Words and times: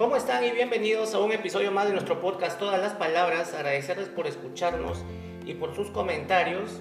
¿Cómo 0.00 0.16
están 0.16 0.42
y 0.42 0.50
bienvenidos 0.50 1.12
a 1.12 1.18
un 1.18 1.30
episodio 1.30 1.72
más 1.72 1.84
de 1.84 1.92
nuestro 1.92 2.22
podcast 2.22 2.58
Todas 2.58 2.80
las 2.80 2.94
Palabras? 2.94 3.52
Agradecerles 3.52 4.08
por 4.08 4.26
escucharnos 4.26 5.04
y 5.44 5.52
por 5.52 5.76
sus 5.76 5.90
comentarios. 5.90 6.80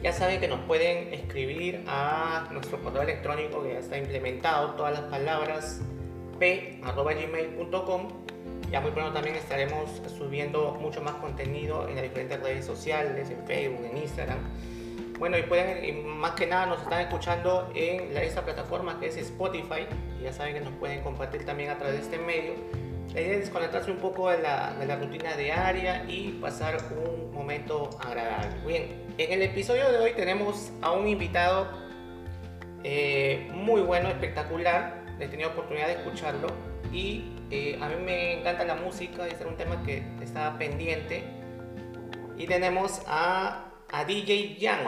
Ya 0.00 0.12
saben 0.12 0.38
que 0.38 0.46
nos 0.46 0.60
pueden 0.60 1.12
escribir 1.12 1.82
a 1.88 2.46
nuestro 2.52 2.80
correo 2.80 3.02
electrónico 3.02 3.64
que 3.64 3.72
ya 3.72 3.80
está 3.80 3.98
implementado, 3.98 4.74
todas 4.76 4.92
las 4.92 5.02
palabras 5.10 5.80
p.gmail.com. 6.38 8.08
Ya 8.70 8.80
muy 8.80 8.92
pronto 8.92 9.12
también 9.12 9.34
estaremos 9.34 10.00
subiendo 10.16 10.70
mucho 10.80 11.02
más 11.02 11.16
contenido 11.16 11.88
en 11.88 11.96
las 11.96 12.04
diferentes 12.04 12.40
redes 12.40 12.64
sociales, 12.64 13.28
en 13.28 13.44
Facebook, 13.44 13.84
en 13.90 13.96
Instagram. 13.96 14.38
Bueno, 15.18 15.36
y 15.36 15.42
pueden, 15.42 15.84
y 15.84 16.00
más 16.00 16.34
que 16.36 16.46
nada 16.46 16.66
nos 16.66 16.80
están 16.80 17.00
escuchando 17.00 17.72
en 17.74 18.16
esta 18.16 18.44
plataforma 18.44 19.00
que 19.00 19.08
es 19.08 19.16
Spotify. 19.16 19.88
Ya 20.22 20.32
saben 20.32 20.54
que 20.54 20.60
nos 20.60 20.72
pueden 20.74 21.02
compartir 21.02 21.44
también 21.44 21.70
a 21.70 21.78
través 21.78 21.96
de 21.96 22.02
este 22.02 22.18
medio. 22.18 22.54
La 23.14 23.20
idea 23.20 23.34
es 23.34 23.40
desconectarse 23.40 23.90
un 23.90 23.98
poco 23.98 24.30
de 24.30 24.38
la, 24.38 24.98
rutina 25.00 25.36
diaria 25.36 26.04
y 26.08 26.32
pasar 26.40 26.76
un 26.90 27.32
momento 27.32 27.90
agradable. 28.00 28.56
Bien, 28.66 29.04
en 29.18 29.32
el 29.32 29.42
episodio 29.42 29.90
de 29.90 29.98
hoy 29.98 30.12
tenemos 30.12 30.72
a 30.82 30.92
un 30.92 31.06
invitado 31.06 31.68
eh, 32.84 33.48
muy 33.52 33.80
bueno, 33.80 34.08
espectacular. 34.08 35.04
He 35.20 35.28
tenido 35.28 35.50
oportunidad 35.50 35.86
de 35.86 35.94
escucharlo 35.94 36.48
y 36.92 37.24
eh, 37.50 37.78
a 37.80 37.88
mí 37.88 37.94
me 38.04 38.40
encanta 38.40 38.64
la 38.64 38.74
música, 38.74 39.26
es 39.26 39.40
un 39.46 39.56
tema 39.56 39.82
que 39.84 40.02
estaba 40.22 40.58
pendiente. 40.58 41.22
Y 42.36 42.46
tenemos 42.46 43.00
a 43.06 43.66
a 43.92 44.04
DJ 44.04 44.58
Jan, 44.60 44.80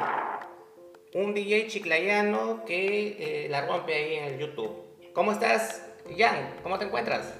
un 1.14 1.34
DJ 1.34 1.68
chiclayano 1.68 2.64
que 2.64 3.44
eh, 3.44 3.48
la 3.48 3.66
rompe 3.66 3.94
ahí 3.94 4.14
en 4.14 4.24
el 4.24 4.38
YouTube. 4.38 4.87
¿Cómo 5.18 5.32
estás, 5.32 5.82
Jan? 6.16 6.48
¿Cómo 6.62 6.78
te 6.78 6.84
encuentras? 6.84 7.34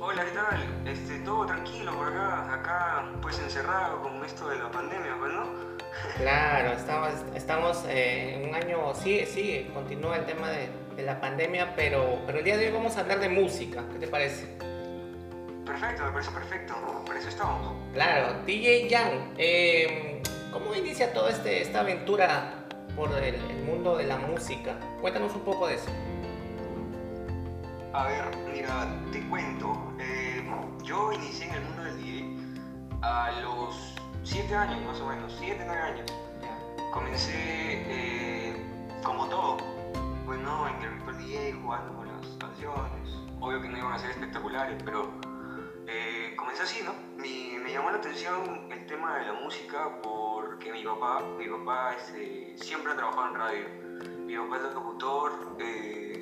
Hola, 0.00 0.24
¿qué 0.24 0.32
tal? 0.32 0.64
Este, 0.84 1.20
todo 1.20 1.46
tranquilo 1.46 1.96
por 1.96 2.08
acá, 2.08 2.54
acá 2.54 3.04
pues 3.22 3.38
encerrado 3.38 4.02
con 4.02 4.24
esto 4.24 4.48
de 4.48 4.58
la 4.58 4.68
pandemia, 4.68 5.16
pues, 5.16 5.32
¿no? 5.32 5.46
Claro, 6.16 6.72
estamos, 6.72 7.10
estamos 7.36 7.84
eh, 7.86 8.34
en 8.34 8.48
un 8.48 8.54
año, 8.56 8.92
sí, 8.96 9.24
sí, 9.26 9.70
continúa 9.72 10.16
el 10.16 10.26
tema 10.26 10.50
de, 10.50 10.70
de, 10.96 11.04
la 11.04 11.20
pandemia, 11.20 11.72
pero, 11.76 12.18
pero 12.26 12.38
el 12.38 12.44
día 12.44 12.56
de 12.56 12.66
hoy 12.66 12.72
vamos 12.72 12.96
a 12.96 13.02
hablar 13.02 13.20
de 13.20 13.28
música, 13.28 13.84
¿qué 13.92 14.00
te 14.00 14.08
parece? 14.08 14.48
Perfecto, 15.64 16.02
me 16.02 16.10
parece 16.10 16.32
perfecto, 16.32 16.74
por 17.06 17.16
eso 17.16 17.28
estamos. 17.28 17.76
Claro, 17.92 18.42
DJ 18.44 18.90
Jan, 18.90 19.34
eh, 19.38 20.20
¿Cómo 20.52 20.74
inicia 20.74 21.12
toda 21.12 21.30
este, 21.30 21.62
esta 21.62 21.78
aventura 21.78 22.66
por 22.96 23.12
el, 23.12 23.36
el, 23.36 23.62
mundo 23.62 23.96
de 23.96 24.04
la 24.04 24.16
música? 24.16 24.74
Cuéntanos 25.00 25.32
un 25.36 25.42
poco 25.42 25.68
de 25.68 25.76
eso. 25.76 25.88
A 27.94 28.06
ver, 28.06 28.24
mira, 28.50 28.88
te 29.12 29.22
cuento. 29.28 29.92
Eh, 29.98 30.42
yo 30.82 31.12
inicié 31.12 31.46
en 31.48 31.54
el 31.56 31.62
mundo 31.62 31.82
del 31.82 31.96
DJ 31.98 32.36
a 33.02 33.32
los 33.42 33.94
7 34.22 34.54
años, 34.54 34.82
más 34.86 34.98
o 35.00 35.08
menos, 35.08 35.36
7, 35.38 35.62
9 35.66 35.82
años. 35.82 36.12
Comencé 36.90 37.34
eh, 37.34 38.56
como 39.04 39.26
todo, 39.26 39.58
pues 40.24 40.40
no, 40.40 40.68
en 40.68 40.82
el 40.82 40.90
virtual 40.94 41.18
DJ, 41.18 41.52
jugando 41.52 41.94
con 41.94 42.08
las 42.08 42.26
canciones. 42.38 43.10
Obvio 43.40 43.60
que 43.60 43.68
no 43.68 43.76
iban 43.76 43.92
a 43.92 43.98
ser 43.98 44.12
espectaculares, 44.12 44.82
pero 44.82 45.10
eh, 45.86 46.34
comencé 46.38 46.62
así, 46.62 46.82
¿no? 46.82 46.94
Me, 47.18 47.58
me, 47.58 47.72
llamó 47.72 47.90
la 47.90 47.98
atención 47.98 48.72
el 48.72 48.86
tema 48.86 49.18
de 49.18 49.26
la 49.26 49.32
música 49.34 50.00
porque 50.02 50.72
mi 50.72 50.82
papá, 50.82 51.22
mi 51.38 51.46
papá 51.46 51.94
este, 51.98 52.56
siempre 52.56 52.92
ha 52.92 52.96
trabajado 52.96 53.28
en 53.28 53.34
radio. 53.34 53.64
Mi 54.24 54.34
papá 54.36 54.56
es 54.56 54.74
locutor 54.74 55.56
eh, 55.60 56.21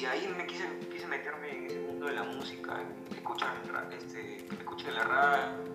y 0.00 0.06
ahí 0.06 0.32
me 0.36 0.46
quise, 0.46 0.64
quise 0.92 1.06
meterme 1.06 1.50
en 1.50 1.66
ese 1.66 1.80
mundo 1.80 2.06
de 2.06 2.12
la 2.12 2.22
música, 2.22 2.82
escuchar, 3.10 3.54
este, 3.92 4.36
escuchar 4.36 4.92
la 4.92 5.04
radio 5.04 5.68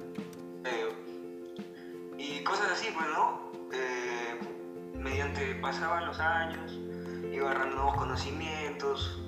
y 2.18 2.42
cosas 2.44 2.72
así, 2.72 2.88
pues, 2.96 3.06
¿no? 3.10 3.52
Eh, 3.74 4.40
mediante 4.94 5.56
pasaban 5.56 6.06
los 6.06 6.20
años, 6.20 6.80
iba 7.34 7.50
agarrando 7.50 7.76
nuevos 7.76 7.96
conocimientos. 7.96 9.20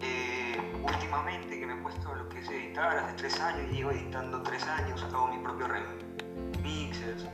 Eh, 0.00 0.60
últimamente 0.82 1.58
que 1.58 1.66
me 1.66 1.72
he 1.72 1.76
puesto 1.76 2.14
lo 2.14 2.28
que 2.28 2.40
es 2.40 2.48
editar, 2.50 2.98
hace 2.98 3.14
tres 3.14 3.40
años, 3.40 3.72
llevo 3.72 3.90
editando 3.90 4.42
tres 4.42 4.62
años, 4.64 5.02
hago 5.04 5.28
mis 5.28 5.40
propios 5.40 5.70
remixes, 5.70 7.26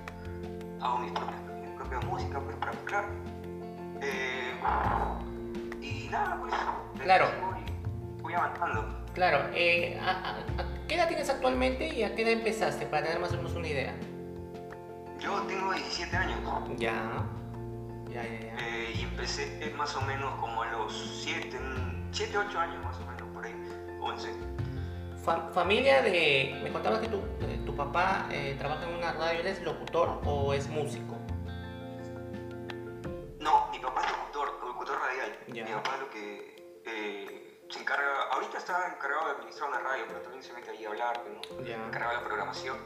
hago 0.80 0.98
mis 0.98 1.10
propias, 1.10 1.42
mi 1.62 1.76
propia 1.76 1.98
música 2.08 2.38
pues 2.38 2.56
para 2.56 2.72
mezclar. 2.72 3.06
Y 5.82 6.08
nada, 6.10 6.38
pues. 6.40 6.54
Claro. 7.02 7.26
Voy, 7.42 8.22
voy 8.22 8.34
avanzando. 8.34 9.04
Claro. 9.14 9.50
Eh, 9.54 9.98
¿a, 10.00 10.10
a, 10.10 10.38
a, 10.38 10.86
qué 10.86 10.94
edad 10.94 11.08
tienes 11.08 11.28
actualmente 11.28 11.88
y 11.88 12.04
a 12.04 12.14
qué 12.14 12.22
edad 12.22 12.32
empezaste? 12.32 12.86
Para 12.86 13.02
tener 13.04 13.18
más 13.18 13.32
o 13.32 13.36
menos 13.36 13.52
una 13.54 13.66
idea. 13.66 13.94
Yo 15.18 15.40
tengo 15.42 15.72
17 15.72 16.16
años. 16.16 16.38
Ya. 16.78 16.92
Ya, 18.10 18.22
ya, 18.22 18.40
ya. 18.40 18.56
Eh, 18.58 18.92
y 18.96 19.02
empecé 19.02 19.72
más 19.76 19.94
o 19.96 20.02
menos 20.02 20.34
como 20.40 20.62
a 20.62 20.70
los 20.70 21.22
7, 21.22 21.58
7, 22.10 22.38
8 22.38 22.58
años 22.58 22.84
más 22.84 22.96
o 22.98 23.06
menos, 23.06 23.28
por 23.32 23.44
ahí, 23.44 23.54
11. 24.00 24.28
Fa 25.24 25.48
familia 25.52 26.02
de... 26.02 26.60
Me 26.62 26.72
contabas 26.72 26.98
que 26.98 27.08
tu, 27.08 27.18
eh, 27.40 27.62
tu 27.64 27.74
papá 27.76 28.26
eh, 28.30 28.56
trabaja 28.58 28.88
en 28.88 28.96
una 28.96 29.12
radio, 29.12 29.40
¿él 29.40 29.46
es 29.46 29.62
locutor 29.62 30.20
o 30.24 30.52
es 30.52 30.68
músico? 30.68 31.16
No, 33.38 33.68
mi 33.70 33.78
papá 33.78 34.02
es 34.02 34.10
locutor 34.10 34.58
radial. 35.02 35.38
Ya. 35.48 35.64
Mi 35.64 35.72
papá 35.72 35.96
lo 35.98 36.10
que 36.10 36.82
eh, 36.86 37.58
se 37.68 37.80
encarga... 37.80 38.24
Ahorita 38.32 38.58
está 38.58 38.94
encargado 38.94 39.26
de 39.26 39.32
administrar 39.32 39.70
una 39.70 39.80
radio, 39.80 40.04
pero 40.08 40.20
también 40.20 40.42
se 40.42 40.52
mete 40.52 40.70
ahí 40.70 40.84
a 40.84 40.88
hablar, 40.88 41.20
¿no? 41.28 41.64
Ya. 41.64 41.74
Encargado 41.74 42.12
de 42.12 42.18
la 42.18 42.24
programación, 42.24 42.76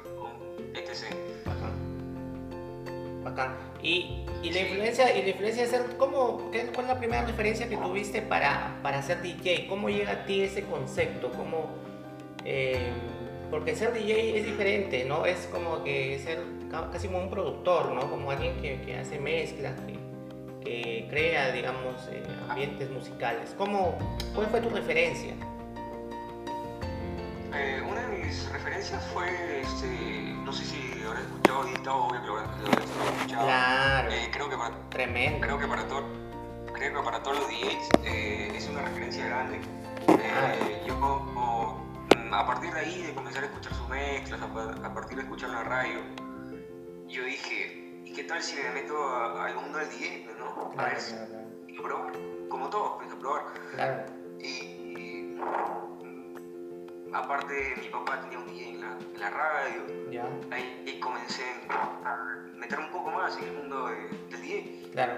etc. 0.74 1.14
Bacán. 1.44 3.24
Bacán. 3.24 3.56
Y, 3.82 4.26
y 4.42 4.50
la 4.50 4.60
influencia, 4.60 5.16
y 5.16 5.22
la 5.22 5.28
influencia 5.28 5.62
de 5.64 5.68
ser, 5.68 5.96
¿cómo, 5.96 6.50
qué, 6.50 6.66
¿cuál 6.66 6.86
es 6.86 6.92
la 6.92 6.98
primera 6.98 7.24
referencia 7.24 7.68
que 7.68 7.76
tuviste 7.76 8.22
para, 8.22 8.78
para 8.82 9.02
ser 9.02 9.22
DJ? 9.22 9.66
¿Cómo 9.68 9.88
llega 9.88 10.12
a 10.12 10.24
ti 10.24 10.42
ese 10.42 10.64
concepto? 10.64 11.30
¿Cómo, 11.32 11.68
eh, 12.44 12.92
porque 13.50 13.76
ser 13.76 13.92
DJ 13.92 14.38
es 14.38 14.46
diferente, 14.46 15.04
¿no? 15.04 15.26
Es 15.26 15.46
como 15.52 15.84
que 15.84 16.18
ser 16.18 16.40
casi 16.92 17.06
como 17.06 17.20
un 17.20 17.30
productor, 17.30 17.92
¿no? 17.92 18.10
Como 18.10 18.30
alguien 18.30 18.60
que, 18.60 18.80
que 18.82 18.98
hace 18.98 19.18
mezclas, 19.18 19.78
que, 19.80 20.05
crea, 21.08 21.52
digamos, 21.52 21.94
eh, 22.10 22.22
ambientes 22.48 22.90
musicales. 22.90 23.54
¿Cómo, 23.56 23.98
¿Cuál 24.34 24.46
fue 24.48 24.60
tu 24.60 24.68
referencia? 24.70 25.34
Eh, 27.54 27.82
una 27.88 28.06
de 28.06 28.18
mis 28.18 28.50
referencias 28.50 29.04
fue, 29.14 29.60
este, 29.60 30.34
no 30.44 30.52
sé 30.52 30.64
si 30.64 31.02
habrás 31.06 31.22
escuchado 31.22 31.68
editado, 31.68 32.04
obvio 32.04 32.20
que 32.20 32.26
lo 32.26 32.38
habrás 32.38 32.56
escuchado. 33.18 33.46
Claro. 33.46 34.10
Eh, 34.10 34.30
creo 34.32 34.50
que 34.50 34.56
para, 34.56 34.90
Tremendo. 34.90 35.40
Creo 35.40 35.58
que 35.58 35.66
para, 35.66 35.88
to 35.88 36.04
creo 36.74 36.94
que 36.94 37.04
para 37.04 37.22
todos 37.22 37.38
los 37.38 37.48
DJs 37.48 37.88
es 38.04 38.68
una 38.68 38.82
referencia 38.82 39.26
grande. 39.26 39.60
Ah. 40.08 40.52
yo, 40.86 40.94
o, 41.00 41.82
a 42.32 42.46
partir 42.46 42.72
de 42.72 42.80
ahí, 42.80 43.02
de 43.02 43.14
comenzar 43.14 43.44
a 43.44 43.46
escuchar 43.46 43.72
sus 43.72 43.88
mezclas, 43.88 44.40
a, 44.42 44.86
a, 44.86 44.94
partir 44.94 45.16
de 45.16 45.22
escuchar 45.22 45.50
la 45.50 45.64
radio, 45.64 46.00
yo 47.08 47.24
dije, 47.24 47.72
¿y 47.74 47.75
qué 48.16 48.24
tal 48.24 48.42
si 48.42 48.56
me 48.56 48.70
meto 48.70 48.96
a, 49.10 49.44
al 49.44 49.54
mundo 49.56 49.78
del 49.78 49.90
DJ, 49.90 50.26
no? 50.38 50.72
A 50.78 50.84
ver, 50.84 50.96
a 50.96 51.82
probar, 51.82 52.12
como 52.48 52.70
todo, 52.70 52.96
pues, 52.96 53.12
a 53.12 53.18
probar. 53.18 53.42
Claro. 53.74 54.06
Y, 54.40 54.48
y 54.48 55.38
aparte 57.12 57.74
mi 57.78 57.88
papá 57.88 58.22
tenía 58.22 58.38
un 58.38 58.46
DJ 58.46 58.70
en 58.70 58.80
la, 58.80 58.98
en 59.14 59.20
la 59.20 59.30
radio, 59.30 60.10
ya. 60.10 60.24
Ahí, 60.50 60.82
ahí, 60.86 60.98
comencé 60.98 61.42
a 61.68 62.42
meter 62.54 62.78
un 62.78 62.90
poco 62.90 63.10
más 63.10 63.36
en 63.36 63.44
el 63.44 63.52
mundo 63.52 63.88
de, 63.88 64.08
del 64.30 64.40
DJ. 64.40 64.90
Claro. 64.92 65.12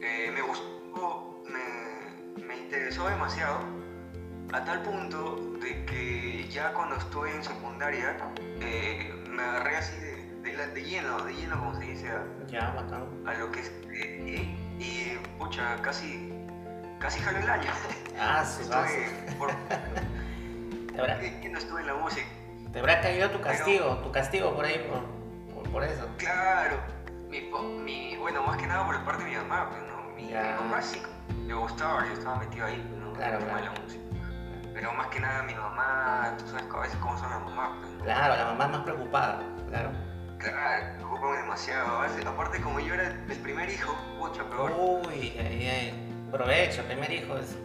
Eh, 0.00 0.32
me 0.34 0.42
gustó, 0.42 1.44
me, 1.46 2.42
me, 2.44 2.56
interesó 2.56 3.08
demasiado, 3.08 3.60
a 4.52 4.64
tal 4.64 4.82
punto 4.82 5.36
de 5.60 5.84
que 5.84 6.48
ya 6.48 6.72
cuando 6.72 6.96
estuve 6.96 7.32
en 7.32 7.44
secundaria 7.44 8.16
eh, 8.60 9.14
me 9.30 9.42
agarré 9.42 9.76
así 9.76 10.00
de, 10.00 10.17
de, 10.56 10.66
de, 10.68 10.82
lleno, 10.82 11.24
de 11.24 11.34
lleno 11.34 11.58
como 11.58 11.74
se 11.74 11.84
dice, 11.84 12.08
a, 12.08 12.24
ya, 12.46 12.70
bacán. 12.70 13.06
a 13.26 13.34
lo 13.34 13.50
que 13.50 13.60
es 13.60 13.88
DJ. 13.88 14.56
Y, 14.78 15.18
pucha, 15.38 15.76
casi, 15.82 16.32
casi 16.98 17.20
jalé 17.20 17.40
el 17.40 17.50
año. 17.50 17.70
Ah, 18.18 18.44
sí, 18.44 18.62
estuve 18.62 19.36
por, 19.38 19.50
habrá, 20.98 21.18
que 21.18 21.48
no 21.48 21.58
estuve 21.58 21.80
en 21.80 21.86
la 21.86 21.94
música. 21.94 22.26
Te 22.72 22.78
habrá 22.80 23.00
caído 23.00 23.30
tu 23.30 23.40
castigo, 23.40 23.86
Pero, 23.88 23.98
tu 23.98 24.12
castigo 24.12 24.54
por 24.54 24.64
ahí, 24.64 24.86
por, 24.88 25.54
por, 25.54 25.72
por, 25.72 25.84
eso. 25.84 26.08
Claro, 26.18 26.78
mi, 27.28 27.50
mi, 27.82 28.16
bueno, 28.16 28.42
más 28.42 28.56
que 28.56 28.66
nada 28.66 28.84
por 28.84 28.94
la 28.94 29.04
parte 29.04 29.24
de 29.24 29.30
mi 29.30 29.36
mamá, 29.36 29.70
pues, 29.70 29.82
¿no? 29.82 30.14
Mi, 30.14 30.24
mi 30.24 30.32
mamá 30.32 30.82
sí 30.82 31.02
le 31.46 31.54
gustaba, 31.54 32.06
yo 32.06 32.12
estaba 32.12 32.36
metido 32.36 32.66
ahí, 32.66 32.96
¿no? 33.00 33.12
Claro, 33.14 33.38
claro. 33.38 33.56
de 33.56 33.64
la 33.64 33.70
música. 33.80 34.04
Pero 34.74 34.92
más 34.92 35.06
que 35.08 35.18
nada 35.18 35.42
mi 35.42 35.54
mamá, 35.54 36.34
tú 36.38 36.46
sabes 36.46 36.66
a 36.72 36.80
veces 36.80 36.96
cómo 36.98 37.18
son 37.18 37.30
las 37.30 37.40
mamás, 37.40 37.70
pues, 37.80 37.92
¿no? 37.92 38.04
Claro, 38.04 38.36
la 38.36 38.44
mamá 38.44 38.64
es 38.64 38.70
más 38.70 38.80
preocupada, 38.82 39.42
claro. 39.68 39.90
Claro, 40.38 40.86
me 40.86 40.94
preocupan 40.98 41.42
demasiado. 41.42 42.00
Aparte, 42.26 42.60
como 42.60 42.80
yo 42.80 42.94
era 42.94 43.08
el 43.08 43.38
primer 43.38 43.68
hijo, 43.68 43.94
pucha, 44.18 44.48
peor. 44.48 44.72
Uy, 44.78 45.34
ay, 45.38 45.68
ay. 45.68 46.08
Aprovecha, 46.28 46.82
primer 46.82 47.10
hijo 47.10 47.36
es, 47.38 47.56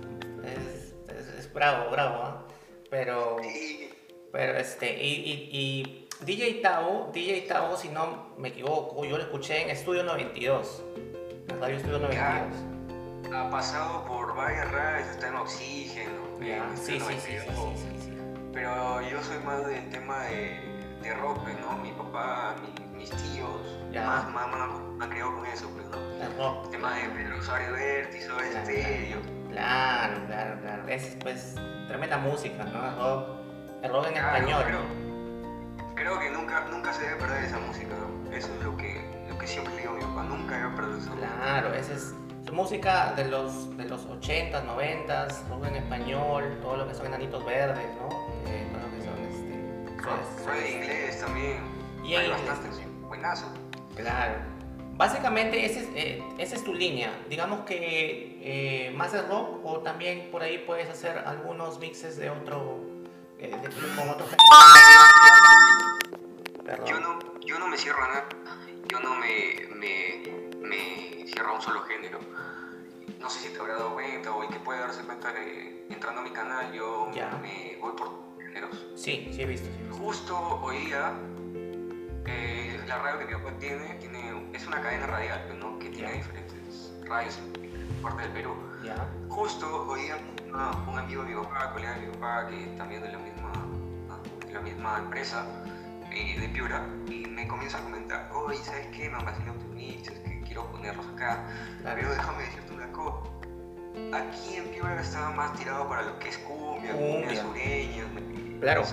es, 0.44 0.96
es, 1.16 1.28
es 1.40 1.54
bravo, 1.54 1.92
bravo, 1.92 2.24
¿ah? 2.24 2.48
Pero, 2.90 3.38
pero 4.32 4.58
este, 4.58 5.04
y, 5.04 5.10
y, 5.10 5.50
y, 5.52 6.08
DJ 6.26 6.62
Tao, 6.62 7.12
DJ 7.14 7.42
Tao, 7.42 7.76
si 7.76 7.90
no 7.90 8.34
me 8.38 8.50
equivoco, 8.50 9.04
yo 9.04 9.18
lo 9.18 9.24
escuché 9.24 9.64
en 9.64 9.70
Estudio 9.70 10.04
92, 10.04 10.84
en 11.50 11.60
Radio 11.60 11.76
Estudio 11.76 12.00
92. 12.00 13.36
ha 13.36 13.50
pasado 13.50 14.06
por 14.06 14.36
varias 14.36 14.72
radios, 14.72 15.10
está 15.10 15.28
en 15.28 15.36
Oxígeno. 15.36 16.22
sí, 16.76 17.00
sí, 17.00 17.00
sí, 17.00 17.16
sí, 17.20 18.00
sí, 18.00 18.18
Pero 18.54 19.02
yo 19.02 19.22
soy 19.24 19.40
más 19.44 19.66
del 19.66 19.90
tema 19.90 20.24
de, 20.26 20.74
de 21.04 21.14
rock, 21.16 21.44
pues, 21.44 21.60
¿no? 21.60 21.78
Mi 21.78 21.92
papá, 21.92 22.56
mis 22.96 23.10
tíos, 23.10 23.50
más, 23.94 24.30
más, 24.32 24.48
más, 24.48 24.70
me 24.98 25.04
han 25.04 25.10
criado 25.10 25.36
con 25.36 25.46
eso, 25.46 25.70
pues, 25.70 25.86
¿no? 25.88 26.64
El 26.64 26.70
tema 26.70 26.94
de 26.96 27.30
Rosario 27.30 27.74
Vértiz, 27.74 28.30
o 28.30 28.40
estéreo. 28.40 29.20
Claro, 29.52 30.26
claro, 30.26 30.62
claro. 30.62 30.88
Es 30.88 31.18
pues 31.22 31.56
tremenda 31.88 32.18
música, 32.18 32.64
¿no? 32.64 32.88
El 32.88 32.96
rock, 32.96 33.28
el 33.84 33.92
rock 33.92 34.08
en 34.08 34.18
español. 34.18 34.64
Creo, 35.96 36.20
que 36.20 36.32
nunca, 36.32 36.66
nunca 36.72 36.92
se 36.94 37.04
debe 37.04 37.18
perder 37.18 37.44
esa 37.44 37.60
música, 37.60 37.94
¿no? 37.96 38.32
Eso 38.36 38.54
es 38.58 38.64
lo 38.64 38.76
que, 38.78 39.26
lo 39.30 39.38
que 39.38 39.46
siempre 39.46 39.76
digo 39.78 39.92
a 39.92 39.96
mi 39.96 40.02
papá, 40.02 40.24
nunca 40.24 40.58
debe 40.58 40.76
perder 40.76 40.98
esa 40.98 41.10
música. 41.12 41.36
Claro, 41.38 41.74
esa 41.74 41.94
es 41.94 42.16
música 42.52 43.14
de 43.14 43.26
los, 43.26 43.76
de 43.78 43.86
los 43.86 44.08
80s, 44.08 44.64
90s, 44.64 45.48
rock 45.50 45.66
en 45.68 45.76
español, 45.76 46.58
todo 46.62 46.78
lo 46.78 46.88
que 46.88 46.94
son 46.94 47.08
enanitos 47.08 47.44
verdes, 47.46 47.86
¿no? 48.00 48.33
Este. 50.12 50.44
Soy, 50.44 50.60
de 50.60 50.72
inglés 50.72 51.20
también. 51.20 51.64
Y 52.04 52.16
hay 52.16 52.30
bastante, 52.30 52.86
buenazo. 53.08 53.46
Claro. 53.96 54.36
Básicamente 54.96 55.66
esa 55.66 55.80
es, 55.80 55.88
eh, 55.96 56.24
esa 56.38 56.56
es 56.56 56.64
tu 56.64 56.74
línea. 56.74 57.12
Digamos 57.30 57.62
que 57.62 58.40
eh, 58.42 58.92
más 58.92 59.12
de 59.12 59.22
rock 59.24 59.66
o 59.66 59.80
también 59.80 60.30
por 60.32 60.44
ahí 60.44 60.60
puedes 60.60 60.90
hacer 60.90 61.18
algunos 61.18 61.80
mixes 61.80 62.18
de 62.18 62.30
otro... 62.30 62.80
Eh, 63.40 63.52
con 63.96 64.10
otro... 64.10 64.26
Yo 66.86 67.00
no, 67.00 67.20
yo 67.42 67.60
no 67.60 67.68
me 67.68 67.78
cierro 67.78 68.04
a 68.04 68.08
nada. 68.08 68.26
Yo 68.90 69.00
no 69.00 69.16
me, 69.16 69.68
me, 69.76 70.24
me 70.60 71.28
cierro 71.28 71.52
a 71.52 71.56
un 71.56 71.62
solo 71.62 71.82
género. 71.84 72.20
No 73.20 73.30
sé 73.30 73.40
si 73.40 73.50
te 73.54 73.60
habrá 73.60 73.76
dado 73.76 73.94
cuenta 73.94 74.32
o 74.32 74.44
el 74.44 74.50
que 74.50 74.60
puede 74.60 74.80
darse 74.80 75.02
cuenta 75.04 75.34
que 75.34 75.88
entrando 75.90 76.22
a 76.22 76.24
mi 76.24 76.30
canal 76.32 76.72
yo 76.72 77.10
me 77.42 77.78
voy 77.82 77.94
por 77.94 78.33
Sí, 78.96 79.30
sí 79.34 79.42
he 79.42 79.46
visto. 79.46 79.70
Justo 79.92 80.38
hoy 80.62 80.78
día 80.86 81.14
la 82.88 83.00
radio 83.00 83.20
que 83.20 83.26
mi 83.26 83.34
papá 83.34 83.58
tiene, 83.60 83.96
tiene 83.96 84.48
es 84.54 84.68
una 84.68 84.82
cadena 84.82 85.08
radial, 85.08 85.60
¿no? 85.60 85.80
que 85.80 85.90
tiene 85.90 86.14
diferentes 86.14 86.94
radios 87.06 87.38
en 87.38 88.02
parte 88.02 88.24
del 88.24 88.32
Perú. 88.32 88.56
Justo 89.30 89.88
hoy 89.88 90.02
día 90.02 90.18
un 90.88 91.00
amigo 91.00 91.24
de 91.24 91.30
mi 91.30 91.42
papá, 91.42 91.72
colega 91.72 91.94
de 91.96 92.08
mi 92.08 92.14
papá, 92.14 92.48
que 92.48 92.58
también 92.78 93.02
de 93.02 93.12
la 93.12 93.18
misma, 93.18 93.52
de 94.46 94.54
la 94.54 94.62
misma 94.62 95.00
empresa 95.00 95.46
eh, 96.12 96.40
de 96.40 96.50
Piura, 96.50 96.86
y 97.08 97.26
me 97.26 97.48
comienza 97.48 97.80
a 97.80 97.82
comentar, 97.82 98.30
oye, 98.34 98.60
¿sabes 98.64 98.88
qué? 98.88 99.10
Me 99.10 99.16
han 99.16 99.26
vacilado 99.26 99.58
tus 99.58 99.76
nichos, 99.76 100.14
que 100.20 100.42
quiero 100.46 100.70
ponerlos 100.72 101.08
acá. 101.08 101.48
Pero 101.84 102.12
déjame 102.12 102.44
decirte 102.44 102.74
una 102.74 102.92
cosa. 102.92 103.33
Aquí 104.14 104.56
en 104.56 104.70
Piura 104.70 105.00
estaba 105.02 105.32
más 105.32 105.58
tirado 105.58 105.88
para 105.88 106.04
lo 106.04 106.20
que 106.20 106.30
es 106.30 106.38
cumbia, 106.40 106.94
cumbia, 106.94 107.42
sureña, 107.42 108.06
claro. 108.60 108.84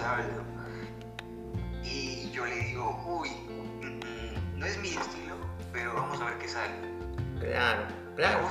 Y 1.82 2.30
yo 2.30 2.44
le 2.44 2.54
digo, 2.56 3.02
uy, 3.06 3.30
no 4.56 4.66
es 4.66 4.78
mi 4.78 4.88
estilo, 4.88 5.36
pero 5.72 5.94
vamos 5.94 6.20
a 6.20 6.24
ver 6.26 6.38
qué 6.38 6.48
sale. 6.48 6.74
Claro, 7.40 7.86
claro. 8.16 8.48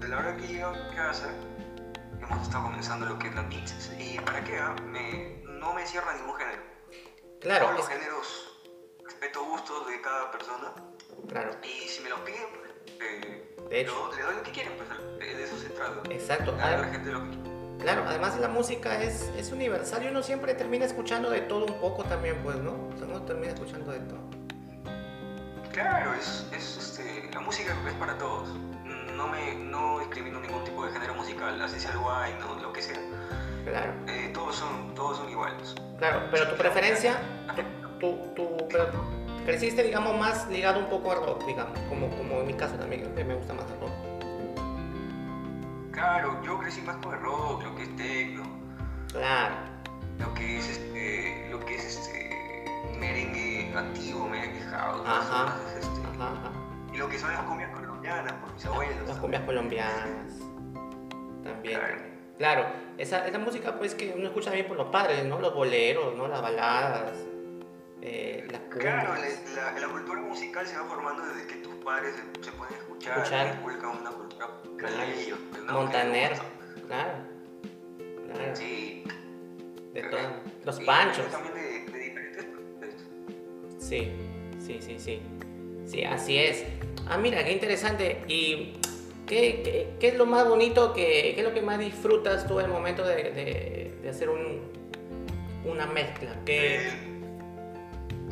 De 0.00 0.08
la, 0.08 0.18
hora 0.18 0.36
que 0.36 0.46
llego 0.46 0.68
a 0.68 0.94
casa, 0.94 1.28
hemos 2.22 2.42
estado 2.42 2.64
comenzando 2.64 3.04
lo 3.04 3.18
que 3.18 3.28
es 3.28 3.34
la 3.34 3.42
mixes. 3.42 3.92
Y 3.98 4.18
para 4.20 4.42
qué, 4.42 4.58
ah, 4.58 4.74
me, 4.86 5.42
no 5.44 5.74
me 5.74 5.86
cierra 5.86 6.14
ningún 6.16 6.36
género. 6.36 6.62
Claro. 7.40 7.66
Todos 7.66 7.78
los 7.78 7.88
géneros, 7.88 8.60
respeto 9.04 9.44
gustos 9.44 9.86
de 9.88 10.00
cada 10.00 10.30
persona. 10.30 10.72
Claro. 11.28 11.50
Y 11.62 11.88
si 11.88 12.02
me 12.02 12.08
lo 12.08 12.24
piden, 12.24 12.46
pues, 12.54 13.00
eh, 13.00 13.56
de 13.70 13.80
hecho. 13.80 14.10
le 14.16 14.22
doy 14.22 14.34
lo 14.36 14.42
que 14.42 14.50
quieren, 14.50 14.72
pues 14.76 14.88
de 15.18 15.44
eso 15.44 15.58
se 15.58 15.68
trata. 15.70 16.10
Exacto. 16.10 16.56
A 16.60 16.70
la 16.70 16.88
gente 16.88 17.12
lo 17.12 17.20
que. 17.30 17.48
Claro, 17.80 18.04
además 18.06 18.38
la 18.38 18.48
música 18.48 19.00
es, 19.00 19.30
es 19.36 19.52
universal 19.52 20.04
y 20.04 20.08
uno 20.08 20.22
siempre 20.22 20.54
termina 20.54 20.84
escuchando 20.84 21.30
de 21.30 21.42
todo 21.42 21.64
un 21.66 21.80
poco 21.80 22.02
también, 22.04 22.36
pues, 22.42 22.56
¿no? 22.56 22.72
O 22.72 22.98
sea, 22.98 23.06
uno 23.06 23.22
termina 23.22 23.52
escuchando 23.52 23.92
de 23.92 24.00
todo. 24.00 24.18
Claro, 25.72 26.12
es, 26.14 26.46
es 26.52 26.76
este, 26.76 27.30
la 27.32 27.40
música 27.40 27.76
es 27.86 27.94
para 27.94 28.18
todos. 28.18 28.48
No, 29.14 29.28
me, 29.28 29.54
no 29.54 30.00
discrimino 30.00 30.40
ningún 30.40 30.64
tipo 30.64 30.84
de 30.86 30.92
género 30.92 31.14
musical, 31.14 31.60
así 31.62 31.78
sea 31.78 31.94
guay, 31.96 32.34
no, 32.40 32.60
lo 32.60 32.72
que 32.72 32.82
sea. 32.82 33.00
Claro. 33.64 33.92
Eh, 34.08 34.30
todos, 34.34 34.56
son, 34.56 34.94
todos 34.94 35.18
son 35.18 35.28
iguales. 35.28 35.74
Claro, 35.98 36.22
pero 36.30 36.48
tu 36.48 36.56
preferencia, 36.56 37.18
tu, 38.00 38.32
tu, 38.34 38.68
pero 38.68 38.90
creciste, 39.48 39.82
digamos, 39.82 40.14
más 40.18 40.46
ligado 40.50 40.78
un 40.78 40.90
poco 40.90 41.10
al 41.10 41.24
rock, 41.24 41.46
digamos, 41.46 41.78
como, 41.88 42.10
como 42.10 42.40
en 42.40 42.48
mi 42.48 42.52
caso 42.52 42.74
también, 42.74 43.14
que 43.14 43.24
me 43.24 43.34
gusta 43.34 43.54
más 43.54 43.64
el 43.70 43.80
rock. 43.80 43.90
Claro, 45.90 46.42
yo 46.44 46.58
crecí 46.58 46.82
más 46.82 46.96
con 46.96 47.14
el 47.14 47.20
rock, 47.20 47.62
lo 47.64 47.74
que 47.74 47.84
es 47.84 47.96
techno. 47.96 48.42
Claro. 49.10 49.54
Lo 50.18 50.34
que 50.34 50.58
es 50.58 50.68
este, 50.68 51.48
lo 51.50 51.60
que 51.60 51.76
es 51.76 51.84
este 51.86 52.66
merengue 52.98 53.72
antiguo, 53.74 54.28
merengue 54.28 54.60
house, 54.66 55.00
ajá, 55.06 55.56
este, 55.78 56.00
ajá, 56.20 56.52
Y 56.92 56.98
lo 56.98 57.08
que 57.08 57.18
son 57.18 57.32
las 57.32 57.42
cumbias 57.44 57.70
colombianas, 57.70 58.32
por 58.34 58.52
mis 58.52 58.66
abuelos. 58.66 59.08
Las 59.08 59.16
cumbias 59.16 59.42
colombianas. 59.44 60.40
También. 61.42 61.80
Claro. 62.36 62.66
esa, 62.98 63.26
esa 63.26 63.38
música 63.38 63.78
pues 63.78 63.94
que 63.94 64.12
uno 64.14 64.26
escucha 64.26 64.50
bien 64.50 64.68
por 64.68 64.76
los 64.76 64.88
padres, 64.88 65.24
¿no? 65.24 65.40
Los 65.40 65.54
boleros, 65.54 66.14
¿no? 66.16 66.28
Las 66.28 66.42
baladas. 66.42 67.27
Eh, 68.00 68.46
las 68.50 68.60
claro, 68.70 69.14
la, 69.54 69.80
la, 69.80 69.88
cultura 69.88 70.20
musical 70.20 70.66
se 70.66 70.76
va 70.78 70.84
formando 70.84 71.26
desde 71.26 71.48
que 71.48 71.54
tus 71.56 71.74
padres 71.84 72.14
se, 72.40 72.52
pueden 72.52 72.74
escuchar, 72.74 73.18
escuchar. 73.18 73.46
una 73.46 74.10
cultura 74.12 74.60
Claro. 74.78 75.02
Montaner, 75.72 76.32
claro. 76.86 77.12
Claro. 78.32 78.56
Sí. 78.56 79.02
De 79.92 80.02
todos. 80.02 80.22
Los 80.64 80.80
panchos. 80.80 81.28
También 81.30 81.54
de, 81.54 81.92
de 81.92 81.98
diferentes 81.98 82.46
Sí, 83.78 84.12
sí, 84.60 84.78
sí, 84.80 84.98
sí. 84.98 85.20
Sí, 85.84 86.04
así 86.04 86.38
es. 86.38 86.64
Ah, 87.08 87.18
mira, 87.18 87.42
qué 87.42 87.52
interesante. 87.52 88.22
¿Y 88.28 88.74
qué, 89.26 89.62
qué, 89.64 89.94
qué 89.98 90.08
es 90.08 90.16
lo 90.16 90.26
más 90.26 90.48
bonito, 90.48 90.92
que, 90.92 91.32
qué 91.34 91.38
es 91.38 91.44
lo 91.44 91.54
que 91.54 91.62
más 91.62 91.78
disfrutas 91.78 92.46
tú 92.46 92.60
en 92.60 92.66
el 92.66 92.72
momento 92.72 93.04
de, 93.04 93.16
de, 93.32 93.98
de 94.02 94.08
hacer 94.08 94.28
un, 94.28 94.70
una 95.64 95.86
mezcla? 95.86 96.38
¿Qué... 96.44 97.07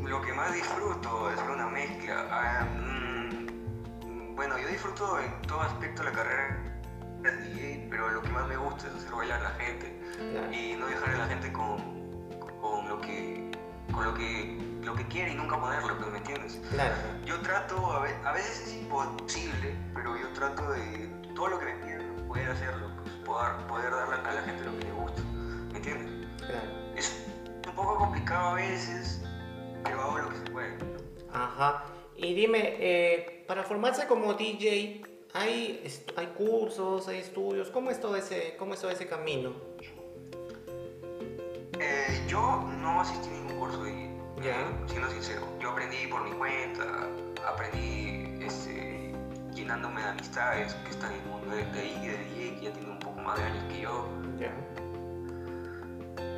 Lo 0.09 0.23
que 0.23 0.33
más 0.33 0.53
disfruto 0.53 1.31
es 1.31 1.41
una 1.53 1.67
mezcla. 1.67 2.27
Ah, 2.31 2.67
bueno, 4.37 4.57
yo 4.59 4.69
disfruto 4.69 5.19
en 5.19 5.43
todo 5.43 5.61
aspecto 5.63 6.05
de 6.05 6.11
la 6.11 6.17
carrera 6.17 6.59
de 7.23 7.37
DJ, 7.39 7.87
pero 7.91 8.11
lo 8.11 8.23
que 8.23 8.29
más 8.29 8.47
me 8.47 8.57
gusta 8.57 8.87
es 8.87 8.95
hacer 8.95 9.13
bailar 9.13 9.41
a 9.41 9.43
la 9.45 9.51
gente 9.57 9.99
y 10.53 10.77
no 10.77 10.87
dejar 10.87 11.11
a 11.11 11.19
la 11.19 11.27
gente 11.27 11.53
con, 11.53 11.79
con, 12.61 12.89
lo 12.89 13.01
que 13.01 13.51
con 13.93 14.05
lo 14.05 14.15
que 14.15 14.77
lo 14.83 14.95
que 14.95 15.09
quiere 15.09 15.33
y 15.33 15.35
nunca 15.35 15.61
ponerlo, 15.61 15.99
pues, 15.99 16.13
¿me 16.13 16.19
entiendes? 16.19 16.61
Claro. 16.71 16.95
Yo 17.25 17.41
trato, 17.41 17.93
a, 17.93 18.33
veces 18.33 18.69
es 18.69 18.75
imposible, 18.75 19.77
pero 19.93 20.17
yo 20.17 20.29
trato 20.29 20.71
de 20.71 21.11
todo 21.35 21.49
lo 21.49 21.59
que 21.59 21.65
me 21.65 21.75
piden, 21.85 22.29
poder 22.29 22.51
hacerlo, 22.51 22.93
pues, 23.03 23.11
poder, 23.25 23.67
poder 23.67 23.91
darle 23.91 24.29
a 24.29 24.35
la 24.35 24.43
gente 24.43 24.65
lo 24.65 24.79
que 24.79 24.85
le 24.85 24.93
gusta, 24.93 25.23
¿me 25.73 25.79
entiendes? 25.79 26.29
Claro. 26.39 26.95
Es 26.95 27.27
un 27.67 27.75
poco 27.75 27.97
complicado 27.97 28.51
a 28.51 28.55
veces, 28.55 29.25
pero 29.87 30.00
hago 30.00 30.19
lo 30.19 30.28
que 30.31 30.37
se 30.37 30.45
puede. 30.50 30.78
Ajá. 31.33 31.85
Y 32.16 32.35
dime, 32.35 32.76
eh, 32.78 33.45
para 33.47 33.62
formarse 33.62 34.07
como 34.07 34.35
DJ, 34.35 35.02
¿hay, 35.35 35.85
¿hay 36.16 36.26
cursos, 36.28 37.09
hay 37.09 37.19
estudios? 37.19 37.69
¿Cómo 37.69 37.90
es 37.90 38.00
todo 38.00 38.16
ese, 38.16 38.57
cómo 38.59 38.75
es 38.75 38.81
todo 38.81 38.90
ese 38.90 39.07
camino? 39.07 39.52
Eh, 41.78 42.25
yo 42.26 42.64
no 42.81 43.00
asistí 43.02 43.28
a 43.28 43.33
ningún 43.33 43.59
curso 43.59 43.85
de 43.85 44.07
¿Ya? 44.43 44.71
siendo 44.87 45.11
sincero. 45.11 45.43
Yo 45.61 45.71
aprendí 45.71 46.07
por 46.09 46.23
mi 46.25 46.33
cuenta, 46.33 47.09
aprendí 47.47 48.45
este, 48.45 49.12
llenándome 49.55 50.02
de 50.02 50.09
amistades 50.09 50.75
que 50.75 50.90
están 50.90 51.12
en 51.12 51.21
el 51.21 51.26
mundo 51.26 51.55
de, 51.55 51.64
de, 51.66 51.83
de 51.83 52.19
DJ, 52.19 52.55
que 52.57 52.61
ya 52.64 52.73
tienen 52.73 52.90
un 52.90 52.99
poco 52.99 53.21
más 53.21 53.38
de 53.38 53.45
años 53.45 53.64
que 53.73 53.81
yo. 53.81 54.09
Ya. 54.38 54.52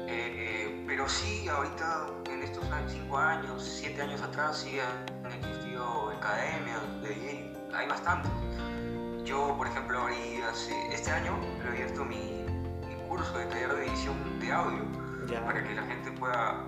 Eh, 0.08 0.77
pero 0.88 1.06
sí, 1.06 1.46
ahorita 1.46 2.06
en 2.30 2.42
estos 2.42 2.64
5 2.64 3.18
años, 3.18 3.62
7 3.62 4.00
años 4.00 4.22
atrás, 4.22 4.64
sí 4.64 4.78
han 4.80 5.32
existido 5.32 6.10
academias 6.10 6.80
de 7.02 7.08
DJ, 7.10 7.56
hay 7.74 7.86
bastantes. 7.86 8.32
Yo, 9.22 9.54
por 9.58 9.66
ejemplo, 9.66 10.08
este 10.08 11.10
año 11.10 11.38
he 11.62 11.68
abierto 11.68 12.06
mi, 12.06 12.42
mi, 12.88 12.94
curso 13.06 13.36
de 13.36 13.44
taller 13.46 13.74
de 13.74 13.86
edición 13.86 14.40
de 14.40 14.50
audio 14.50 14.82
para 15.44 15.62
que 15.62 15.74
la 15.74 15.82
gente 15.82 16.10
pueda 16.12 16.64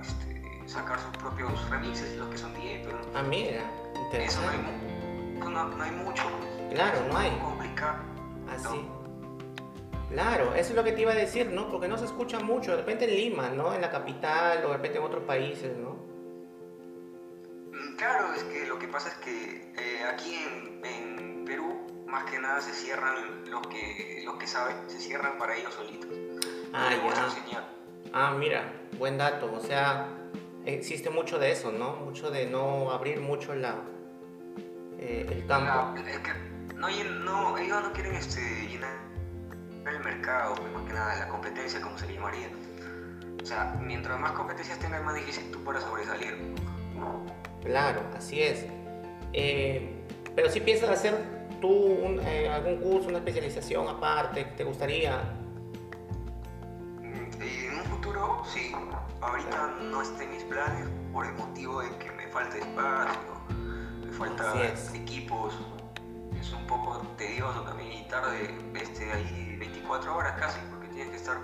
este, 0.00 0.62
sacar 0.66 1.00
sus 1.00 1.16
propios 1.16 1.68
remixes, 1.68 2.16
los 2.16 2.28
que 2.28 2.38
son 2.38 2.54
DJ. 2.54 2.82
Pero 2.84 3.00
ah, 3.16 3.22
mira, 3.24 3.62
Eso 4.12 4.40
no 4.42 4.48
hay, 4.48 5.50
no, 5.50 5.64
no 5.76 5.82
hay 5.82 5.90
mucho. 5.90 6.22
Claro, 6.70 7.00
no 7.08 7.18
hay. 7.18 7.36
complicado. 7.40 7.98
Así. 8.48 8.88
Claro, 10.10 10.54
eso 10.54 10.70
es 10.70 10.76
lo 10.76 10.84
que 10.84 10.92
te 10.92 11.02
iba 11.02 11.12
a 11.12 11.16
decir, 11.16 11.50
¿no? 11.50 11.68
Porque 11.68 11.88
no 11.88 11.98
se 11.98 12.04
escucha 12.04 12.38
mucho, 12.38 12.70
de 12.70 12.78
repente 12.78 13.04
en 13.06 13.16
Lima, 13.16 13.50
¿no? 13.50 13.74
En 13.74 13.80
la 13.80 13.90
capital 13.90 14.64
o 14.64 14.68
de 14.68 14.76
repente 14.76 14.98
en 14.98 15.04
otros 15.04 15.24
países, 15.24 15.76
¿no? 15.76 15.96
Mm, 17.72 17.96
claro, 17.96 18.32
es 18.34 18.44
que 18.44 18.66
lo 18.66 18.78
que 18.78 18.86
pasa 18.86 19.08
es 19.08 19.14
que 19.16 19.72
eh, 19.76 20.04
aquí 20.04 20.34
en, 20.34 20.84
en, 20.84 21.44
Perú, 21.44 22.04
más 22.06 22.30
que 22.30 22.38
nada 22.38 22.60
se 22.60 22.72
cierran 22.72 23.50
los 23.50 23.66
que, 23.66 24.22
los 24.24 24.36
que 24.36 24.46
saben, 24.46 24.76
se 24.88 24.98
cierran 24.98 25.38
para 25.38 25.56
ellos 25.56 25.74
solitos. 25.74 26.10
Ah, 26.72 26.90
ya. 27.50 27.68
Ah, 28.12 28.34
mira, 28.36 28.72
buen 28.98 29.18
dato. 29.18 29.52
O 29.52 29.60
sea, 29.60 30.08
existe 30.64 31.10
mucho 31.10 31.38
de 31.38 31.52
eso, 31.52 31.72
¿no? 31.72 31.96
Mucho 31.96 32.30
de 32.30 32.46
no 32.46 32.90
abrir 32.90 33.20
mucho 33.20 33.54
la, 33.54 33.76
eh, 34.98 35.26
el 35.30 35.46
campo. 35.46 35.94
no, 36.74 36.88
no, 36.88 37.58
ellos 37.58 37.82
no 37.82 37.92
quieren 37.92 38.14
este, 38.14 38.40
llenar 38.68 39.05
el 39.88 40.00
mercado, 40.00 40.54
pues, 40.54 40.72
más 40.72 40.82
que 40.84 40.92
nada 40.92 41.16
la 41.16 41.28
competencia, 41.28 41.80
como 41.80 41.98
se 41.98 42.12
llamaría. 42.12 42.48
O 43.42 43.46
sea, 43.46 43.76
mientras 43.80 44.18
más 44.18 44.32
competencias 44.32 44.78
tengas, 44.78 45.04
más 45.04 45.14
difícil 45.14 45.50
tú 45.52 45.62
para 45.62 45.80
sobresalir. 45.80 46.54
Claro, 47.62 48.02
así 48.16 48.42
es. 48.42 48.66
Eh, 49.32 50.04
pero 50.34 50.50
si 50.50 50.60
piensas 50.60 50.90
hacer 50.90 51.14
tú 51.60 52.18
eh, 52.22 52.48
algún 52.48 52.78
curso, 52.78 53.08
una 53.08 53.18
especialización 53.18 53.88
aparte, 53.88 54.44
¿te 54.56 54.64
gustaría? 54.64 55.22
Mm, 57.00 57.42
en 57.42 57.78
un 57.78 57.84
futuro, 57.84 58.42
sí. 58.52 58.72
Ahorita 59.20 59.76
no 59.82 60.02
está 60.02 60.24
en 60.24 60.30
mis 60.30 60.44
planes 60.44 60.88
por 61.12 61.26
el 61.26 61.32
motivo 61.34 61.82
de 61.82 61.96
que 61.98 62.10
me 62.12 62.26
falta 62.28 62.58
espacio, 62.58 63.16
me 64.04 64.12
falta 64.12 64.54
equipos. 64.94 65.54
Es 66.40 66.52
un 66.52 66.66
poco 66.66 66.98
tedioso 67.16 67.62
también 67.62 67.92
y 67.92 68.08
tarde 68.08 68.54
este, 68.74 69.10
ahí 69.10 69.45
24 69.58 70.16
horas 70.16 70.38
casi, 70.38 70.58
porque 70.70 70.88
tienes 70.88 71.10
que 71.10 71.16
estar 71.16 71.38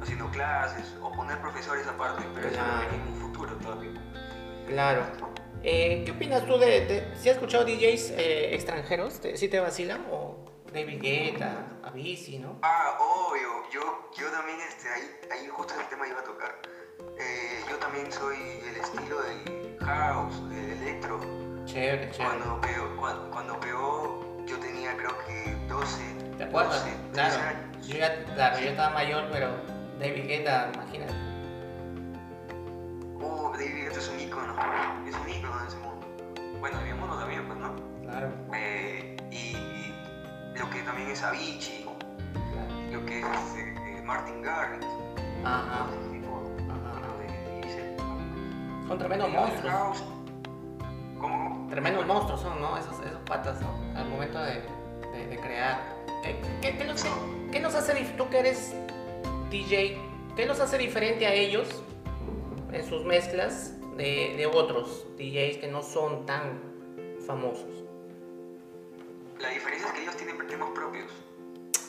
haciendo 0.00 0.30
clases 0.30 0.94
o 1.02 1.12
poner 1.12 1.38
profesores 1.40 1.86
aparte, 1.86 2.24
pero 2.34 2.48
eso 2.48 2.60
no 2.60 2.82
en 2.82 3.12
un 3.12 3.20
futuro 3.20 3.56
todavía. 3.56 3.92
Claro. 4.66 5.02
Eh, 5.62 6.02
¿Qué 6.04 6.12
opinas 6.12 6.46
tú 6.46 6.56
de, 6.58 7.10
si 7.16 7.28
has 7.28 7.36
escuchado 7.36 7.64
DJs 7.64 8.12
eh, 8.12 8.54
extranjeros? 8.54 9.20
¿Si 9.34 9.48
te 9.48 9.58
vacilan? 9.58 10.06
¿O 10.10 10.44
David 10.72 11.00
Guetta, 11.00 11.66
Avicii, 11.82 12.38
no? 12.38 12.58
Ah, 12.62 12.96
obvio. 13.00 13.68
Yo, 13.72 14.10
yo 14.16 14.30
también, 14.30 14.58
este, 14.68 14.88
ahí, 14.88 15.02
ahí 15.32 15.48
justo 15.48 15.74
el 15.80 15.86
tema 15.88 16.06
iba 16.06 16.20
a 16.20 16.24
tocar. 16.24 16.60
Eh, 17.18 17.60
yo 17.68 17.76
también 17.76 18.10
soy 18.12 18.36
el 18.68 18.76
estilo 18.76 19.20
del 19.22 19.78
house, 19.80 20.48
del 20.50 20.70
electro. 20.82 21.20
Chévere, 21.64 22.10
chévere. 22.10 22.38
Cuando 22.38 22.60
pegó, 22.60 22.96
cuando, 22.96 23.30
cuando 23.30 23.60
pegó 23.60 24.27
yo 24.48 24.58
tenía 24.58 24.96
creo 24.96 25.16
que 25.26 25.56
12, 25.68 26.02
¿Te 26.38 26.44
acuerdas? 26.44 26.84
12, 26.84 26.96
claro. 27.12 27.34
años. 27.34 27.86
Yo 27.86 27.96
ya, 27.96 28.24
claro, 28.34 28.58
yo 28.58 28.70
estaba 28.70 28.90
mayor, 28.90 29.28
pero 29.30 29.50
David 30.00 30.26
Guetta, 30.26 30.70
imagínate. 30.74 31.14
Oh, 33.20 33.52
David 33.52 33.74
Guetta 33.74 33.98
es 33.98 34.08
un 34.08 34.20
ícono, 34.20 34.54
es 35.06 35.14
un 35.14 35.28
ícono 35.28 35.60
en 35.60 35.66
ese 35.66 35.76
mundo. 35.76 36.06
Bueno, 36.60 36.80
mi 36.82 36.92
mundo 36.94 37.16
también, 37.18 37.46
pues, 37.46 37.58
¿no? 37.58 37.76
Claro. 38.02 38.30
Eh, 38.54 39.16
y 39.30 40.58
lo 40.58 40.68
que 40.70 40.82
también 40.82 41.10
es 41.10 41.22
Avicii, 41.22 41.84
claro. 41.84 42.92
lo 42.92 43.06
que 43.06 43.20
es 43.20 43.26
eh, 43.56 44.02
Martin 44.04 44.42
Garrix. 44.42 44.86
Ajá. 45.44 45.86
Son 48.88 48.98
tremendos 48.98 49.30
monstruos. 49.30 50.02
¿Cómo? 51.20 51.66
Tremendos 51.70 52.06
monstruos 52.06 52.40
son, 52.40 52.60
¿no? 52.60 52.76
Esos, 52.76 52.98
esos 53.00 53.20
patas, 53.26 53.60
¿no? 53.60 53.74
Al 53.96 54.08
momento 54.08 54.38
de, 54.40 54.62
de, 55.28 55.36
crear. 55.38 55.96
¿Qué, 56.22 56.76
qué, 56.76 56.84
nos, 56.84 57.04
¿Qué, 57.50 57.60
nos, 57.60 57.74
hace, 57.74 57.94
tú 58.16 58.28
que 58.28 58.38
eres 58.38 58.74
DJ, 59.50 59.98
qué 60.36 60.46
nos 60.46 60.60
hace 60.60 60.78
diferente 60.78 61.26
a 61.26 61.32
ellos 61.32 61.82
en 62.72 62.84
sus 62.84 63.04
mezclas 63.04 63.74
de, 63.96 64.34
de 64.36 64.46
otros 64.46 65.06
DJs 65.16 65.58
que 65.58 65.68
no 65.68 65.82
son 65.82 66.26
tan 66.26 66.60
famosos? 67.26 67.84
La 69.40 69.50
diferencia 69.50 69.88
es 69.88 69.94
que 69.94 70.02
ellos 70.02 70.16
tienen 70.16 70.46
temas 70.46 70.70
propios. 70.70 71.12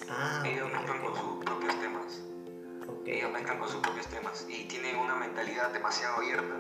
Ah, 0.10 0.44
ellos 0.46 0.72
mezclan 0.72 1.02
con 1.02 1.16
sus 1.16 1.46
propios 1.46 1.80
temas. 1.80 2.22
Okay. 3.02 3.20
Ellos 3.20 3.32
mezclan 3.32 3.60
con 3.60 3.70
sus 3.70 3.80
propios 3.82 4.08
temas 4.08 4.46
y 4.50 4.66
tienen 4.66 4.96
una 4.98 5.16
mentalidad 5.16 5.72
demasiado 5.72 6.18
abierta 6.18 6.56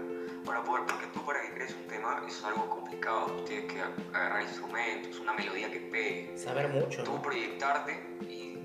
para 0.49 0.63
poder, 0.63 0.85
porque 0.87 1.05
tú 1.13 1.23
para 1.23 1.41
que 1.41 1.53
crees 1.53 1.75
un 1.75 1.87
tema 1.87 2.23
es 2.27 2.43
algo 2.43 2.67
complicado, 2.67 3.27
tienes 3.45 3.71
que 3.71 3.81
agarrar 4.17 4.41
instrumentos, 4.41 5.19
una 5.19 5.33
melodía 5.33 5.71
que 5.71 5.79
pegue. 5.79 6.35
Saber 6.35 6.69
mucho. 6.69 7.03
Tú 7.03 7.21
proyectarte 7.21 8.17
y 8.21 8.57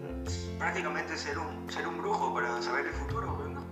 prácticamente 0.59 1.15
ser 1.19 1.39
un, 1.39 1.71
ser 1.71 1.87
un 1.87 1.99
brujo 1.99 2.33
para 2.33 2.63
saber 2.63 2.87
el 2.87 2.95
futuro, 2.95 3.27
¿no? 3.49 3.67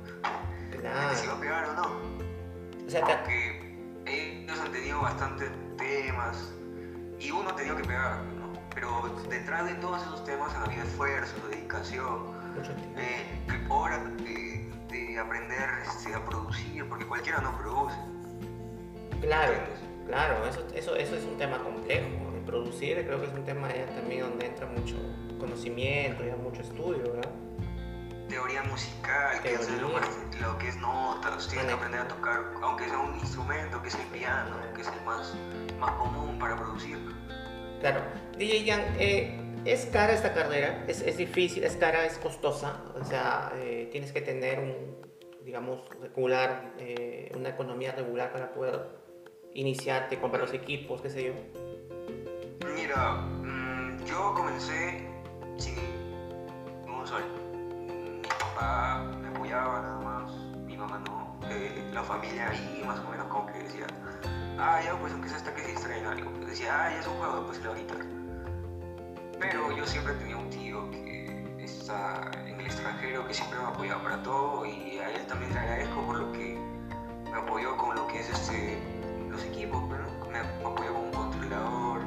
Claro. 0.79 1.17
Si 1.17 1.27
va 1.27 1.33
a 1.33 1.41
pegar 1.41 1.69
o 1.71 1.73
no. 1.73 2.87
O 2.87 2.91
sea, 2.91 3.01
Porque 3.01 3.79
ellos 4.05 4.61
han 4.61 4.73
tenido 4.73 5.01
bastantes 5.01 5.51
temas 5.79 6.53
y 7.19 7.31
uno 7.31 7.49
ha 7.49 7.57
tenido 7.57 7.77
que 7.79 7.85
pegar, 7.85 8.23
¿no? 8.25 8.53
Pero 8.75 9.09
detrás 9.31 9.65
de 9.65 9.75
todos 9.77 10.03
esos 10.03 10.23
temas 10.25 10.53
ha 10.55 10.65
habido 10.65 10.83
esfuerzo, 10.83 11.35
dedicación, 11.49 12.27
eh, 12.99 13.67
horas 13.71 14.01
de 14.93 15.19
aprender 15.19 15.69
este, 15.83 16.15
a 16.15 16.25
producir, 16.25 16.87
porque 16.89 17.07
cualquiera 17.07 17.41
no 17.41 17.57
produce. 17.59 17.97
Claro, 19.21 19.55
claro, 20.07 20.47
eso, 20.47 20.67
eso, 20.75 20.95
eso 20.97 21.17
es 21.17 21.25
un 21.25 21.39
tema 21.39 21.59
complejo. 21.59 22.07
El 22.37 22.43
producir 22.45 23.05
creo 23.07 23.21
que 23.21 23.27
es 23.27 23.33
un 23.33 23.45
tema 23.45 23.69
también 23.97 24.23
donde 24.23 24.47
entra 24.47 24.67
mucho 24.67 24.97
conocimiento, 25.39 26.25
ya 26.25 26.37
mucho 26.37 26.61
estudio, 26.61 27.13
¿verdad? 27.13 27.31
Teoría 28.29 28.63
musical, 28.65 29.41
que 29.43 29.55
es 29.55 29.69
lo, 29.81 30.59
que 30.59 30.69
es 30.69 30.77
notas, 30.77 31.49
tienes 31.49 31.67
que 31.67 31.73
aprender 31.73 32.01
a 32.01 32.09
tocar, 32.09 32.45
aunque 32.63 32.89
sea 32.89 32.99
un 32.99 33.19
instrumento, 33.19 33.83
que 33.83 33.89
es 33.89 33.95
el 33.95 34.07
piano, 34.07 34.57
que 34.75 34.83
es 34.83 34.89
el 34.89 35.05
más, 35.05 35.35
más 35.79 35.93
común 35.93 36.39
para 36.39 36.57
producir. 36.57 36.99
Claro. 37.81 38.01
DJ 38.39 38.71
Jan, 38.71 38.81
eh, 38.99 39.42
es 39.65 39.87
cara 39.87 40.13
esta 40.13 40.33
carrera, 40.35 40.85
es, 40.89 41.03
es, 41.03 41.17
difícil, 41.17 41.65
es 41.65 41.77
cara, 41.77 42.05
es 42.05 42.19
costosa, 42.19 42.81
o 43.01 43.05
sea, 43.05 43.53
eh, 43.57 43.89
tienes 43.93 44.13
que 44.13 44.21
tener 44.21 44.59
un, 44.59 44.97
digamos, 45.45 45.89
regular, 46.01 46.73
eh, 46.79 47.31
una 47.37 47.51
economía 47.51 47.93
regular 47.93 48.33
para 48.33 48.53
poder 48.53 48.81
iniciarte, 49.55 50.19
comprar 50.19 50.43
los 50.43 50.53
equipos, 50.53 51.01
qué 51.01 51.11
sé 51.11 51.25
yo. 51.27 51.33
Mira, 52.75 53.13
mm, 53.13 54.05
yo 54.05 54.35
comencé 54.35 55.07
sin 55.59 55.77
un 56.87 57.07
sol. 57.07 57.23
Mi 58.21 58.29
papá 58.29 59.05
me 59.21 59.29
apoyaba 59.29 59.81
nada 59.81 60.01
más, 60.01 60.33
mi 60.67 60.77
mamá 60.77 60.99
no. 61.07 61.39
Eh, 61.51 61.91
la 61.93 62.03
familia 62.03 62.51
ahí 62.51 62.83
más 62.85 62.99
o 62.99 63.11
menos 63.11 63.27
como 63.27 63.47
que 63.47 63.59
decía, 63.59 63.87
ah, 64.59 64.81
ya, 64.83 64.99
pues 64.99 65.13
aunque 65.13 65.29
sea 65.29 65.39
hasta 65.39 65.55
que 65.55 65.63
se 65.63 65.69
distraiga 65.69 66.11
algo. 66.13 66.31
Decía, 66.47 66.87
ah, 66.87 66.91
ya 66.91 67.01
es 67.01 67.07
un 67.07 67.15
juego, 67.15 67.47
pues 67.47 67.63
le. 67.63 68.22
Pero 69.43 69.77
yo 69.77 69.85
siempre 69.85 70.15
tenía 70.15 70.37
un 70.37 70.49
tío 70.51 70.89
que 70.93 71.27
está 71.59 72.31
en 72.47 72.61
el 72.61 72.67
extranjero 72.67 73.27
que 73.27 73.35
siempre 73.35 73.59
me 73.59 73.67
apoyaba 73.67 74.01
para 74.01 74.23
todo 74.23 74.65
y 74.65 74.99
a 74.99 75.11
él 75.11 75.27
también 75.27 75.53
le 75.53 75.59
agradezco 75.59 76.01
por 76.03 76.17
lo 76.17 76.33
que 76.33 76.57
me 77.25 77.37
apoyó 77.37 77.77
con 77.77 77.97
lo 77.97 78.07
que 78.07 78.21
es 78.21 78.31
este, 78.31 78.79
los 79.29 79.43
equipos, 79.43 79.83
me, 80.31 80.39
apoyó 80.65 80.95
con 80.95 81.05
un 81.05 81.11
controlador, 81.11 82.01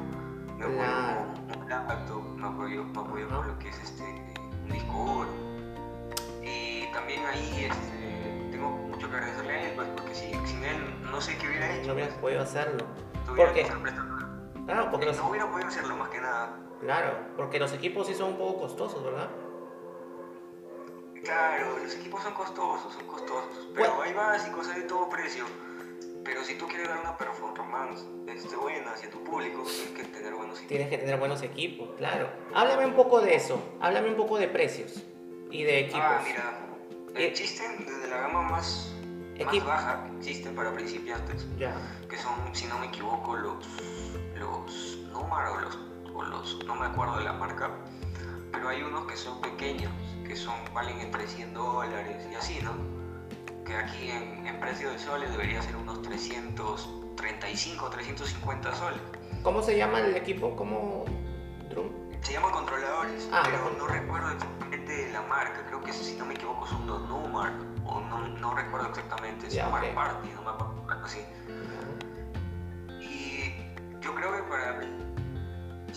me 0.56 0.64
apoyó 0.64 1.46
con 1.52 1.62
un 1.62 1.68
laptop, 1.68 2.22
me 2.36 2.46
apoyó, 2.46 2.84
me 2.84 3.00
apoyó 3.00 3.28
con 3.28 3.48
lo 3.48 3.58
que 3.58 3.68
es 3.68 3.78
este, 3.80 4.02
un 4.64 4.72
disco 4.72 5.26
Y 6.42 6.90
también 6.94 7.20
ahí 7.26 7.68
este, 7.70 8.48
tengo 8.50 8.70
mucho 8.70 9.10
que 9.10 9.16
agradecerle 9.16 9.52
a 9.52 9.62
él, 9.62 9.72
pues, 9.76 9.88
porque 9.94 10.14
si, 10.14 10.32
sin 10.46 10.64
él 10.64 11.10
no 11.10 11.20
sé 11.20 11.36
qué 11.36 11.48
hubiera 11.48 11.74
hecho. 11.74 11.88
No 11.88 11.92
hubiera 11.92 12.16
podido 12.16 12.40
hacerlo. 12.40 12.86
¿Por 13.26 13.52
qué? 13.52 13.66
Claro, 14.64 14.90
porque 14.90 15.12
no 15.12 15.28
hubiera 15.28 15.50
podido 15.50 15.68
hacerlo 15.68 15.96
más 15.96 16.08
que 16.08 16.20
nada. 16.20 16.65
Claro, 16.80 17.18
porque 17.36 17.58
los 17.58 17.72
equipos 17.72 18.06
sí 18.06 18.14
son 18.14 18.32
un 18.32 18.38
poco 18.38 18.60
costosos, 18.60 19.02
¿verdad? 19.02 19.30
Claro, 21.22 21.78
los 21.82 21.94
equipos 21.94 22.22
son 22.22 22.34
costosos, 22.34 22.92
son 22.92 23.06
costosos. 23.06 23.68
Pero 23.74 24.02
hay 24.02 24.12
hay 24.12 24.48
y 24.48 24.50
cosas 24.52 24.76
de 24.76 24.82
todo 24.82 25.08
precio. 25.08 25.44
Pero 26.24 26.42
si 26.44 26.56
tú 26.56 26.66
quieres 26.66 26.88
dar 26.88 27.00
una 27.00 27.16
performance 27.16 28.04
este, 28.26 28.56
buena 28.56 28.92
hacia 28.92 29.10
tu 29.10 29.22
público, 29.22 29.62
tienes 29.62 29.90
que 29.92 30.04
tener 30.04 30.34
buenos 30.34 30.58
equipos. 30.58 30.68
Tienes 30.68 30.88
que 30.88 30.98
tener 30.98 31.18
buenos 31.18 31.42
equipos, 31.42 31.90
claro. 31.96 32.28
Háblame 32.54 32.86
un 32.86 32.94
poco 32.94 33.20
de 33.20 33.34
eso. 33.34 33.62
Háblame 33.80 34.10
un 34.10 34.16
poco 34.16 34.38
de 34.38 34.48
precios 34.48 35.02
y 35.50 35.62
de 35.62 35.80
equipos. 35.80 36.02
Ah, 36.02 36.20
mira. 36.24 36.66
Eh, 37.14 37.28
existen 37.28 37.86
desde 37.86 38.08
la 38.08 38.18
gama 38.18 38.42
más, 38.42 38.92
más 39.44 39.64
baja 39.64 40.04
que 40.04 40.16
existen 40.18 40.54
para 40.54 40.72
principiantes. 40.72 41.46
Ya. 41.58 41.74
Que 42.08 42.18
son, 42.18 42.34
si 42.52 42.66
no 42.66 42.78
me 42.78 42.86
equivoco, 42.86 43.36
los, 43.36 43.66
los 44.36 44.98
números, 45.12 45.62
los 45.62 45.78
no 46.66 46.74
me 46.74 46.86
acuerdo 46.86 47.18
de 47.18 47.24
la 47.24 47.32
marca, 47.32 47.70
pero 48.52 48.68
hay 48.68 48.82
unos 48.82 49.06
que 49.06 49.16
son 49.16 49.40
pequeños, 49.40 49.92
que 50.26 50.36
son, 50.36 50.54
valen 50.74 51.00
entre 51.00 51.26
100 51.26 51.54
dólares 51.54 52.26
y 52.30 52.34
así, 52.34 52.58
¿no? 52.62 52.72
Que 53.64 53.76
aquí 53.76 54.10
en, 54.10 54.46
en 54.46 54.60
precio 54.60 54.90
de 54.90 54.98
soles 54.98 55.30
debería 55.30 55.60
ser 55.62 55.76
unos 55.76 56.02
335, 56.02 57.90
350 57.90 58.74
soles. 58.74 59.00
¿Cómo 59.42 59.62
se 59.62 59.76
llama 59.76 60.00
el 60.00 60.16
equipo? 60.16 60.54
¿Cómo? 60.56 61.04
Se 62.22 62.32
llaman 62.32 62.50
controladores, 62.50 63.28
ah, 63.32 63.42
pero 63.44 63.70
no 63.78 63.86
recuerdo 63.86 64.32
exactamente 64.32 65.12
la 65.12 65.22
marca, 65.22 65.64
creo 65.68 65.80
que 65.80 65.92
si 65.92 66.16
no 66.16 66.26
me 66.26 66.34
equivoco 66.34 66.66
son 66.66 66.84
los 66.86 67.00
Numark, 67.08 67.54
o 67.84 68.00
no, 68.00 68.26
no 68.26 68.54
recuerdo 68.54 68.88
exactamente, 68.88 69.46
es 69.46 69.54
Ya, 69.54 69.66
Numark 69.66 69.90
ok. 69.90 69.94
Party, 69.94 70.28
no 70.34 70.42
me 70.42 70.50
acuerdo, 70.50 71.04
así. 71.04 71.20
Y 73.00 73.54
yo 74.00 74.12
creo 74.14 74.32
que 74.32 74.42
para 74.42 74.80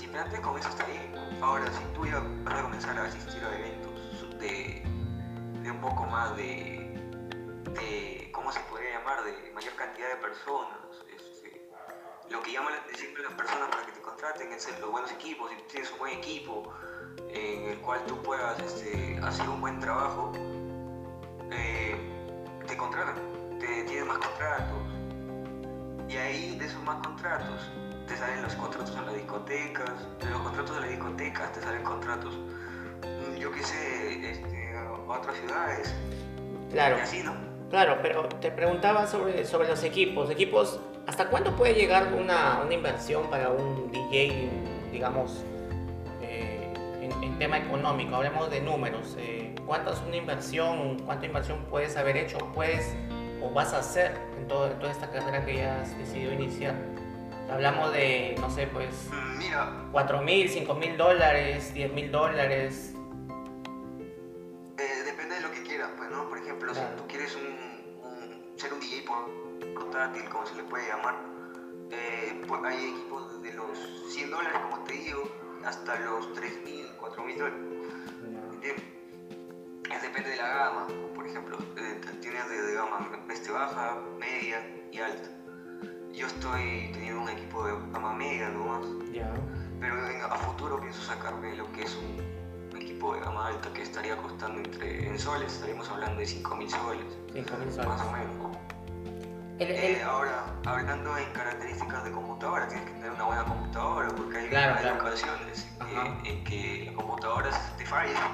principiantes 0.10 0.40
con 0.40 0.58
eso 0.58 0.70
está 0.70 0.86
bien. 0.86 1.14
Ahora, 1.42 1.66
si 1.72 1.84
tú 1.94 2.06
ya 2.06 2.20
vas 2.44 2.60
a 2.60 2.64
comenzar 2.64 2.98
a 2.98 3.04
asistir 3.04 3.44
a 3.44 3.58
eventos 3.60 4.40
de, 4.40 4.82
de 5.62 5.72
un 5.72 5.82
poco 5.82 6.06
más 6.06 6.36
de, 6.36 6.98
de, 7.74 8.30
¿cómo 8.32 8.52
se 8.52 8.60
podría 8.62 8.98
llamar? 8.98 9.24
De 9.24 9.52
mayor 9.54 9.76
cantidad 9.76 10.10
de 10.10 10.16
personas. 10.16 10.80
este, 11.16 11.70
lo 12.30 12.42
que 12.42 12.52
llama 12.52 12.72
la 12.72 12.78
atención 12.78 13.14
de 13.14 13.22
las 13.22 13.34
personas 13.34 13.70
para 13.70 13.86
que 13.86 13.92
te 13.92 14.02
contraten 14.02 14.52
es 14.52 14.80
los 14.80 14.90
buenos 14.92 15.12
equipos. 15.12 15.52
Si 15.52 15.56
tienes 15.72 15.92
un 15.92 16.00
buen 16.00 16.14
equipo 16.18 16.74
en 17.30 17.70
el 17.70 17.78
cual 17.82 18.04
tú 18.08 18.22
puedas 18.24 18.60
este, 18.62 19.20
hacer 19.22 19.48
un 19.48 19.62
buen 19.62 19.80
trabajo, 19.80 20.32
eh, 21.52 21.96
te 22.68 22.78
contratan, 22.78 23.60
te 23.60 23.84
tienes 23.84 24.08
más 24.08 24.18
contratos. 24.18 24.80
Y 26.10 26.18
ahí 26.18 26.58
de 26.58 26.66
esos 26.66 26.82
más 26.84 27.06
contratos 27.06 27.70
te 28.10 28.18
salen 28.18 28.42
los 28.42 28.56
contratos 28.56 28.96
en 28.98 29.06
las 29.06 29.16
discotecas, 29.16 29.92
de 30.20 30.30
los 30.30 30.42
contratos 30.42 30.76
de 30.76 30.82
las 30.82 30.90
discotecas 30.90 31.54
te 31.54 31.62
salen 31.62 31.84
contratos, 31.84 32.34
mm, 32.38 33.36
yo 33.38 33.52
qué 33.52 33.64
sé, 33.64 34.32
este, 34.32 34.76
a 34.76 34.92
otras 34.92 35.38
ciudades, 35.38 35.94
Claro, 36.72 36.98
y 36.98 37.02
así, 37.02 37.24
¿no? 37.24 37.34
claro, 37.70 37.98
pero 38.02 38.24
te 38.28 38.52
preguntaba 38.52 39.08
sobre, 39.08 39.44
sobre 39.46 39.68
los 39.68 39.84
equipos. 39.84 40.30
Equipos, 40.30 40.80
¿hasta 41.08 41.28
cuánto 41.30 41.56
puede 41.56 41.74
llegar 41.74 42.14
una, 42.14 42.62
una 42.64 42.74
inversión 42.74 43.28
para 43.30 43.50
un 43.50 43.92
DJ, 43.92 44.50
digamos, 44.92 45.44
eh, 46.22 46.72
en, 47.02 47.12
en 47.24 47.40
tema 47.40 47.58
económico? 47.58 48.16
Hablemos 48.16 48.50
de 48.52 48.62
números. 48.62 49.16
eh, 49.20 49.56
¿Cuánto 49.66 49.94
es 49.94 50.00
una 50.02 50.16
inversión? 50.18 51.00
¿Cuánta 51.06 51.26
inversión 51.28 51.66
puedes 51.70 51.96
haber 51.98 52.18
hecho? 52.18 52.38
¿Puedes 52.54 52.96
o 53.42 53.50
vas 53.52 53.74
a 53.74 53.80
hacer 53.80 54.12
en, 54.38 54.48
todo- 54.48 54.68
en 54.68 54.78
toda 54.80 54.92
esta 54.92 55.10
carrera 55.10 55.44
que 55.46 55.56
ya 55.58 55.82
has 55.82 55.98
decidido 55.98 56.34
iniciar? 56.34 56.76
Hablamos 57.52 57.92
de, 57.94 58.36
no 58.40 58.50
sé, 58.50 58.68
pues, 58.68 59.10
Mm, 59.12 59.38
Mira, 59.38 59.74
4 59.92 60.22
mil, 60.22 60.50
5 60.50 60.74
mil 60.76 60.98
dólares, 60.98 61.74
10 61.74 61.92
mil 61.94 62.12
dólares. 62.12 62.94
Eh, 64.78 65.04
depende 65.06 65.36
de 65.36 65.42
lo 65.42 65.52
que 65.52 65.64
quieras, 65.64 65.90
pues, 65.98 66.10
¿no? 66.12 66.28
Por 66.30 66.38
ejemplo, 66.38 66.72
Claro. 66.74 66.90
si 66.96 67.02
tú 67.02 67.08
quieres 67.08 67.36
un, 67.36 67.44
un- 67.48 68.60
ser 68.60 68.74
un 68.74 68.80
DJ 68.80 69.04
por- 69.06 69.74
portátil, 69.74 70.30
como 70.30 70.46
se 70.46 70.56
le 70.56 70.64
puede 70.64 70.88
llamar, 70.88 71.16
eh, 71.92 72.42
pues 72.48 72.64
hay 72.64 72.90
equipos 72.90 73.42
desde 73.42 73.58
los 73.58 74.14
100 74.14 74.30
dólares, 74.30 74.60
como 74.70 74.84
te 74.84 74.94
digo, 74.94 75.24
hasta 75.66 76.00
los 76.00 76.34
3.000, 76.34 76.86
4.000 77.00 77.38
dólares, 77.38 77.60
¿entiendes? 78.54 78.84
Es 79.92 80.02
depende 80.04 80.30
de 80.30 80.36
la 80.38 80.48
gama, 80.50 80.88
por 81.16 81.26
ejemplo, 81.26 81.58
eh, 81.78 82.00
tienes 82.22 82.48
de, 82.50 82.62
de 82.62 82.74
gama 82.76 83.10
este, 83.32 83.52
baja, 83.52 83.98
media 84.20 84.64
y 84.92 85.00
alta. 85.00 85.30
Yo 86.14 86.28
estoy 86.28 86.90
teniendo 86.94 87.22
un 87.22 87.30
equipo 87.30 87.66
de 87.66 87.74
gama 87.92 88.14
media 88.14 88.50
nomás, 88.50 88.86
Ya. 89.14 89.32
pero 89.80 90.08
en- 90.10 90.22
a 90.22 90.36
futuro 90.38 90.80
pienso 90.80 91.02
sacarme 91.02 91.56
lo 91.56 91.72
que 91.72 91.84
es 91.84 91.96
un 91.96 92.78
equipo 92.78 93.14
de 93.14 93.22
gama 93.22 93.48
alta 93.48 93.72
que 93.74 93.82
estaría 93.84 94.18
costando 94.18 94.60
entre 94.60 95.08
en 95.08 95.18
soles, 95.20 95.54
estaríamos 95.54 95.90
hablando 95.90 96.20
de 96.20 96.26
5.000 96.26 96.70
soles, 96.70 97.06
5 97.34 97.58
mil 97.58 97.68
más 97.68 97.76
soles. 97.76 98.02
o 98.02 98.12
menos. 98.12 98.58
El- 99.60 99.72
el- 99.72 99.78
Eh, 99.98 100.04
ahora, 100.04 100.46
hablando 100.66 101.18
en 101.18 101.32
características 101.34 102.04
de 102.06 102.12
computadora, 102.12 102.68
tienes 102.68 102.86
que 102.86 102.94
tener 102.94 103.12
una 103.12 103.24
buena 103.26 103.44
computadora 103.44 104.08
porque 104.10 104.38
hay, 104.38 104.48
Claro, 104.50 104.76
hay 104.76 104.82
claro. 104.84 105.02
ocasiones 105.02 105.68
en 105.82 106.24
que, 106.24 106.30
en 106.30 106.44
que 106.46 106.84
la 106.86 106.94
computadora 106.94 107.50
te 107.78 107.86
falla 107.86 108.32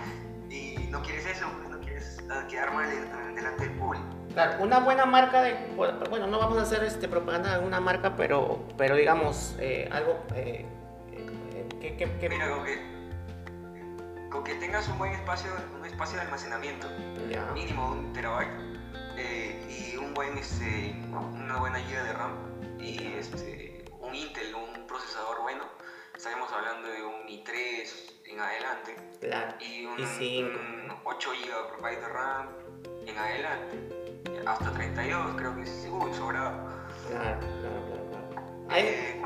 y 0.50 0.88
no 0.92 1.02
quieres 1.02 1.26
eso, 1.26 1.48
porque 1.52 1.70
no 1.70 1.80
quieres 1.82 2.18
quedar 2.50 2.74
mal 2.74 2.88
delante 3.36 3.68
del 3.68 3.78
público. 3.78 4.06
Claro, 4.36 4.62
una 4.64 4.80
buena 4.80 5.06
marca 5.06 5.42
de, 5.42 5.56
bueno, 5.76 6.28
no 6.28 6.38
vamos 6.40 6.58
a 6.58 6.64
hacer 6.64 6.84
este 6.84 7.08
propaganda 7.08 7.58
de 7.58 7.66
una 7.66 7.80
marca, 7.80 8.18
pero, 8.18 8.66
pero 8.78 8.96
digamos 8.98 9.56
eh, 9.60 9.88
algo 9.94 10.20
eh, 10.36 10.66
eh, 11.14 11.66
que, 11.82 11.96
que- 11.96 12.12
que- 12.20 12.28
Mira, 12.30 12.50
con 12.50 12.66
que, 12.66 14.30
con 14.30 14.44
que 14.44 14.56
tengas 14.56 14.90
un 14.90 14.98
buen 14.98 15.14
espacio, 15.14 15.50
un 15.80 15.86
espacio 15.86 16.18
de 16.18 16.24
almacenamiento, 16.24 16.86
ya, 17.30 17.46
mínimo 17.54 17.92
un 17.94 18.12
terabyte 18.12 18.52
eh, 19.16 19.92
y 19.94 19.96
un 19.96 20.14
buen 20.14 20.38
este, 20.38 20.94
una 21.10 21.58
buena 21.58 21.80
giga 21.80 22.04
de 22.04 22.12
RAM 22.12 22.34
y 22.78 23.14
este, 23.18 23.86
un 24.02 24.14
Intel 24.14 24.54
un 24.54 24.86
procesador 24.86 25.44
bueno 25.44 25.64
estaremos 26.14 26.52
hablando 26.52 26.90
de 26.90 27.04
un 27.04 27.26
i3 27.26 27.88
en 28.26 28.40
adelante 28.42 28.96
claro, 29.22 29.54
y 29.62 29.86
un, 29.86 29.98
i5. 29.98 30.44
un 30.44 30.92
8 31.06 31.30
GB 31.32 31.90
de 32.02 32.08
RAM 32.10 32.48
en 33.08 33.18
adelante 33.18 34.05
hasta 34.46 34.72
32 34.72 35.36
creo 35.38 35.56
que 35.56 35.62
es 35.64 35.88
uy, 35.92 36.14
sobrado 36.14 36.52
claro, 37.10 37.40
claro, 37.40 37.82
claro, 37.88 38.30
claro. 38.32 38.78
Eh, 38.78 39.22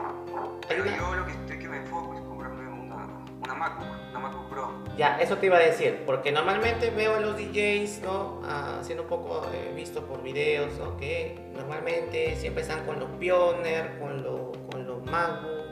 pero 0.67 0.83
una- 0.83 0.97
yo 0.97 1.15
lo 1.15 1.25
que 1.25 1.31
estoy 1.31 1.59
que 1.59 1.67
me 1.67 1.77
enfoco 1.77 2.13
es 2.15 2.21
comprarme 2.21 2.67
una, 2.67 3.07
una 3.43 3.55
MacBook 3.55 3.87
una 4.11 4.19
MacBook 4.19 4.49
Pro 4.49 4.83
ya, 4.97 5.17
eso 5.21 5.37
te 5.37 5.45
iba 5.45 5.55
a 5.55 5.61
decir, 5.61 6.03
porque 6.05 6.29
normalmente 6.31 6.89
veo 6.89 7.15
a 7.15 7.19
los 7.21 7.37
DJs, 7.37 8.01
¿no? 8.01 8.41
Ah, 8.43 8.79
siendo 8.81 9.03
un 9.03 9.09
poco 9.09 9.43
eh, 9.53 9.71
visto 9.73 10.05
por 10.05 10.21
videos, 10.21 10.77
¿no? 10.77 10.97
Que 10.97 11.39
normalmente 11.55 12.35
siempre 12.35 12.63
están 12.63 12.85
con 12.85 12.99
los 12.99 13.09
Pioneer, 13.11 13.97
con, 13.99 14.21
lo- 14.23 14.51
con 14.69 14.85
los 14.85 15.01
MacBook, 15.05 15.67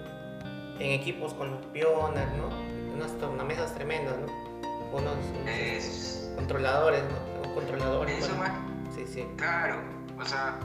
en 0.80 0.92
equipos 0.92 1.34
con 1.34 1.52
los 1.52 1.66
Pioneer, 1.68 2.30
¿no? 2.38 2.48
Unas 2.96 3.12
tornamesas 3.18 3.74
tremendas, 3.76 4.16
¿no? 4.18 4.28
Unos, 4.98 5.14
unos, 5.42 5.48
es, 5.50 6.32
controladores, 6.38 7.04
¿no? 7.04 7.54
Controladores. 7.54 8.20
eso 8.20 8.34
bueno, 8.38 8.44
más 8.44 8.67
Sí, 8.98 9.06
sí. 9.06 9.28
Claro, 9.38 9.76
o 10.20 10.26
sea, 10.26 10.58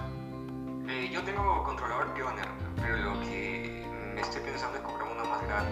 eh, 0.88 1.10
yo 1.12 1.22
tengo 1.22 1.62
controlador 1.64 2.14
Pioneer, 2.14 2.48
pero 2.76 2.96
lo 2.96 3.20
que 3.20 3.84
me 4.14 4.22
estoy 4.22 4.40
pensando 4.40 4.78
es 4.78 4.82
comprarme 4.82 5.12
una 5.12 5.24
más 5.24 5.46
grande. 5.46 5.70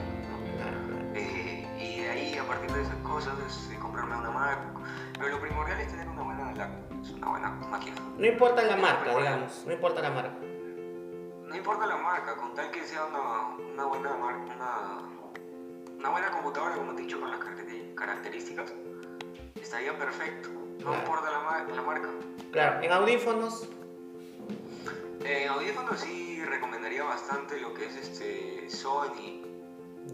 Eh, 1.15 1.67
y 1.81 2.03
de 2.03 2.11
ahí, 2.11 2.37
a 2.37 2.45
partir 2.45 2.71
de 2.71 2.83
esas 2.83 2.97
cosas, 2.97 3.33
es 3.47 3.71
eh, 3.73 3.79
comprarme 3.81 4.15
una 4.15 4.31
MacBook. 4.31 4.85
Pero 5.15 5.29
lo 5.31 5.41
primordial 5.41 5.81
es 5.81 5.89
tener 5.89 6.07
una 6.07 6.23
buena 6.23 6.53
laptop, 6.53 7.01
es 7.03 7.11
una 7.13 7.29
buena 7.31 7.51
máquina. 7.51 7.97
No 8.19 8.27
importa 8.27 8.63
la 8.63 8.77
marca, 8.77 9.17
digamos, 9.17 9.65
no 9.67 9.73
importa 9.73 10.03
la 10.03 10.11
marca. 10.11 10.35
No 11.49 11.57
importa 11.57 11.87
la 11.87 11.97
marca, 11.97 12.37
con 12.37 12.55
tal 12.55 12.71
que 12.71 12.85
sea 12.85 13.07
una, 13.07 13.57
una 13.73 13.85
buena 13.87 14.17
marca, 14.17 14.55
una, 14.55 15.97
una 15.99 16.09
buena 16.11 16.31
computadora, 16.31 16.77
como 16.77 16.93
te 16.93 17.01
he 17.01 17.05
dicho, 17.07 17.19
con 17.19 17.31
las 17.31 17.41
características, 17.97 18.75
estaría 19.55 19.99
perfecto. 19.99 20.60
No 20.85 20.95
importa 20.95 21.31
la, 21.31 21.39
ma- 21.41 21.75
la 21.75 21.83
marca. 21.83 22.09
Claro, 22.53 22.83
en 22.83 22.93
audífonos, 22.93 23.69
En 25.25 25.49
audífonos 25.51 26.01
sí 26.01 26.43
recomendaría 26.45 27.05
bastante 27.05 27.61
lo 27.61 27.75
que 27.75 27.87
es 27.87 27.97
este 27.97 28.69
Sony, 28.71 29.43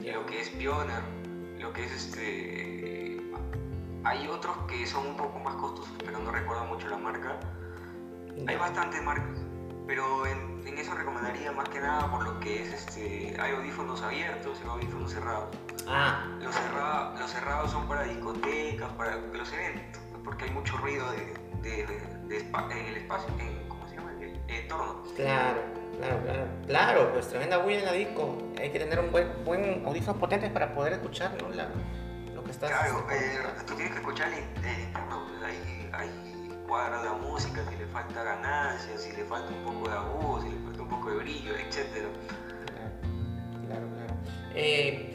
lo 0.00 0.26
que 0.26 0.40
es 0.40 0.50
Pioneer, 0.50 1.02
lo 1.58 1.72
que 1.72 1.84
es 1.84 1.92
este... 1.92 3.22
Hay 4.04 4.28
otros 4.28 4.56
que 4.68 4.86
son 4.86 5.06
un 5.06 5.16
poco 5.16 5.38
más 5.40 5.54
costosos, 5.56 5.92
pero 6.04 6.18
no 6.18 6.30
recuerdo 6.30 6.64
mucho 6.64 6.88
la 6.88 6.96
marca. 6.98 7.38
Hay 8.46 8.56
bastantes 8.56 9.02
marcas, 9.02 9.38
pero 9.86 10.26
en, 10.26 10.62
en 10.66 10.78
eso 10.78 10.94
recomendaría 10.94 11.50
más 11.52 11.68
que 11.70 11.80
nada 11.80 12.10
por 12.10 12.22
lo 12.24 12.38
que 12.40 12.62
es 12.62 12.72
este... 12.72 13.36
Hay 13.40 13.52
audífonos 13.54 14.02
abiertos 14.02 14.60
y 14.64 14.68
audífonos 14.68 15.12
cerrados. 15.12 15.48
Ah, 15.88 16.26
Los, 16.40 16.54
cerra- 16.54 17.14
los 17.18 17.30
cerrados 17.30 17.70
son 17.70 17.86
para 17.88 18.02
discotecas, 18.02 18.92
para 18.92 19.16
los 19.16 19.52
eventos, 19.52 20.02
porque 20.26 20.44
hay 20.44 20.50
mucho 20.50 20.76
ruido 20.76 21.06
de, 21.12 21.34
de- 21.62 21.86
de- 21.86 22.28
de 22.28 22.38
espa- 22.52 22.70
en 22.70 22.86
el 22.86 22.96
espacio, 22.98 23.28
en, 23.38 23.66
¿cómo 23.68 23.88
se 23.88 23.94
llama? 23.96 24.12
En 24.12 24.22
el 24.24 24.40
entorno. 24.50 25.02
claro, 25.16 25.60
claro, 25.98 26.20
claro. 26.24 26.46
Claro, 26.66 27.12
pues 27.14 27.28
tremenda 27.28 27.56
bulla 27.58 27.78
en 27.78 27.84
la 27.86 27.92
disco. 27.92 28.36
Hay 28.60 28.70
que 28.70 28.78
tener 28.78 28.98
un 29.00 29.10
buen, 29.10 29.28
buen 29.44 29.82
audífonos 29.86 30.20
potentes 30.20 30.50
para 30.50 30.74
poder 30.74 30.92
escuchar, 30.94 31.32
¿no? 31.42 31.48
La- 31.48 31.68
lo 32.34 32.44
que 32.44 32.50
estás... 32.50 32.68
Claro, 32.70 33.06
eh, 33.10 33.38
tú 33.66 33.74
tienes 33.74 33.92
que 33.94 34.00
escuchar 34.00 34.28
interno, 34.32 35.26
pues 35.28 35.42
hay, 35.42 35.90
hay 35.92 36.10
cuadros 36.68 37.02
de 37.04 37.10
música, 37.26 37.64
si 37.70 37.76
le 37.76 37.86
falta 37.86 38.22
ganancia, 38.22 38.98
si 38.98 39.12
le 39.16 39.24
falta 39.24 39.50
un 39.52 39.64
poco 39.64 39.88
de 39.88 39.96
agudo, 39.96 40.42
si 40.42 40.48
le 40.50 40.58
falta 40.58 40.82
un 40.82 40.88
poco 40.88 41.10
de 41.10 41.16
brillo, 41.18 41.54
etc. 41.54 41.86
Claro, 42.66 42.90
claro, 43.68 43.86
claro. 43.94 44.14
Eh, 44.54 45.14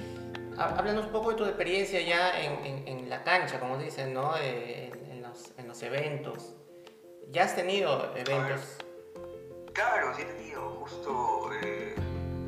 há- 0.58 0.76
háblanos 0.78 1.06
un 1.08 1.12
poco 1.12 1.32
de 1.32 1.36
tu 1.36 1.46
experiencia 1.46 2.02
ya 2.02 2.40
en, 2.42 2.66
en- 2.66 2.88
en 2.88 3.10
la 3.10 3.24
cancha, 3.24 3.60
como 3.60 3.78
dicen, 3.78 4.14
¿no? 4.14 4.34
Eh, 4.40 4.92
los, 5.32 5.54
en 5.58 5.68
los 5.68 5.82
eventos. 5.84 6.54
¿Ya 7.30 7.44
has 7.46 7.56
tenido 7.56 8.12
eventos? 8.16 8.78
Claro, 9.74 10.14
sí 10.16 10.24
he 10.24 10.26
tenido, 10.26 10.62
justo 10.82 11.50
eh, 11.62 11.96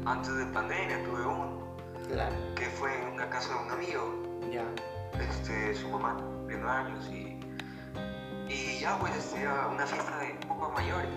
antes 0.06 0.36
de 0.36 0.46
pandemia 0.48 1.02
tuve 1.06 1.26
uno, 1.26 1.64
Claro, 2.10 2.36
que 2.56 2.66
fue 2.66 2.94
en 3.02 3.14
una 3.14 3.30
casa 3.30 3.54
de 3.54 3.64
un 3.66 3.72
amigo, 3.72 4.24
ya. 4.52 4.66
este, 5.22 5.74
su 5.74 5.88
mamá 5.88 6.18
cumpliendo 6.18 6.68
años 6.68 7.06
y, 7.08 7.40
y 8.50 8.80
ya 8.82 9.00
pues 9.00 9.16
este, 9.16 9.42
era 9.42 9.68
una 9.68 9.86
fiesta 9.88 10.20
de 10.20 10.32
un 10.34 10.40
poco 10.50 10.70
mayores. 10.72 11.10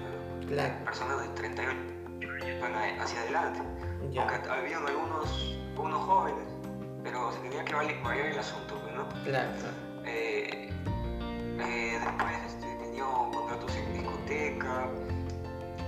Claro, 0.46 0.84
personas 0.84 1.20
de 1.22 1.28
38 1.30 1.72
años 1.72 2.60
van 2.62 3.00
hacia 3.00 3.20
adelante. 3.22 3.60
ya. 4.12 4.22
Aunque 4.28 4.48
habían 4.48 4.86
algunos, 4.86 5.56
unos 5.76 6.04
jóvenes, 6.04 6.44
pero 7.02 7.32
se 7.32 7.40
tenía 7.40 7.64
que 7.64 7.74
vali- 7.74 8.00
variar 8.04 8.26
el 8.28 8.38
asunto, 8.38 8.76
pues, 8.80 8.94
¿no? 8.94 9.08
Claro. 9.24 9.50
Después 11.56 12.36
este, 12.46 12.66
tenido 12.76 13.30
contratos 13.32 13.74
en 13.76 13.92
discoteca 13.94 14.90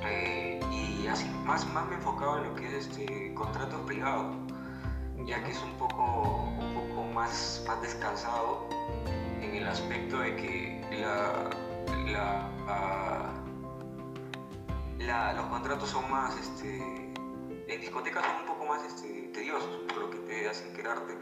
eh, 0.02 0.60
y 0.72 1.06
así 1.06 1.28
más, 1.44 1.66
más 1.74 1.86
me 1.88 1.96
enfocaba 1.96 2.38
en 2.38 2.44
lo 2.44 2.54
que 2.54 2.66
es 2.66 2.86
este, 2.86 3.34
contratos 3.34 3.80
privados, 3.82 4.34
ya 5.26 5.44
que 5.44 5.50
es 5.50 5.62
un 5.62 5.74
poco, 5.74 6.48
un 6.58 6.74
poco 6.74 7.02
más, 7.12 7.62
más 7.66 7.82
descansado 7.82 8.66
en 9.42 9.56
el 9.56 9.66
aspecto 9.68 10.18
de 10.20 10.36
que 10.36 10.86
la, 11.00 11.50
la, 14.98 15.32
los 15.34 15.46
contratos 15.46 15.90
son 15.90 16.10
más, 16.10 16.34
este, 16.38 16.78
en 17.68 17.80
discotecas 17.80 18.24
son 18.24 18.36
un 18.40 18.46
poco 18.46 18.64
más 18.66 18.82
este, 18.84 19.30
tediosos, 19.34 19.82
por 19.88 19.98
lo 19.98 20.10
que 20.10 20.18
te 20.20 20.48
hacen 20.48 20.72
quedarte 20.72 21.18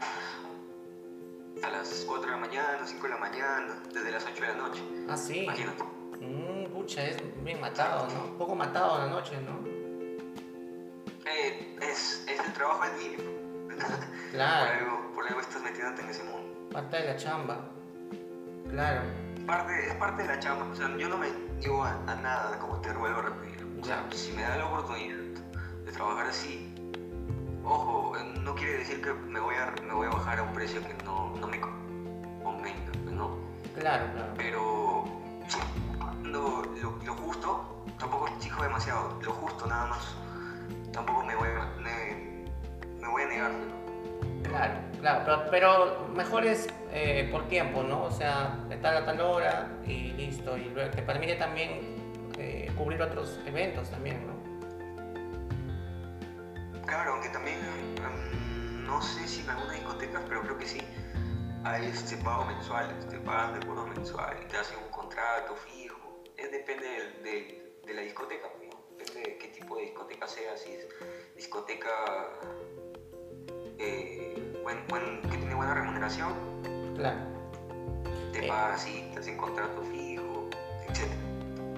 a 1.63 1.69
las 1.69 2.03
4 2.05 2.25
de 2.25 2.31
la 2.31 2.37
mañana, 2.37 2.79
5 2.85 3.03
de 3.03 3.09
la 3.09 3.19
mañana, 3.19 3.83
desde 3.93 4.11
las 4.11 4.25
8 4.25 4.41
de 4.41 4.47
la 4.47 4.53
noche. 4.55 4.83
Ah, 5.09 5.17
sí. 5.17 5.39
Imagínate. 5.43 5.83
Mmm, 6.19 6.65
pucha, 6.71 7.05
es 7.05 7.17
bien 7.43 7.61
matado, 7.61 8.07
¿no? 8.07 8.25
Un 8.25 8.37
poco 8.37 8.55
matado 8.55 8.95
en 8.97 9.09
la 9.09 9.19
noche, 9.19 9.37
¿no? 9.41 9.67
Eh, 11.25 11.77
es, 11.81 12.25
es, 12.27 12.39
el 12.39 12.53
trabajo 12.53 12.83
del 12.85 12.99
día. 12.99 13.17
Claro. 14.31 14.65
por, 14.65 14.75
algo, 14.75 15.11
por 15.13 15.27
algo 15.27 15.41
estás 15.41 15.61
metiéndote 15.61 16.01
en 16.01 16.09
ese 16.09 16.23
mundo. 16.23 16.69
Parte 16.71 16.97
de 16.97 17.05
la 17.05 17.15
chamba. 17.17 17.69
Claro. 18.69 19.01
Parte, 19.45 19.87
es 19.87 19.95
parte 19.95 20.23
de 20.23 20.27
la 20.27 20.39
chamba. 20.39 20.65
O 20.71 20.75
sea, 20.75 20.95
yo 20.97 21.09
no 21.09 21.17
me 21.17 21.27
digo 21.59 21.83
a, 21.83 21.93
a 22.07 22.15
nada, 22.15 22.57
como 22.59 22.79
te 22.81 22.91
vuelvo 22.93 23.19
a 23.19 23.23
repetir. 23.23 23.65
O 23.79 23.85
sea, 23.85 24.05
si 24.11 24.31
me 24.33 24.41
da 24.41 24.57
la 24.57 24.65
oportunidad 24.65 25.17
de 25.85 25.91
trabajar 25.91 26.27
así, 26.27 26.73
ojo, 27.67 28.15
no 28.41 28.55
quiere 28.55 28.79
decir 28.79 29.01
que 29.01 29.13
me 29.13 29.39
voy 29.39 29.55
a, 29.55 29.73
me 29.83 29.93
voy 29.93 30.07
a 30.07 30.09
bajar 30.11 30.39
a 30.39 30.43
un 30.43 30.53
precio 30.53 30.81
que 30.81 30.93
no, 31.03 31.35
no 31.39 31.47
me 31.47 31.59
convenga, 31.59 32.91
¿no? 33.11 33.37
Claro, 33.77 34.05
claro. 34.13 34.33
Pero 34.37 35.03
lo, 36.23 36.63
lo, 36.63 36.97
lo, 37.03 37.13
justo, 37.15 37.85
tampoco 37.99 38.27
exijo 38.29 38.63
demasiado, 38.63 39.19
lo 39.21 39.31
justo 39.33 39.67
nada 39.67 39.87
más, 39.87 40.15
tampoco 40.91 41.23
me 41.23 41.35
voy 41.35 41.49
a, 41.49 41.65
me, 41.81 42.99
me 42.99 43.07
voy 43.07 43.23
a 43.23 43.27
negar, 43.27 43.51
¿no? 43.51 44.49
Claro, 44.49 44.73
claro, 45.01 45.21
pero, 45.25 45.51
pero 45.51 46.07
mejor 46.15 46.45
es 46.45 46.67
eh, 46.91 47.27
por 47.31 47.47
tiempo, 47.47 47.83
¿no? 47.83 48.03
O 48.03 48.11
sea, 48.11 48.57
de 48.69 48.77
tal 48.77 48.97
a 48.97 49.05
tal 49.05 49.19
hora 49.19 49.69
y 49.85 50.11
listo, 50.13 50.57
y 50.57 50.69
luego 50.69 50.89
te 50.91 51.01
permite 51.01 51.35
también 51.35 51.97
eh, 52.37 52.71
cubrir 52.77 53.01
otros 53.01 53.39
eventos 53.45 53.89
también, 53.89 54.25
¿no? 54.25 54.36
Claro, 56.87 57.13
aunque 57.13 57.29
también 57.29 57.59
um, 57.99 58.85
no 58.85 59.01
sé 59.01 59.27
si 59.27 59.41
en 59.41 59.49
algunas 59.49 59.75
discotecas, 59.75 60.23
pero 60.27 60.41
creo 60.41 60.57
que 60.57 60.65
sí, 60.67 60.81
hay 61.63 61.85
este 61.87 62.17
pago 62.17 62.45
mensual, 62.45 62.87
te 63.09 63.17
pagan 63.19 63.53
de 63.53 63.65
acuerdo 63.65 63.85
mensual 63.87 64.37
y 64.43 64.47
te 64.47 64.57
hacen 64.57 64.77
un 64.83 64.89
contrato 64.89 65.55
fijo. 65.55 66.23
Es, 66.37 66.51
depende 66.51 66.87
de, 66.87 67.29
de, 67.29 67.79
de 67.85 67.93
la 67.93 68.01
discoteca, 68.01 68.47
¿no? 68.63 68.77
depende 68.97 69.29
de 69.31 69.37
qué 69.37 69.47
tipo 69.49 69.75
de 69.77 69.83
discoteca 69.83 70.27
sea, 70.27 70.55
si 70.57 70.71
es 70.71 70.87
discoteca 71.35 71.89
eh, 73.79 74.59
buen, 74.63 74.87
buen, 74.87 75.21
que 75.23 75.37
tiene 75.37 75.55
buena 75.55 75.73
remuneración. 75.73 76.33
Claro. 76.95 77.19
Te 78.31 78.45
Eh. 78.45 78.47
paga 78.47 78.75
así, 78.75 79.09
te 79.13 79.19
hacen 79.19 79.37
contrato 79.37 79.81
fijo, 79.83 80.49
etc. 80.87 81.11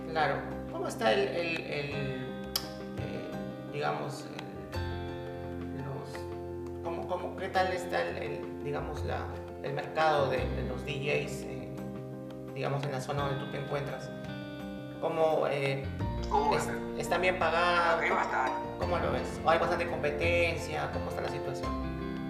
Claro. 0.09 0.35
¿Cómo 0.71 0.87
está 0.87 1.11
el, 1.13 1.19
el, 1.29 1.61
el, 1.61 1.91
eh, 2.99 3.31
digamos, 3.73 4.25
cómo, 6.89 7.07
cómo, 7.07 7.35
qué 7.37 7.49
tal 7.49 7.71
está 7.71 8.01
el, 8.01 8.17
el, 8.17 8.63
digamos, 8.63 9.03
la, 9.05 9.25
el 9.63 9.73
mercado 9.73 10.29
de, 10.29 10.37
de 10.37 10.63
los 10.67 10.83
DJs, 10.85 11.43
eh, 11.43 11.69
digamos, 12.55 12.83
en 12.83 12.91
la 12.91 13.01
zona 13.01 13.27
donde 13.27 13.45
tú 13.45 13.51
te 13.51 13.59
encuentras? 13.59 14.09
¿Cómo 15.01 15.47
eh, 15.47 15.85
Uh, 16.31 16.53
es, 16.53 16.69
están 16.99 17.21
bien 17.21 17.39
pagados? 17.39 18.03
hay 18.03 18.11
bastante. 18.11 18.51
¿Cómo 18.77 18.99
lo 18.99 19.11
ves? 19.13 19.41
¿O 19.43 19.49
hay 19.49 19.57
bastante 19.57 19.87
competencia? 19.87 20.91
¿Cómo 20.91 21.09
está 21.09 21.21
la 21.21 21.29
situación? 21.29 21.71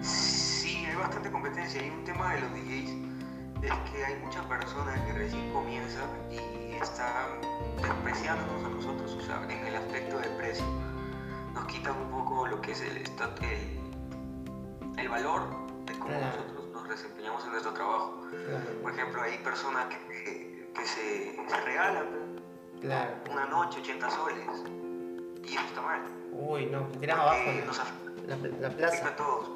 Sí, 0.02 0.86
hay 0.86 0.96
bastante 0.96 1.30
competencia. 1.30 1.86
Y 1.86 1.90
un 1.90 2.06
tema 2.06 2.34
de 2.34 2.40
los 2.40 2.50
DJs 2.54 2.90
es 3.64 3.92
que 3.92 4.06
hay 4.06 4.16
muchas 4.24 4.46
personas 4.46 4.98
que 5.02 5.12
recién 5.12 5.52
comienzan 5.52 6.08
y 6.32 6.76
están 6.76 7.42
despreciándonos 7.82 8.64
a 8.64 8.70
nosotros, 8.70 9.18
o 9.20 9.22
sea, 9.22 9.44
en 9.50 9.68
el 9.68 9.76
aspecto 9.76 10.18
del 10.18 10.32
precio. 10.38 10.66
Nos 11.54 11.66
quitan 11.66 11.98
un 11.98 12.12
poco 12.12 12.48
lo 12.48 12.62
que 12.62 12.72
es 12.72 12.80
el, 12.80 12.98
el, 12.98 13.79
el 15.00 15.10
valor 15.10 15.44
de 15.86 15.94
cómo 15.94 16.18
Claro. 16.18 16.26
nosotros 16.28 16.68
nos 16.74 16.90
desempeñamos 16.90 17.44
en 17.46 17.52
nuestro 17.52 17.74
trabajo. 17.74 18.22
Por 18.82 18.92
ejemplo, 18.92 19.22
hay 19.22 19.38
personas 19.40 19.86
que, 19.88 19.98
que, 20.08 20.72
que 20.74 20.86
se, 20.86 21.36
se 21.48 21.62
regalan 21.62 22.08
Claro. 22.82 23.12
una 23.32 23.46
noche 23.48 23.80
80 23.82 24.10
soles 24.10 24.46
y 25.44 25.54
eso 25.56 25.66
está 25.66 25.82
mal. 25.82 26.02
Uy, 26.32 26.66
no, 26.68 26.88
tiran 27.00 27.20
abajo 27.20 27.40
la, 27.46 27.66
nos 27.66 27.78
la, 27.78 27.84
la 28.28 28.68
afecta 28.68 28.70
plaza. 28.78 29.08
a 29.08 29.16
todos. 29.16 29.50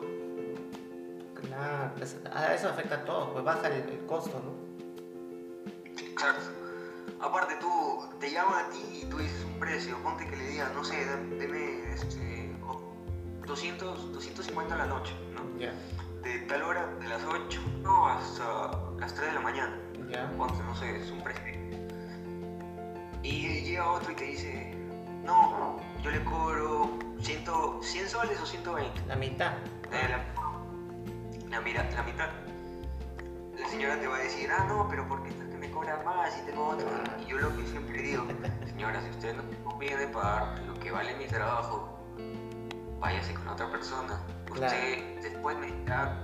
Claro, 1.42 1.92
ah, 2.34 2.54
eso 2.54 2.70
afecta 2.70 2.96
a 2.96 3.06
todos, 3.06 3.30
pues 3.34 3.44
baja 3.46 3.68
el, 3.68 3.90
el 3.90 4.06
costo, 4.06 4.42
¿no? 4.44 4.54
Exacto. 6.02 6.50
Aparte 7.22 7.56
tú, 7.60 8.04
te 8.20 8.32
llaman 8.32 8.66
a 8.66 8.70
ti 8.70 9.02
y 9.04 9.06
tú 9.06 9.18
dices 9.20 9.44
un 9.46 9.60
precio, 9.60 9.98
ponte 10.04 10.28
que 10.28 10.36
le 10.36 10.48
digan, 10.48 10.74
no 10.74 10.84
sé, 10.84 11.06
dame- 11.06 11.36
deme 11.38 11.94
este, 11.94 12.43
200, 13.46 14.14
250 14.14 14.74
a 14.74 14.78
la 14.78 14.86
noche, 14.86 15.14
¿no? 15.34 15.60
Ya, 15.60 15.74
De 16.24 16.40
tal 16.48 16.64
hora, 16.64 16.88
de 17.00 17.08
las 17.08 17.24
8 17.24 17.62
no, 17.82 18.08
hasta 18.08 18.72
las 19.00 19.14
3 19.14 19.28
de 19.28 19.34
la 19.34 19.40
mañana, 19.42 19.78
ya. 20.10 20.30
ponte, 20.38 20.64
no 20.64 20.76
sé, 20.76 20.98
es 21.02 21.12
un 21.12 21.22
precio. 21.22 21.44
Y 23.22 23.62
llega 23.62 23.90
otro 23.90 24.12
y 24.12 24.16
te 24.16 24.24
dice, 24.26 24.76
no, 25.24 25.78
yo 26.02 26.12
le 26.12 26.24
cobro 26.24 26.90
100, 27.22 27.44
100 27.82 28.10
soles 28.10 28.40
o 28.42 28.46
120. 28.46 29.02
La 29.08 29.16
mitad. 29.16 29.54
Eh, 29.92 30.10
la, 30.10 31.50
la, 31.50 31.62
mira, 31.62 31.90
la 31.92 32.04
mitad. 32.04 32.30
La 33.58 33.68
señora 33.70 34.00
te 34.00 34.08
va 34.08 34.18
a 34.18 34.20
decir, 34.20 34.50
ah, 34.52 34.66
no, 34.68 34.88
pero 34.90 35.08
¿por 35.08 35.24
qué 35.24 35.30
estás 35.30 35.48
que 35.48 35.58
me 35.58 35.70
cobran 35.72 36.04
más 36.04 36.38
y 36.38 36.46
tengo 36.46 36.68
otro? 36.68 36.88
Y 37.22 37.30
yo 37.30 37.38
lo 37.38 37.56
que 37.56 37.66
siempre 37.68 38.02
digo, 38.02 38.26
señora, 38.66 39.02
si 39.04 39.10
usted 39.12 39.36
no 39.36 39.44
me 39.44 39.58
conviene 39.64 40.08
pagar 40.08 40.60
lo 40.68 40.74
que 40.80 40.92
vale 40.92 41.16
mi 41.16 41.28
trabajo, 41.28 42.03
váyase 43.04 43.34
con 43.34 43.50
otra 43.50 43.70
persona. 43.70 44.18
Usted 44.50 44.60
Claro. 44.60 45.22
después 45.22 45.58
me 45.58 45.68
dirá 45.68 46.18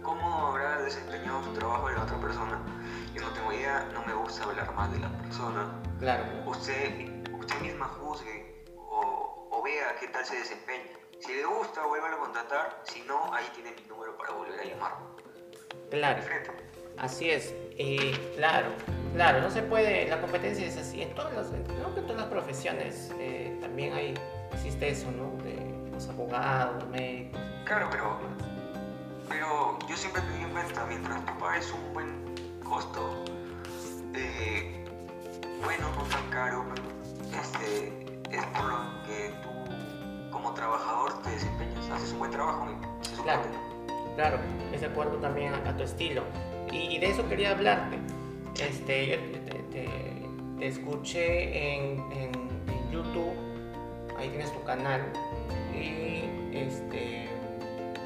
cómo 0.00 0.46
habrá 0.46 0.80
desempeñado 0.80 1.42
su 1.42 1.52
trabajo 1.54 1.88
de 1.88 1.94
la 1.96 2.02
otra 2.04 2.18
persona. 2.20 2.56
Yo 3.12 3.20
no 3.22 3.30
tengo 3.30 3.52
idea, 3.52 3.88
no 3.92 4.04
me 4.06 4.14
gusta 4.14 4.44
hablar 4.44 4.72
mal 4.74 4.92
de 4.92 5.00
la 5.00 5.08
persona. 5.22 5.72
Claro. 5.98 6.22
Usted, 6.46 7.08
usted 7.36 7.60
misma 7.60 7.86
juzgue 7.86 8.64
o, 8.76 9.48
o 9.50 9.62
vea 9.64 9.96
qué 9.98 10.06
tal 10.06 10.24
se 10.24 10.36
desempeña. 10.36 10.92
Si 11.18 11.34
le 11.34 11.44
gusta, 11.44 11.84
vuélvalo 11.84 12.16
a 12.16 12.20
contratar. 12.20 12.80
Si 12.84 13.02
no, 13.02 13.34
ahí 13.34 13.46
tiene 13.52 13.72
mi 13.72 13.82
número 13.88 14.16
para 14.16 14.30
volver 14.32 14.60
a 14.60 14.64
llamar. 14.64 14.92
Claro. 15.90 16.22
Así 16.96 17.28
es. 17.30 17.52
Y 17.76 18.12
claro, 18.36 18.68
claro, 19.14 19.40
no 19.40 19.50
se 19.50 19.62
puede, 19.62 20.06
la 20.08 20.20
competencia 20.20 20.64
es 20.64 20.76
así. 20.76 21.02
En 21.02 21.12
todas 21.16 21.34
las, 21.34 21.50
en- 21.52 21.64
creo 21.64 21.92
que 21.92 22.00
en 22.00 22.06
todas 22.06 22.20
las 22.22 22.30
profesiones 22.30 23.10
eh, 23.18 23.58
también 23.60 23.94
hay, 23.94 24.14
existe 24.52 24.90
eso, 24.90 25.10
¿no? 25.10 25.42
De 25.42 25.69
los 26.00 26.08
abogados, 26.08 26.88
médicos. 26.88 27.40
Claro, 27.66 27.88
pero, 27.90 28.18
pero 29.28 29.78
yo 29.88 29.96
siempre 29.96 30.22
te 30.22 30.42
en 30.42 30.50
cuenta, 30.50 30.86
mientras 30.86 31.24
tú 31.26 31.32
pagues 31.38 31.72
un 31.72 31.92
buen 31.94 32.34
costo, 32.64 33.24
eh, 34.14 34.84
bueno, 35.62 35.90
no 35.96 36.02
tan 36.04 36.26
caro, 36.30 36.64
este, 37.38 37.88
es 38.30 38.44
por 38.46 38.64
lo 38.64 38.78
que 39.06 39.30
tú 39.42 40.30
como 40.32 40.54
trabajador 40.54 41.20
te 41.22 41.30
desempeñas, 41.30 41.90
haces 41.90 42.12
un 42.12 42.18
buen 42.20 42.30
trabajo, 42.30 42.64
¿no? 42.66 43.04
se 43.04 43.10
supone, 43.16 43.24
Claro. 43.32 43.42
Claro, 44.16 44.38
es 44.72 44.80
de 44.80 44.86
acuerdo 44.86 45.16
también 45.18 45.52
a, 45.54 45.70
a 45.70 45.76
tu 45.76 45.82
estilo. 45.82 46.22
Y, 46.72 46.96
y 46.96 46.98
de 46.98 47.10
eso 47.10 47.26
quería 47.28 47.52
hablarte. 47.52 47.98
Este, 48.60 49.18
te, 49.46 49.54
te- 49.70 50.28
te 50.58 50.66
escuché 50.66 51.74
en, 51.76 52.00
en- 52.12 52.50
en 52.68 52.90
YouTube, 52.90 53.32
ahí 54.18 54.28
tienes 54.30 54.52
tu 54.52 54.62
canal, 54.64 55.00
y 55.74 56.56
este, 56.56 57.28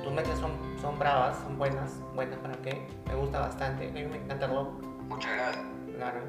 tus 0.03 0.39
son, 0.39 0.53
son 0.81 0.99
bravas, 0.99 1.39
son 1.39 1.59
buenas, 1.59 2.01
buenas 2.15 2.39
para 2.39 2.55
qué, 2.57 2.87
me 3.07 3.15
gusta 3.15 3.41
bastante, 3.41 3.89
a 3.89 3.91
mí 3.91 4.05
me 4.05 4.17
encanta 4.17 4.47
el 4.47 4.53
rock, 4.53 4.83
Muchas 5.09 5.33
gracias, 5.33 5.65
claro. 5.97 6.21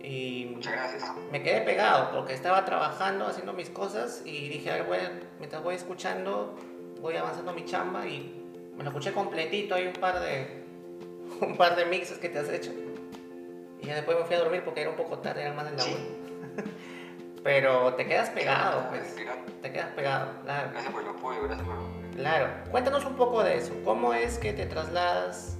Y 0.00 0.50
muchas 0.52 0.72
gracias. 0.72 1.12
me 1.30 1.42
quedé 1.42 1.60
pegado 1.60 2.10
porque 2.12 2.34
estaba 2.34 2.64
trabajando, 2.64 3.26
haciendo 3.26 3.52
mis 3.52 3.70
cosas 3.70 4.22
y 4.24 4.48
dije, 4.48 4.70
a 4.70 4.74
ver, 4.74 4.84
voy 4.84 4.98
mientras 5.38 5.62
voy 5.62 5.76
escuchando, 5.76 6.56
voy 7.00 7.16
avanzando 7.16 7.52
mi 7.52 7.64
chamba 7.64 8.06
y 8.06 8.42
me 8.76 8.82
lo 8.82 8.90
escuché 8.90 9.12
completito, 9.12 9.74
hay 9.76 9.86
un 9.86 9.92
par 9.92 10.20
de 10.20 10.64
un 11.40 11.56
par 11.56 11.76
de 11.76 11.84
mixes 11.86 12.18
que 12.18 12.28
te 12.28 12.38
has 12.38 12.48
hecho. 12.48 12.72
Y 13.80 13.86
ya 13.86 13.96
después 13.96 14.16
me 14.18 14.24
fui 14.24 14.36
a 14.36 14.40
dormir 14.40 14.62
porque 14.64 14.80
era 14.80 14.90
un 14.90 14.96
poco 14.96 15.18
tarde, 15.18 15.42
era 15.42 15.52
más 15.52 15.70
de 15.70 15.76
la 15.76 15.82
Sí. 15.82 15.96
Pero 17.42 17.94
te 17.94 18.06
quedas 18.06 18.30
pegado, 18.30 18.88
pues. 18.88 19.16
Gracias 19.16 19.60
Te 19.62 19.72
quedas 19.72 19.90
pegado, 19.90 20.30
claro. 20.44 20.70
por 20.92 21.02
el 21.02 21.08
apoyo, 21.08 21.42
gracias 21.44 21.66
por. 21.66 21.76
Claro. 22.16 22.46
Cuéntanos 22.70 23.04
un 23.04 23.16
poco 23.16 23.42
de 23.42 23.56
eso. 23.56 23.74
¿Cómo 23.84 24.14
es 24.14 24.38
que 24.38 24.52
te 24.52 24.66
trasladas 24.66 25.58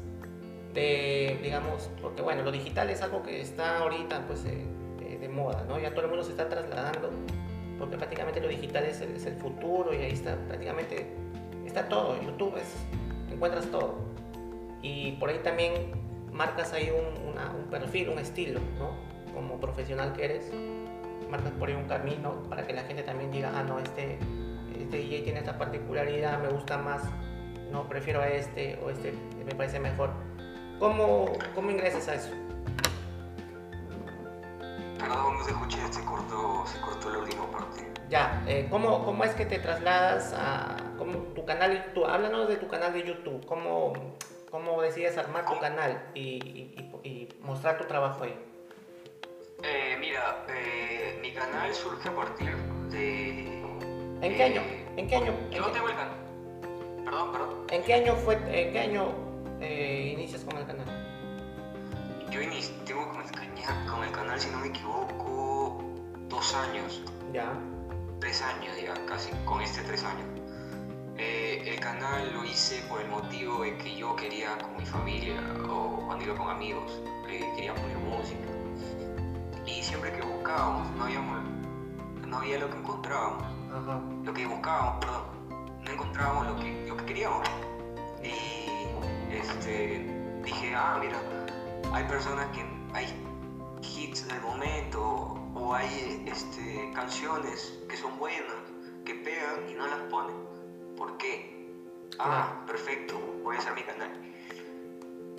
de, 0.75 1.38
digamos, 1.42 1.90
porque 2.01 2.23
bueno, 2.23 2.42
lo 2.42 2.53
digital 2.53 2.90
es 2.90 3.03
algo 3.03 3.23
que 3.23 3.40
está 3.40 3.79
ahorita 3.79 4.27
pues 4.27 4.45
de, 4.45 4.66
moda, 5.29 5.64
¿no? 5.66 5.79
Ya 5.79 5.90
todo 5.90 6.03
el 6.03 6.09
mundo 6.09 6.25
se 6.25 6.33
está 6.33 6.47
trasladando, 6.47 7.11
porque 7.79 7.97
prácticamente 7.97 8.38
lo 8.38 8.49
digital 8.49 8.85
es 8.85 9.01
el, 9.01 9.16
es 9.16 9.25
el 9.25 9.37
futuro 9.37 9.95
y 9.95 9.99
ahí 9.99 10.12
está 10.12 10.37
prácticamente, 10.47 11.07
está 11.64 11.88
todo, 11.88 12.21
YouTube 12.21 12.59
es, 12.59 12.75
encuentras 13.33 13.64
todo. 13.66 13.95
Y 14.83 15.12
por 15.12 15.31
ahí 15.31 15.38
también 15.38 15.73
marcas 16.31 16.75
ahí 16.75 16.90
un, 16.90 17.29
un 17.29 17.71
perfil, 17.71 18.11
un 18.11 18.18
estilo, 18.18 18.61
¿no? 18.79 18.90
Como 19.33 19.59
profesional 19.59 20.12
que 20.12 20.25
eres, 20.27 20.53
marcas 21.33 21.53
por 21.53 21.68
ahí 21.68 21.75
un 21.75 21.88
camino 21.88 22.42
para 22.49 22.66
que 22.66 22.75
la 22.75 22.83
gente 22.83 23.03
también 23.03 23.31
diga, 23.31 23.51
ah, 23.55 23.62
no, 23.62 23.79
este, 23.79 24.18
este 24.79 24.97
DJ 24.99 25.23
tiene 25.23 25.38
esta 25.40 25.57
particularidad, 25.57 26.38
me 26.38 26.49
gusta 26.49 26.77
más, 26.77 27.03
no, 27.71 27.88
prefiero 27.88 28.21
a 28.21 28.29
este 28.29 28.79
o 28.85 28.90
este 28.90 29.14
me 29.45 29.55
parece 29.55 29.81
mejor. 29.81 30.11
¿Cómo, 30.79 31.33
cómo 31.55 31.71
ingresas 31.71 32.07
a 32.09 32.14
eso? 32.14 32.31
Perdón, 34.99 35.38
no 35.38 35.45
se 35.45 35.51
escuché, 35.51 35.79
se 35.90 36.05
cortó, 36.05 36.64
se 36.66 36.81
cortó 36.81 37.11
la 37.11 37.18
última 37.18 37.51
parte. 37.51 37.90
Ya, 38.11 38.45
eh, 38.47 38.66
¿cómo, 38.71 39.05
¿cómo, 39.05 39.25
es 39.25 39.35
que 39.35 39.47
te 39.47 39.59
trasladas 39.59 40.35
a 40.37 40.77
cómo, 40.99 41.14
tu 41.35 41.47
canal? 41.47 41.92
Tu, 41.95 42.05
háblanos 42.05 42.47
de 42.49 42.57
tu 42.57 42.68
canal 42.68 42.92
de 42.92 43.05
YouTube. 43.05 43.47
¿Cómo, 43.47 43.95
cómo 44.51 44.83
decides 44.83 45.16
armar 45.16 45.47
tu 45.47 45.59
canal 45.59 46.03
y, 46.14 46.21
y, 47.05 47.29
mostrar 47.40 47.79
tu 47.79 47.85
trabajo 47.85 48.25
ahí? 48.25 48.52
Eh, 49.64 49.96
mira, 50.01 50.44
eh, 50.48 51.18
mi 51.22 51.33
canal 51.33 51.72
surge 51.72 52.09
a 52.09 52.16
partir 52.16 52.57
de... 52.90 53.62
¿En 54.20 54.37
qué 54.37 54.42
año? 54.42 54.62
¿En 54.96 55.07
qué 55.07 55.16
año? 55.16 55.33
Yo 55.51 55.66
tengo 55.70 55.88
el 55.88 55.94
canal. 55.94 56.16
Perdón, 57.05 57.33
perdón. 57.33 57.66
¿En 57.70 57.83
qué 57.85 57.94
año 57.94 58.16
fue, 58.16 58.35
en 58.35 58.72
qué 58.72 58.81
año 58.81 59.12
eh, 59.61 60.12
inicias 60.14 60.42
con 60.42 60.59
el 60.59 60.66
canal? 60.66 60.87
Yo 62.31 62.42
inicié 62.42 62.75
con 62.87 63.20
el, 63.20 63.90
con 63.90 64.05
el 64.05 64.11
canal, 64.11 64.40
si 64.40 64.51
no 64.51 64.59
me 64.59 64.68
equivoco, 64.68 65.81
dos 66.29 66.55
años. 66.55 67.03
Ya. 67.33 67.53
Tres 68.18 68.42
años, 68.42 68.75
ya, 68.83 68.94
casi, 69.07 69.31
con 69.44 69.61
este 69.61 69.83
tres 69.83 70.03
años. 70.03 70.27
Eh, 71.18 71.62
el 71.66 71.79
canal 71.79 72.33
lo 72.33 72.44
hice 72.44 72.83
por 72.88 73.01
el 73.01 73.09
motivo 73.09 73.62
de 73.62 73.77
que 73.79 73.94
yo 73.94 74.16
quería 74.16 74.59
con 74.59 74.77
mi 74.77 74.87
familia 74.87 75.35
o 75.68 76.05
cuando 76.07 76.25
iba 76.25 76.35
con 76.35 76.51
amigos, 76.51 77.01
eh, 77.29 77.44
quería 77.55 77.75
poner 77.75 77.96
música. 77.98 78.62
Y 79.66 79.83
siempre 79.83 80.12
que 80.12 80.22
buscábamos, 80.22 80.90
no, 80.96 81.05
habíamos, 81.05 81.38
no 82.27 82.38
había 82.38 82.59
lo 82.59 82.70
que 82.70 82.79
encontrábamos. 82.79 83.46
Lo 84.25 84.35
que 84.35 84.46
buscábamos, 84.46 85.05
perdón, 85.05 85.22
no 85.85 85.90
encontrábamos 85.90 86.46
lo 86.48 86.57
que, 86.57 86.87
lo 86.88 86.96
que 86.96 87.05
queríamos. 87.07 87.48
Y 88.22 89.35
este, 89.35 90.40
dije, 90.44 90.75
ah, 90.75 90.98
mira, 91.01 91.18
hay 91.92 92.05
personas 92.05 92.46
que 92.48 92.64
hay 92.92 93.07
hits 93.81 94.29
del 94.29 94.40
momento 94.42 95.03
o 95.55 95.75
hay 95.75 96.25
este, 96.27 96.90
canciones 96.94 97.79
que 97.88 97.96
son 97.96 98.18
buenas, 98.18 98.55
que 99.05 99.14
pegan 99.14 99.68
y 99.70 99.75
no 99.75 99.87
las 99.87 100.01
ponen. 100.11 100.37
¿Por 100.96 101.16
qué? 101.16 101.70
Ah, 102.18 102.62
perfecto, 102.66 103.18
voy 103.42 103.57
a 103.57 103.59
hacer 103.59 103.75
mi 103.75 103.83
canal. 103.83 104.11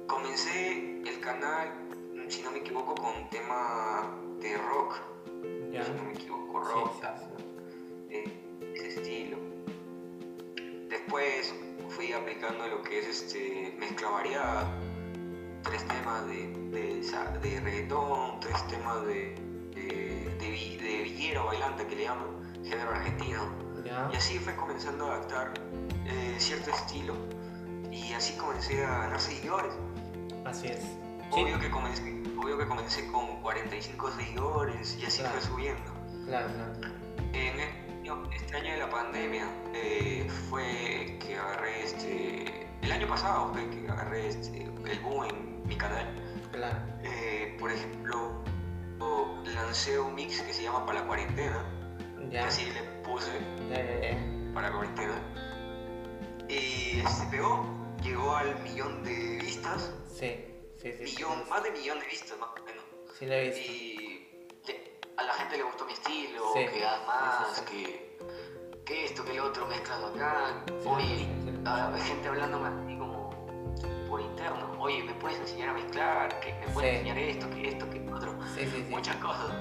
Comencé 0.07 1.01
el 1.01 1.19
canal, 1.19 1.71
si 2.27 2.41
no 2.41 2.51
me 2.51 2.59
equivoco, 2.59 2.95
con 2.95 3.29
tema 3.29 4.17
de 4.39 4.57
rock. 4.57 5.01
Si 5.41 5.91
no 5.91 6.03
me 6.03 6.13
equivoco, 6.13 6.59
rock, 6.59 7.03
ese 8.09 8.87
estilo. 8.87 9.37
Después 10.89 11.53
fui 11.89 12.13
aplicando 12.13 12.67
lo 12.67 12.81
que 12.83 12.99
es 12.99 13.07
este, 13.07 13.75
mezcla 13.79 14.09
variada, 14.09 14.71
tres 15.63 15.85
temas 15.87 16.27
de, 16.27 16.47
de, 16.69 17.01
de 17.41 17.59
reggaetón, 17.61 18.39
tres 18.39 18.67
temas 18.67 19.05
de, 19.05 19.35
de, 19.75 20.35
de, 20.39 21.03
villero 21.03 21.45
bailante 21.45 21.85
que 21.87 21.95
le 21.95 22.03
llaman, 22.03 22.63
género 22.63 22.91
argentino. 22.91 23.63
Y 24.11 24.15
así 24.15 24.39
fue 24.39 24.55
comenzando 24.55 25.07
a 25.07 25.15
adaptar 25.15 25.53
eh, 26.05 26.35
cierto 26.37 26.71
estilo 26.71 27.15
y 27.91 28.13
así 28.13 28.37
comencé 28.37 28.83
a 28.85 28.99
ganar 28.99 29.19
seguidores. 29.19 29.73
Así 30.45 30.67
es. 30.67 31.02
Obvio, 31.35 31.59
que 31.59 31.69
comencé, 31.71 32.21
obvio 32.37 32.57
que 32.59 32.67
comencé 32.67 33.07
con 33.07 33.41
45 33.41 34.11
seguidores 34.11 34.97
y 35.01 35.05
así 35.05 35.23
fue 35.23 35.41
subiendo. 35.41 35.91
Claro, 36.25 36.47
claro. 36.53 36.73
En, 37.33 37.83
este 38.31 38.57
año 38.57 38.73
de 38.73 38.77
la 38.77 38.89
pandemia 38.89 39.47
eh, 39.73 40.27
fue 40.49 41.17
que 41.19 41.35
agarré 41.37 41.83
este. 41.83 42.67
El 42.81 42.91
año 42.91 43.07
pasado 43.07 43.51
fue 43.51 43.67
que 43.69 43.89
agarré 43.89 44.27
este, 44.27 44.63
el 44.63 44.99
boom 44.99 45.25
en 45.25 45.67
mi 45.67 45.75
canal. 45.75 46.07
Claro. 46.51 46.77
Eh, 47.03 47.55
por 47.59 47.71
ejemplo, 47.71 48.43
lancé 49.55 49.99
un 49.99 50.13
mix 50.13 50.39
que 50.41 50.53
se 50.53 50.63
llama 50.63 50.85
Para 50.85 50.99
la 50.99 51.07
Cuarentena. 51.07 51.65
Ya. 52.29 52.45
Así 52.45 52.65
le 52.65 52.83
puse. 53.03 53.31
Para 54.53 54.69
la 54.69 54.75
Cuarentena. 54.75 55.15
Y 56.47 56.99
este 56.99 57.25
pegó, 57.31 57.65
llegó 58.03 58.35
al 58.35 58.61
millón 58.61 59.03
de 59.03 59.39
vistas. 59.41 59.91
Sí, 60.13 60.52
sí, 60.83 60.91
sí. 60.91 61.03
Millón, 61.03 61.49
más 61.49 61.63
de 61.63 61.71
millón 61.71 61.99
de 61.99 62.05
vistas, 62.05 62.37
más 62.37 62.49
o 62.49 62.65
menos. 62.65 62.83
Sí, 63.17 63.25
lo 63.25 63.33
he 63.33 63.49
visto. 63.49 63.71
Y 63.71 64.03
a 65.17 65.23
la 65.23 65.33
gente 65.33 65.57
le 65.57 65.63
gustó 65.63 65.85
mi 65.85 65.93
estilo, 65.93 66.53
que 66.53 66.85
además, 66.85 67.63
que, 67.69 68.17
que, 68.85 69.05
esto, 69.05 69.23
que 69.23 69.33
lo 69.33 69.45
otro 69.45 69.65
mezclado 69.67 70.07
acá. 70.07 70.65
Oye, 70.85 71.27
hay 71.65 72.01
gente 72.01 72.27
hablándome 72.27 72.67
así 72.67 72.97
como 72.97 73.29
por 74.09 74.21
interno. 74.21 74.75
Oye, 74.79 75.03
¿me 75.03 75.13
puedes 75.15 75.39
enseñar 75.39 75.69
a 75.69 75.73
mezclar? 75.73 76.39
¿Que 76.39 76.53
¿Me 76.53 76.67
puedes 76.73 76.93
enseñar 76.95 77.17
esto, 77.17 77.49
que 77.51 77.69
esto, 77.69 77.89
que 77.89 77.99
otro? 78.11 78.33
Muchas 78.89 79.15
cosas. 79.17 79.51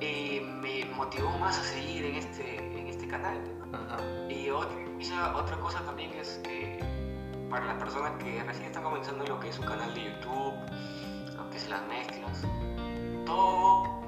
Y 0.00 0.40
me 0.40 0.86
motivó 0.86 1.30
más 1.38 1.58
a 1.58 1.62
seguir 1.62 2.06
en 2.06 2.16
este, 2.16 2.56
en 2.56 2.86
este 2.86 3.06
canal. 3.06 3.38
Y 4.30 4.50
otra, 4.50 5.36
otra 5.36 5.56
cosa 5.58 5.84
también 5.84 6.12
es 6.14 6.40
que 6.42 6.99
para 7.50 7.66
las 7.66 7.76
personas 7.76 8.12
que 8.22 8.42
recién 8.44 8.66
están 8.66 8.84
comenzando 8.84 9.26
lo 9.26 9.40
que 9.40 9.48
es 9.48 9.58
un 9.58 9.66
canal 9.66 9.92
de 9.92 10.04
YouTube, 10.04 10.54
lo 11.36 11.50
que 11.50 11.56
es 11.56 11.68
las 11.68 11.82
mezclas, 11.88 12.42
todo 13.26 14.00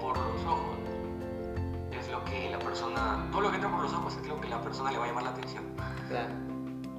por 0.00 0.16
los 0.16 0.44
ojos. 0.44 0.78
Es 1.92 2.10
lo 2.10 2.24
que 2.24 2.50
la 2.50 2.58
persona, 2.58 3.28
todo 3.30 3.42
lo 3.42 3.50
que 3.50 3.56
entra 3.56 3.70
por 3.70 3.82
los 3.82 3.92
ojos 3.92 4.16
es 4.16 4.26
lo 4.26 4.40
que 4.40 4.48
la 4.48 4.60
persona 4.62 4.90
le 4.90 4.98
va 4.98 5.04
a 5.04 5.08
llamar 5.08 5.24
la 5.24 5.30
atención. 5.30 5.64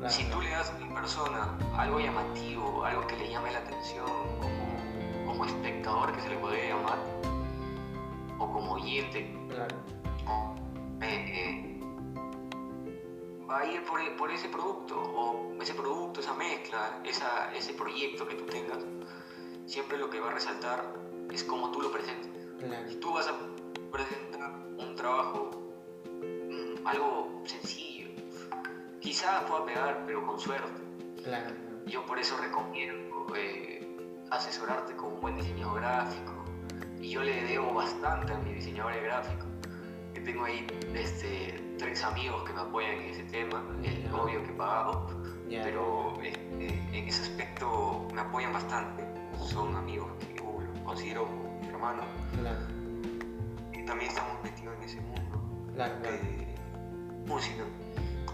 Si 0.08 0.24
tú 0.26 0.42
le 0.42 0.52
das 0.52 0.72
a 0.72 0.84
una 0.84 0.94
persona 1.02 1.58
algo 1.76 2.00
llamativo, 2.00 2.86
algo 2.86 3.06
que 3.08 3.18
le 3.18 3.30
llame 3.32 3.52
la 3.52 3.60
atención 3.60 4.06
como, 5.26 5.46
espectador 5.46 6.12
que 6.12 6.22
se 6.22 6.30
le 6.30 6.38
puede 6.38 6.70
llamar, 6.70 7.00
o 8.38 8.52
como 8.52 8.74
oyente, 8.74 9.36
eh, 11.02 11.08
eh, 11.10 11.71
va 13.52 13.60
a 13.60 13.66
ir 13.66 13.84
por, 13.84 14.00
por, 14.16 14.32
ese 14.32 14.48
producto, 14.50 15.00
o 15.00 15.62
ese 15.62 15.74
producto, 15.74 16.22
esa 16.22 16.34
mezcla, 16.34 17.02
esa, 17.04 17.54
ese 17.54 17.74
proyecto 17.74 18.28
que 18.28 18.36
tú 18.36 18.46
tengas, 18.46 18.80
siempre 19.66 19.98
lo 19.98 20.10
que 20.10 20.20
va 20.20 20.30
a 20.30 20.34
resaltar 20.34 20.94
es 21.32 21.44
cómo 21.44 21.72
tú 21.72 21.82
lo 21.82 21.92
presentes. 21.92 22.32
Si 22.88 22.96
tú 22.96 23.14
vas 23.14 23.28
a 23.28 23.36
presentar 23.92 24.52
un 24.78 24.96
trabajo, 24.96 25.50
mm, 26.22 26.88
algo 26.88 27.42
sencillo, 27.46 28.10
quizás 29.00 29.44
pueda 29.44 29.66
pegar, 29.66 30.04
pero 30.06 30.26
con 30.26 30.40
suerte. 30.40 30.82
Yo 31.88 32.06
por 32.06 32.20
eso 32.20 32.38
recomiendo 32.38 33.28
eh, 33.36 33.98
asesorarte 34.30 34.96
con 34.96 35.14
un 35.14 35.22
buen 35.22 35.36
diseñador 35.36 35.82
gráfico. 35.82 36.46
Y 37.00 37.10
yo 37.10 37.24
le 37.24 37.44
debo 37.44 37.74
bastante 37.74 38.32
a 38.34 38.38
mi 38.38 38.54
diseñador 38.54 39.02
gráfico. 39.02 39.46
Que 40.14 40.22
tengo 40.22 40.46
ahí 40.46 40.68
este, 40.94 41.71
tres 41.82 42.04
amigos 42.04 42.44
que 42.44 42.54
me 42.54 42.62
apoyan 42.62 42.92
en 42.92 43.10
ese 43.10 43.24
tema, 43.24 43.64
el 43.84 44.14
obvio 44.14 44.44
que 44.44 44.54
pagamos, 44.54 45.14
pero 45.50 46.14
este, 46.22 46.68
en 46.94 47.08
ese 47.08 47.24
aspecto 47.24 48.08
me 48.14 48.22
apoyan 48.22 48.54
bastante. 48.54 49.04
Son 49.40 49.76
amigos 49.76 50.12
que 50.20 50.42
considero 50.84 51.28
mi 51.60 51.68
hermano. 51.68 52.04
Y 53.74 53.84
también 53.84 54.12
estamos 54.12 54.44
metidos 54.44 54.76
en 54.78 54.84
ese 54.84 55.02
mundo 55.02 55.42
de 55.76 56.56
música. 57.26 57.64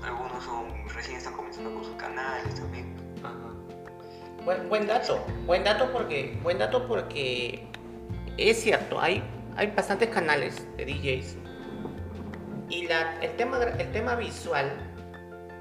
Algunos 0.04 0.44
son, 0.44 0.66
recién 0.94 1.18
están 1.18 1.34
comenzando 1.34 1.74
con 1.74 1.86
sus 1.86 1.96
canales 1.96 2.54
también. 2.54 2.96
Buen, 4.44 4.68
buen 4.68 4.88
dato, 4.88 5.26
buen 5.46 5.64
dato 5.64 5.92
porque, 5.94 6.38
buen 6.44 6.58
dato 6.58 6.86
porque 6.86 7.66
es 8.38 8.62
cierto, 8.62 9.00
hay, 9.00 9.24
hay 9.56 9.68
bastantes 9.68 10.10
canales 10.10 10.68
de 10.76 10.86
DJs 10.86 11.47
y 12.70 12.88
el, 13.22 13.36
tema, 13.38 13.64
el 13.64 13.92
tema 13.92 14.16
visual 14.16 14.72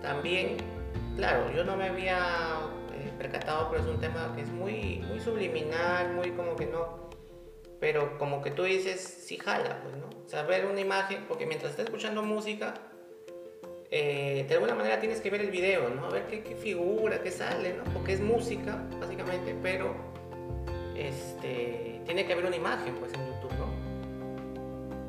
también, 0.02 0.56
claro, 1.16 1.50
yo 1.52 1.64
no 1.64 1.76
me 1.76 1.88
había 1.88 2.18
percatado, 3.16 3.68
pero 3.70 3.82
es 3.82 3.88
un 3.88 4.00
tema 4.00 4.32
que 4.34 4.42
es 4.42 4.50
muy, 4.50 5.04
muy 5.08 5.20
subliminal, 5.20 6.12
muy 6.12 6.30
como 6.30 6.56
que 6.56 6.66
no. 6.66 7.10
Pero 7.80 8.18
como 8.18 8.42
que 8.42 8.50
tú 8.50 8.64
dices, 8.64 9.00
sí 9.00 9.36
jala, 9.36 9.80
pues, 9.82 9.96
¿no? 9.96 10.06
O 10.24 10.28
sea, 10.28 10.42
ver 10.42 10.66
una 10.66 10.80
imagen, 10.80 11.24
porque 11.28 11.46
mientras 11.46 11.72
estás 11.72 11.86
escuchando 11.86 12.22
música, 12.22 12.74
eh, 13.90 14.44
de 14.48 14.54
alguna 14.54 14.74
manera 14.74 14.98
tienes 14.98 15.20
que 15.20 15.30
ver 15.30 15.40
el 15.40 15.50
video, 15.50 15.88
¿no? 15.90 16.06
A 16.06 16.10
ver 16.10 16.26
qué, 16.26 16.42
qué, 16.42 16.56
figura, 16.56 17.22
qué 17.22 17.30
sale, 17.30 17.74
¿no? 17.74 17.84
Porque 17.92 18.14
es 18.14 18.20
música, 18.20 18.82
básicamente, 19.00 19.54
pero 19.62 19.94
este, 20.96 22.00
tiene 22.04 22.26
que 22.26 22.32
haber 22.32 22.46
una 22.46 22.56
imagen, 22.56 22.94
pues. 22.96 23.12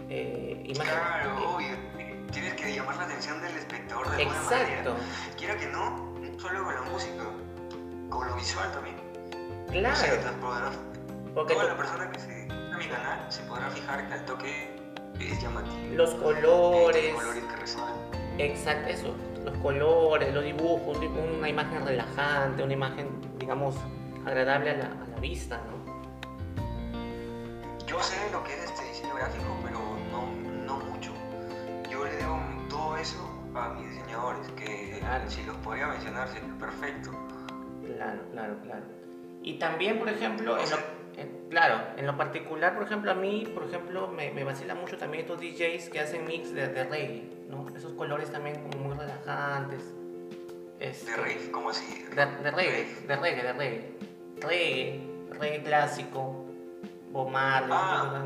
Eh, 0.10 0.74
claro, 0.74 1.56
obvio. 1.56 1.76
Tienes 2.32 2.54
que 2.56 2.76
llamar 2.76 2.98
la 2.98 3.04
atención 3.04 3.42
del 3.42 3.56
espectador 3.58 4.10
de 4.12 4.24
Exacto. 4.24 4.56
Exacto. 4.56 4.96
Quiera 5.38 5.58
que 5.58 5.68
no, 5.68 6.14
solo 6.38 6.64
con 6.64 6.76
la 6.76 6.82
música, 6.82 7.24
con 8.10 8.28
lo 8.28 8.36
visual 8.36 8.72
también. 8.72 8.96
Claro. 9.72 9.98
Porque 11.34 11.54
toda 11.54 11.66
la 11.66 11.78
persona 11.78 12.12
que 12.12 12.20
se 12.20 12.48
a 12.52 12.78
mi 12.78 12.88
canal 12.88 13.26
se 13.32 13.44
podrá 13.44 13.70
fijar 13.70 14.08
que 14.08 14.14
al 14.14 14.26
toque 14.26 14.76
es 15.20 15.42
llamativo. 15.42 15.96
Los 15.96 16.16
colores. 16.16 17.14
Los 17.14 17.22
colores 17.22 17.44
que 17.44 17.56
resaltan. 17.56 17.96
Exacto, 18.40 18.90
eso. 18.90 19.16
Los 19.44 19.58
colores, 19.60 20.34
los 20.34 20.44
dibujos, 20.44 20.98
una 20.98 21.50
imagen 21.50 21.86
relajante, 21.86 22.64
una 22.64 22.74
imagen, 22.74 23.08
digamos, 23.40 23.76
agradable 24.26 24.72
a 24.72 24.78
la, 24.78 24.86
a 24.86 25.08
la 25.08 25.20
vista, 25.20 25.58
¿no? 25.58 25.78
Yo 27.86 28.02
sé 28.04 28.18
lo 28.32 28.44
que 28.44 28.54
es 28.54 28.66
este 28.66 28.84
diseño 28.84 29.16
gráfico, 29.16 29.46
pero 29.64 29.80
le 32.08 32.18
debo 32.18 32.40
todo 32.70 32.98
eso 32.98 33.18
a 33.56 33.70
mis 33.70 33.90
diseñadores, 33.90 34.48
que 34.52 35.02
si 35.28 35.44
los 35.44 35.56
podría 35.58 35.88
mencionar 35.88 36.28
sería 36.28 36.54
perfecto. 36.60 37.12
Claro, 37.86 38.22
claro, 38.32 38.58
claro. 38.64 38.86
Y 39.42 39.60
también, 39.60 40.00
por 40.00 40.10
ejemplo, 40.10 40.58
en 40.58 40.70
lo, 40.70 40.78
claro, 41.50 41.82
en 41.98 42.06
lo 42.06 42.18
particular, 42.18 42.76
por 42.76 42.84
ejemplo, 42.84 43.12
a 43.12 43.16
mí, 43.16 43.50
por 43.54 43.64
ejemplo, 43.64 44.08
me, 44.08 44.32
me 44.32 44.44
vacila 44.44 44.76
mucho 44.76 44.98
también 44.98 45.24
estos 45.24 45.40
DJs 45.40 45.90
que 45.90 46.00
hacen 46.00 46.26
mix 46.26 46.54
de, 46.54 46.68
de 46.68 46.84
reggae, 46.84 47.30
¿no? 47.50 47.68
Esos 47.76 47.94
colores 47.94 48.32
también 48.32 48.62
como 48.62 48.90
muy 48.90 48.98
relajantes. 48.98 49.94
Este, 50.80 51.12
¿De 51.12 51.18
reggae? 51.18 51.52
¿Cómo 51.52 51.70
así? 51.70 52.04
De, 52.04 52.26
de 52.26 52.52
reggae, 52.52 52.86
de 53.08 53.16
reggae, 53.16 53.44
de 53.44 53.54
reggae. 53.54 53.98
Reggae, 54.40 55.02
reggae 55.32 55.64
clásico, 55.64 56.47
Marley, 57.26 57.72
ah, 57.72 58.24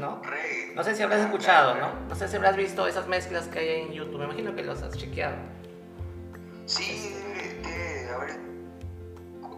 ¿no? 0.76 0.84
Sé 0.84 0.96
si 0.96 1.04
habrás 1.04 1.22
escuchado, 1.22 1.76
¿no? 1.76 1.94
No 2.10 2.16
sé 2.16 2.28
si 2.28 2.36
habrás 2.36 2.56
visto 2.56 2.88
esas 2.88 3.08
mezclas 3.08 3.48
que 3.48 3.60
hay 3.60 3.82
en 3.82 3.94
YouTube. 3.94 4.20
Me 4.20 4.26
imagino 4.26 4.56
que 4.56 4.64
los 4.64 4.82
has 4.82 4.98
chequeado. 4.98 5.36
Sí, 6.66 7.16
de, 7.64 8.10
haber, 8.10 8.40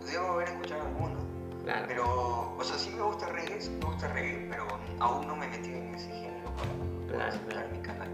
debo 0.06 0.28
haber 0.34 0.48
escuchado 0.50 0.82
alguno. 0.82 1.20
Claro. 1.64 1.86
Pero, 1.88 2.56
o 2.58 2.64
sea, 2.64 2.78
sí 2.78 2.90
me 2.90 3.02
gusta 3.02 3.28
reggae, 3.28 3.62
sí 3.62 3.70
me 3.70 3.86
gusta 3.86 4.08
reggae, 4.10 4.48
pero 4.50 4.68
aún 5.00 5.28
no 5.28 5.36
me 5.36 5.48
metí 5.48 5.70
en 5.70 5.96
ese 5.96 6.10
género 6.10 6.52
para, 6.56 7.30
claro, 7.30 7.38
claro. 7.48 7.68
mi 7.72 7.80
canal. 7.80 8.10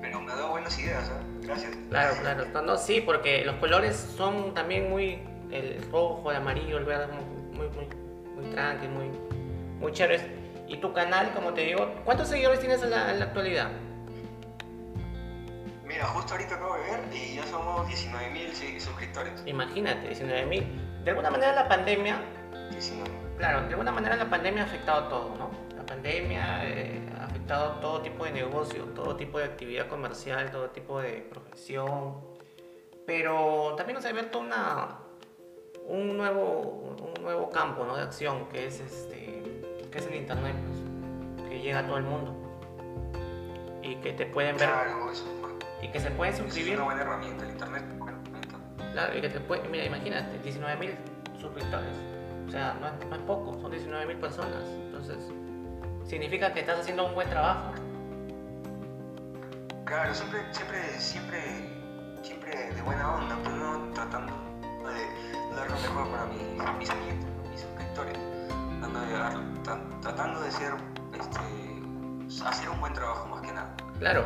Pero 0.00 0.20
me 0.20 0.32
ha 0.32 0.36
dado 0.36 0.50
buenas 0.50 0.78
ideas, 0.78 1.08
¿eh? 1.08 1.46
Gracias. 1.46 1.76
Claro, 1.88 2.14
claro. 2.20 2.44
No, 2.52 2.62
no, 2.62 2.76
sí, 2.76 3.00
porque 3.00 3.44
los 3.44 3.56
colores 3.56 3.96
son 3.96 4.54
también 4.54 4.90
muy. 4.90 5.20
El 5.50 5.82
rojo, 5.90 6.30
el 6.30 6.38
amarillo, 6.38 6.78
el 6.78 6.84
verde, 6.84 7.08
muy, 7.52 7.68
muy, 7.68 7.86
muy 8.36 8.50
tranqui, 8.52 8.88
muy, 8.88 9.10
muy 9.80 9.92
chéveres. 9.92 10.22
Y 10.72 10.78
tu 10.78 10.94
canal, 10.94 11.34
como 11.34 11.52
te 11.52 11.66
digo, 11.66 11.86
¿cuántos 12.06 12.28
seguidores 12.28 12.58
tienes 12.58 12.82
en 12.82 12.90
la, 12.90 13.10
en 13.10 13.18
la 13.18 13.26
actualidad? 13.26 13.70
Mira, 15.84 16.06
justo 16.06 16.32
ahorita 16.32 16.54
acabo 16.54 16.76
de 16.76 16.82
ver 16.84 17.00
y 17.12 17.34
ya 17.36 17.46
somos 17.46 17.86
19.000 17.86 18.80
suscriptores. 18.80 19.42
Imagínate, 19.44 20.10
19.000. 20.10 21.04
De 21.04 21.10
alguna 21.10 21.30
manera 21.30 21.52
la 21.52 21.68
pandemia 21.68 22.22
19. 22.70 23.10
Claro, 23.36 23.60
de 23.60 23.68
alguna 23.68 23.92
manera 23.92 24.16
la 24.16 24.30
pandemia 24.30 24.62
ha 24.62 24.64
afectado 24.64 25.08
todo, 25.08 25.36
¿no? 25.36 25.50
La 25.76 25.84
pandemia 25.84 26.64
eh, 26.64 27.06
ha 27.20 27.24
afectado 27.26 27.72
todo 27.80 28.00
tipo 28.00 28.24
de 28.24 28.32
negocio, 28.32 28.84
todo 28.94 29.14
tipo 29.14 29.38
de 29.40 29.44
actividad 29.44 29.88
comercial, 29.88 30.50
todo 30.50 30.70
tipo 30.70 31.00
de 31.00 31.28
profesión. 31.30 32.16
Pero 33.06 33.74
también 33.76 33.96
nos 33.96 34.06
ha 34.06 34.08
abierto 34.08 34.38
una, 34.38 35.00
un, 35.86 36.16
nuevo, 36.16 36.96
un 37.14 37.22
nuevo 37.22 37.50
campo 37.50 37.84
¿no? 37.84 37.94
de 37.94 38.04
acción 38.04 38.48
que 38.48 38.68
es, 38.68 38.80
este, 38.80 39.31
que 39.92 39.98
es 39.98 40.06
el 40.06 40.14
Internet, 40.16 40.56
pues, 40.66 41.48
que 41.48 41.60
llega 41.60 41.80
a 41.80 41.86
todo 41.86 41.98
el 41.98 42.04
mundo. 42.04 42.34
Y 43.82 43.96
que 43.96 44.12
te 44.12 44.26
pueden 44.26 44.56
ver. 44.56 44.68
Claro, 44.68 45.10
eso 45.10 45.24
Y 45.82 45.88
que 45.88 46.00
se 46.00 46.10
pueden 46.10 46.34
suscribir. 46.34 46.72
Es 46.72 46.78
una 46.78 46.84
buena 46.84 47.02
herramienta, 47.02 47.44
el 47.44 47.50
Internet. 47.50 47.84
Claro, 48.92 49.16
y 49.16 49.20
que 49.20 49.28
te 49.28 49.40
puede, 49.40 49.68
mira, 49.68 49.84
imagínate, 49.84 50.40
19.000 50.42 50.94
suscriptores. 51.40 51.96
O 52.46 52.50
sea, 52.50 52.74
no 52.74 52.88
es, 52.88 53.06
no 53.08 53.16
es 53.16 53.22
poco, 53.22 53.58
son 53.60 53.72
19.000 53.72 54.20
personas. 54.20 54.64
Entonces, 54.66 55.16
significa 56.04 56.52
que 56.52 56.60
estás 56.60 56.80
haciendo 56.80 57.06
un 57.06 57.14
buen 57.14 57.28
trabajo. 57.30 57.72
Claro, 59.84 60.14
siempre, 60.14 60.40
siempre, 60.52 60.78
siempre, 60.98 61.40
siempre 62.22 62.72
de 62.74 62.82
buena 62.82 63.14
onda, 63.14 63.36
pero 63.42 63.56
no 63.56 63.92
tratando 63.92 64.32
de 64.84 65.56
dar 65.56 65.70
lo 65.70 65.76
mejor 65.76 66.08
para 66.08 66.26
mis, 66.72 66.78
mis 66.78 66.90
clientes, 66.90 67.28
mis 67.50 67.60
suscriptores. 67.60 68.18
Tratando 68.80 69.00
de, 69.00 69.12
dar, 69.12 69.51
tratando 69.62 70.40
de 70.40 70.50
ser, 70.50 70.74
este, 71.18 72.44
hacer 72.44 72.68
un 72.70 72.80
buen 72.80 72.92
trabajo 72.92 73.26
más 73.28 73.40
que 73.42 73.52
nada. 73.52 73.74
Claro. 73.98 74.24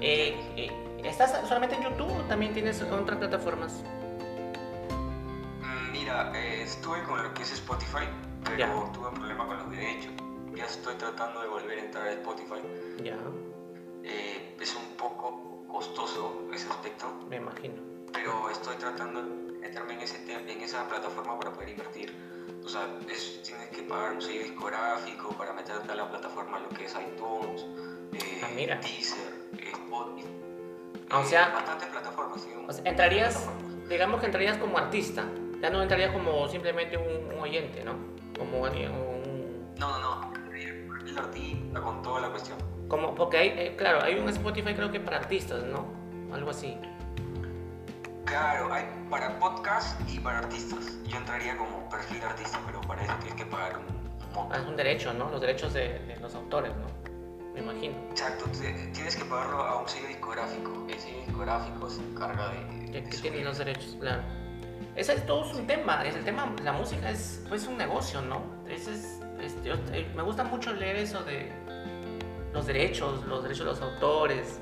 Eh, 0.00 0.36
eh, 0.56 1.00
¿Estás 1.04 1.32
solamente 1.48 1.76
en 1.76 1.82
YouTube 1.84 2.10
o 2.10 2.22
también 2.28 2.52
tienes 2.52 2.82
otras 2.82 3.16
plataformas? 3.18 3.82
Mira, 5.92 6.32
eh, 6.34 6.62
estuve 6.62 7.02
con 7.04 7.22
lo 7.22 7.32
que 7.34 7.42
es 7.42 7.52
Spotify, 7.52 8.06
pero 8.44 8.56
Ya. 8.58 8.92
tuve 8.92 9.08
un 9.08 9.14
problema 9.14 9.46
con 9.46 9.56
los 9.58 9.70
derechos. 9.70 10.12
Ya 10.54 10.64
estoy 10.64 10.94
tratando 10.96 11.42
de 11.42 11.48
volver 11.48 11.78
a 11.78 11.82
entrar 11.84 12.06
a 12.08 12.12
Spotify. 12.12 12.60
Ya, 13.02 13.16
Eh, 14.08 14.56
es 14.60 14.74
un 14.76 14.96
poco 14.96 15.64
costoso 15.68 16.46
ese 16.52 16.68
aspecto, 16.68 17.06
me 17.28 17.36
imagino. 17.36 17.82
pero 18.12 18.48
estoy 18.50 18.76
tratando 18.76 19.20
de 19.22 19.58
meterme 19.58 19.94
en, 19.94 20.00
ese 20.00 20.16
en 20.32 20.60
esa 20.60 20.86
plataforma 20.88 21.36
para 21.38 21.52
poder 21.52 21.70
invertir. 21.70 22.14
O 22.66 22.68
sea, 22.68 22.84
es- 23.08 23.40
tienes 23.44 23.68
que 23.68 23.82
pagar 23.84 24.14
un 24.14 24.20
sello 24.20 24.42
discográfico 24.42 25.28
para 25.38 25.52
meterte 25.52 25.92
a 25.92 25.94
la 25.94 26.10
plataforma, 26.10 26.58
lo 26.58 26.68
que 26.70 26.84
es 26.86 26.94
iTunes, 26.94 27.62
eh, 28.12 28.40
Ah, 28.44 28.48
mira. 28.56 28.76
Deezer, 28.80 29.32
Spotify. 29.72 30.26
Ah, 31.10 31.18
o 31.18 31.22
eh, 31.22 31.26
sea- 31.26 31.48
bastantes 31.50 31.88
plataformas. 31.88 32.40
¿sí? 32.42 32.48
O 32.66 32.72
sea, 32.72 32.82
entrarías, 32.84 33.36
Plataformas. 33.36 33.88
digamos 33.88 34.20
que 34.20 34.26
entrarías 34.26 34.58
como 34.58 34.78
artista. 34.78 35.24
Ya 35.62 35.70
no 35.70 35.80
entrarías 35.80 36.10
como 36.12 36.48
simplemente 36.48 36.96
un, 36.98 37.32
un 37.34 37.40
oyente, 37.40 37.84
¿no? 37.84 37.94
Como 38.36 38.66
alguien, 38.66 38.90
un... 38.92 39.74
No, 39.78 39.88
no, 40.00 40.20
no. 40.20 40.32
El 40.52 41.16
artista 41.18 41.80
con 41.80 42.02
toda 42.02 42.20
la 42.22 42.30
cuestión. 42.30 42.58
Como, 42.88 43.14
porque 43.14 43.36
hay, 43.38 43.48
eh, 43.50 43.74
claro, 43.76 44.02
hay 44.02 44.18
un 44.18 44.28
Spotify 44.28 44.74
creo 44.74 44.90
que 44.90 44.98
para 45.00 45.18
artistas, 45.18 45.62
¿no? 45.62 45.86
Algo 46.34 46.50
así. 46.50 46.76
Claro, 48.26 48.72
hay 48.72 48.84
para 49.08 49.38
podcast 49.38 49.98
y 50.08 50.18
para 50.18 50.38
artistas. 50.38 50.98
Yo 51.04 51.16
entraría 51.16 51.56
como 51.56 51.88
perfil 51.88 52.22
artista, 52.22 52.60
pero 52.66 52.80
para 52.82 53.02
eso 53.04 53.12
tienes 53.20 53.34
que 53.36 53.46
pagar 53.46 53.78
un, 53.78 53.84
un 54.26 54.32
monto. 54.34 54.54
es 54.56 54.66
un 54.66 54.76
derecho, 54.76 55.12
¿no? 55.12 55.30
Los 55.30 55.40
derechos 55.40 55.72
de, 55.72 55.98
de 56.00 56.16
los 56.20 56.34
autores, 56.34 56.72
¿no? 56.76 56.86
Me 57.54 57.60
imagino. 57.60 57.94
Exacto, 58.10 58.44
tienes 58.92 59.16
que 59.16 59.24
pagarlo 59.24 59.62
a 59.62 59.80
un 59.80 59.88
sello 59.88 60.08
discográfico. 60.08 60.86
El 60.88 60.98
sello 61.00 61.18
discográfico 61.24 61.88
se 61.88 62.00
encarga 62.02 62.48
de. 62.50 62.86
De 62.90 63.04
que 63.04 63.16
tienen 63.18 63.44
los 63.44 63.58
derechos, 63.58 63.96
claro. 64.00 64.22
Ese 64.94 65.14
es 65.14 65.26
todo 65.26 65.50
un 65.50 65.66
tema, 65.66 66.04
es 66.04 66.14
el 66.16 66.24
tema, 66.24 66.52
la 66.62 66.72
música 66.72 67.10
es 67.10 67.44
pues 67.48 67.66
un 67.66 67.76
negocio, 67.78 68.20
¿no? 68.22 68.42
Ese 68.68 68.92
es, 68.94 69.20
es- 69.40 69.62
yo- 69.62 69.74
eh, 69.92 70.10
me 70.16 70.22
gusta 70.22 70.42
mucho 70.44 70.72
leer 70.72 70.96
eso 70.96 71.22
de 71.24 71.50
los 72.52 72.66
derechos, 72.66 73.24
los 73.26 73.42
derechos 73.42 73.66
de 73.66 73.72
los 73.72 73.80
autores. 73.82 74.58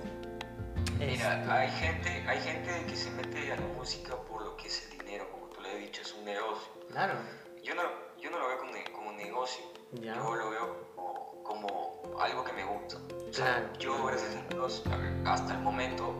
Mira, 0.98 1.12
Este, 1.40 1.50
hay 1.50 1.70
gente, 1.70 2.24
hay 2.28 2.40
gente 2.40 2.84
que 2.86 2.96
se 2.96 3.10
mete 3.10 3.52
a 3.52 3.56
la 3.56 3.66
música 3.76 4.16
por 4.28 4.42
lo 4.42 4.56
que 4.56 4.68
es 4.68 4.88
el 4.90 4.98
dinero, 4.98 5.28
como 5.30 5.46
tú 5.46 5.60
le 5.60 5.70
has 5.72 5.78
dicho, 5.78 6.02
es 6.02 6.12
un 6.14 6.24
negocio. 6.24 6.72
claro, 6.90 7.14
Yo 7.62 7.74
no, 7.74 7.82
yo 8.20 8.30
no 8.30 8.38
lo 8.38 8.48
veo 8.48 8.58
como, 8.92 9.10
un 9.10 9.16
negocio, 9.16 9.64
ya, 9.92 10.14
yo 10.14 10.34
lo 10.34 10.50
veo 10.50 10.92
como, 10.94 11.42
como 11.42 12.20
algo 12.20 12.44
que 12.44 12.52
me 12.52 12.64
gusta. 12.64 12.96
O 12.96 13.32
sea, 13.32 13.44
Claro. 13.56 13.72
yo, 13.78 14.04
gracias 14.06 14.36
a 14.36 14.48
Dios, 14.54 14.82
hasta 15.24 15.54
el 15.54 15.60
momento 15.60 16.12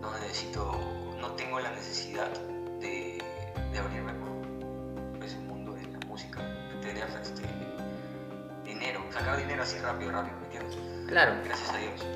no 0.00 0.10
necesito, 0.18 0.72
no 1.20 1.32
tengo 1.32 1.60
la 1.60 1.70
necesidad 1.72 2.28
de, 2.80 3.22
de 3.72 3.78
abrirme 3.78 4.12
por 4.14 5.24
ese 5.24 5.36
mundo 5.38 5.72
de 5.72 5.82
la 5.88 5.98
música, 6.06 6.40
de 6.40 6.80
tener 6.80 7.08
este, 7.20 7.42
dinero, 8.64 9.04
sacar 9.10 9.36
dinero 9.36 9.62
así 9.62 9.78
rápido, 9.78 10.10
rápido, 10.12 10.36
¿me 10.38 10.44
entiendes? 10.46 10.76
claro, 11.08 11.34
Gracias 11.44 11.70
a 11.70 11.76
Dios. 11.78 12.06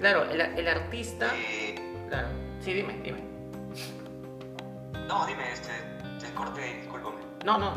Claro, 0.00 0.24
el, 0.30 0.40
el 0.40 0.68
artista, 0.68 1.30
Eh, 1.36 1.74
claro, 2.08 2.28
sí, 2.60 2.72
dime, 2.72 2.94
dime. 3.04 3.20
no, 5.06 5.26
dime, 5.26 5.52
este, 5.52 5.70
te 6.20 6.32
corté, 6.34 6.74
discúlpame. 6.80 7.16
No, 7.44 7.58
no, 7.58 7.72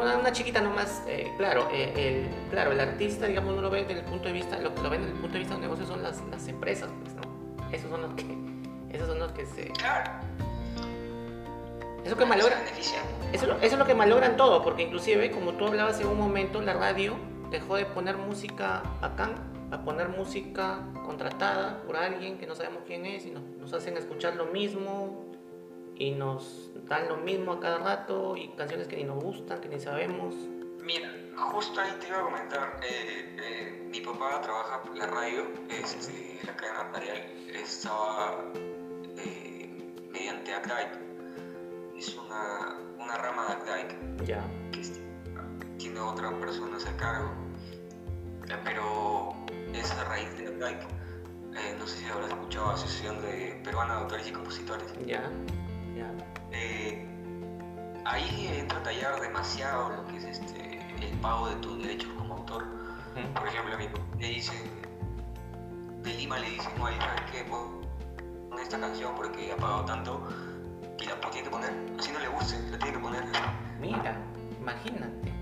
una, 0.00 0.16
una 0.16 0.32
chiquita 0.32 0.60
nomás, 0.60 1.02
eh, 1.06 1.30
claro, 1.36 1.68
eh, 1.72 1.92
el, 1.96 2.50
claro, 2.50 2.72
el 2.72 2.80
artista, 2.80 3.26
digamos, 3.26 3.54
no 3.54 3.62
lo 3.62 3.70
ve 3.70 3.84
desde 3.84 4.00
el 4.00 4.06
punto 4.06 4.26
de 4.28 4.32
vista, 4.34 4.58
lo 4.58 4.74
que 4.74 4.82
lo 4.82 4.90
ven 4.90 5.00
desde 5.02 5.14
el 5.14 5.20
punto 5.20 5.34
de 5.34 5.38
vista 5.40 5.54
de 5.54 5.56
un 5.56 5.62
negocio 5.62 5.86
son 5.86 6.02
las, 6.02 6.20
las 6.30 6.46
empresas, 6.48 6.90
pues, 7.02 7.14
¿no? 7.14 7.68
Esos 7.72 7.90
son 7.90 8.02
los 8.02 8.14
que, 8.14 8.26
esos 8.96 9.08
son 9.08 9.18
los 9.18 9.32
que 9.32 9.44
se, 9.46 9.66
Claro. 9.72 10.10
eso 12.04 12.16
que 12.16 12.24
malogra, 12.24 12.56
Se 12.56 12.64
benefician. 12.64 13.04
Eso, 13.32 13.46
eso 13.56 13.58
es 13.74 13.78
lo 13.78 13.84
que 13.84 13.94
malogran 13.94 14.36
todo, 14.38 14.62
porque 14.62 14.84
inclusive, 14.84 15.30
como 15.30 15.52
tú 15.54 15.66
hablabas 15.66 16.00
en 16.00 16.06
un 16.06 16.16
momento, 16.18 16.62
la 16.62 16.72
radio 16.72 17.14
dejó 17.50 17.76
de 17.76 17.84
poner 17.84 18.16
música 18.16 18.82
acá 19.02 19.30
a 19.70 19.84
poner 19.84 20.08
música 20.08 20.80
contratada 21.04 21.82
por 21.82 21.96
alguien 21.96 22.38
que 22.38 22.46
no 22.46 22.54
sabemos 22.54 22.82
quién 22.86 23.04
es 23.06 23.26
y 23.26 23.30
nos, 23.30 23.42
nos 23.42 23.72
hacen 23.72 23.96
escuchar 23.96 24.36
lo 24.36 24.46
mismo 24.46 25.24
y 25.96 26.12
nos 26.12 26.70
dan 26.86 27.08
lo 27.08 27.16
mismo 27.16 27.52
a 27.52 27.60
cada 27.60 27.78
rato 27.78 28.36
y 28.36 28.48
canciones 28.50 28.88
que 28.88 28.96
ni 28.96 29.04
nos 29.04 29.22
gustan, 29.22 29.60
que 29.60 29.68
ni 29.68 29.80
sabemos. 29.80 30.34
Mira, 30.82 31.10
justo 31.52 31.80
ahí 31.80 31.90
te 32.00 32.08
iba 32.08 32.18
a 32.18 32.22
comentar, 32.22 32.80
eh, 32.82 33.36
eh, 33.42 33.88
mi 33.90 34.00
papá 34.00 34.40
trabaja 34.40 34.82
por 34.82 34.96
la 34.96 35.06
radio, 35.06 35.42
este, 35.68 36.38
la 36.46 36.56
cadena 36.56 36.90
radial 36.92 37.18
estaba 37.52 38.44
eh, 39.18 39.94
mediante 40.10 40.54
ACDAIC, 40.54 40.88
es 41.96 42.16
una, 42.16 42.78
una 42.98 43.16
rama 43.18 43.46
de 43.46 43.52
ACDAIC 43.54 44.24
Ya. 44.24 44.42
que 44.72 44.82
tiene 45.78 46.00
otra 46.00 46.30
persona 46.38 46.78
a 46.78 46.96
cargo, 46.96 47.30
pero 48.64 49.34
es 49.80 49.90
a 49.92 50.04
raíz 50.04 50.36
de 50.38 50.48
ACDAIC. 50.48 50.80
Eh, 50.80 51.76
no 51.78 51.86
sé 51.86 51.98
si 51.98 52.04
habrás 52.06 52.30
escuchado 52.30 52.70
Asociación 52.70 53.20
de 53.22 53.60
Peruana 53.64 53.94
de 53.94 54.00
Autores 54.00 54.28
y 54.28 54.32
Compositores. 54.32 54.92
Ya. 55.06 55.22
Ya. 55.96 56.12
Eh, 56.52 57.06
ahí 58.04 58.50
entra 58.58 58.78
a 58.78 58.82
tallar 58.82 59.20
demasiado 59.20 59.90
lo 59.90 60.06
que 60.06 60.18
es 60.18 60.24
este, 60.24 60.78
el 61.00 61.18
pago 61.20 61.48
de 61.48 61.56
tus 61.56 61.82
derechos 61.82 62.10
como 62.16 62.34
autor. 62.34 62.64
Por 63.34 63.48
ejemplo, 63.48 63.74
a 63.74 63.78
mí 63.78 63.88
le 64.18 64.28
dicen, 64.28 64.56
de 66.02 66.14
Lima 66.14 66.38
le 66.38 66.50
dicen, 66.50 66.80
oye, 66.80 66.96
¿sabes 67.00 67.30
qué? 67.32 67.44
Pon 67.44 67.80
esta 68.60 68.78
canción 68.78 69.14
porque 69.16 69.52
ha 69.52 69.56
pagado 69.56 69.84
tanto 69.84 70.28
y 71.00 71.04
la 71.06 71.20
tiene 71.20 71.44
que 71.44 71.50
poner. 71.50 71.70
Así 71.98 72.12
no 72.12 72.18
le 72.18 72.28
guste, 72.28 72.60
la 72.70 72.78
tiene 72.78 72.94
que 72.94 73.02
poner. 73.02 73.24
Mira, 73.80 74.16
imagínate. 74.60 75.32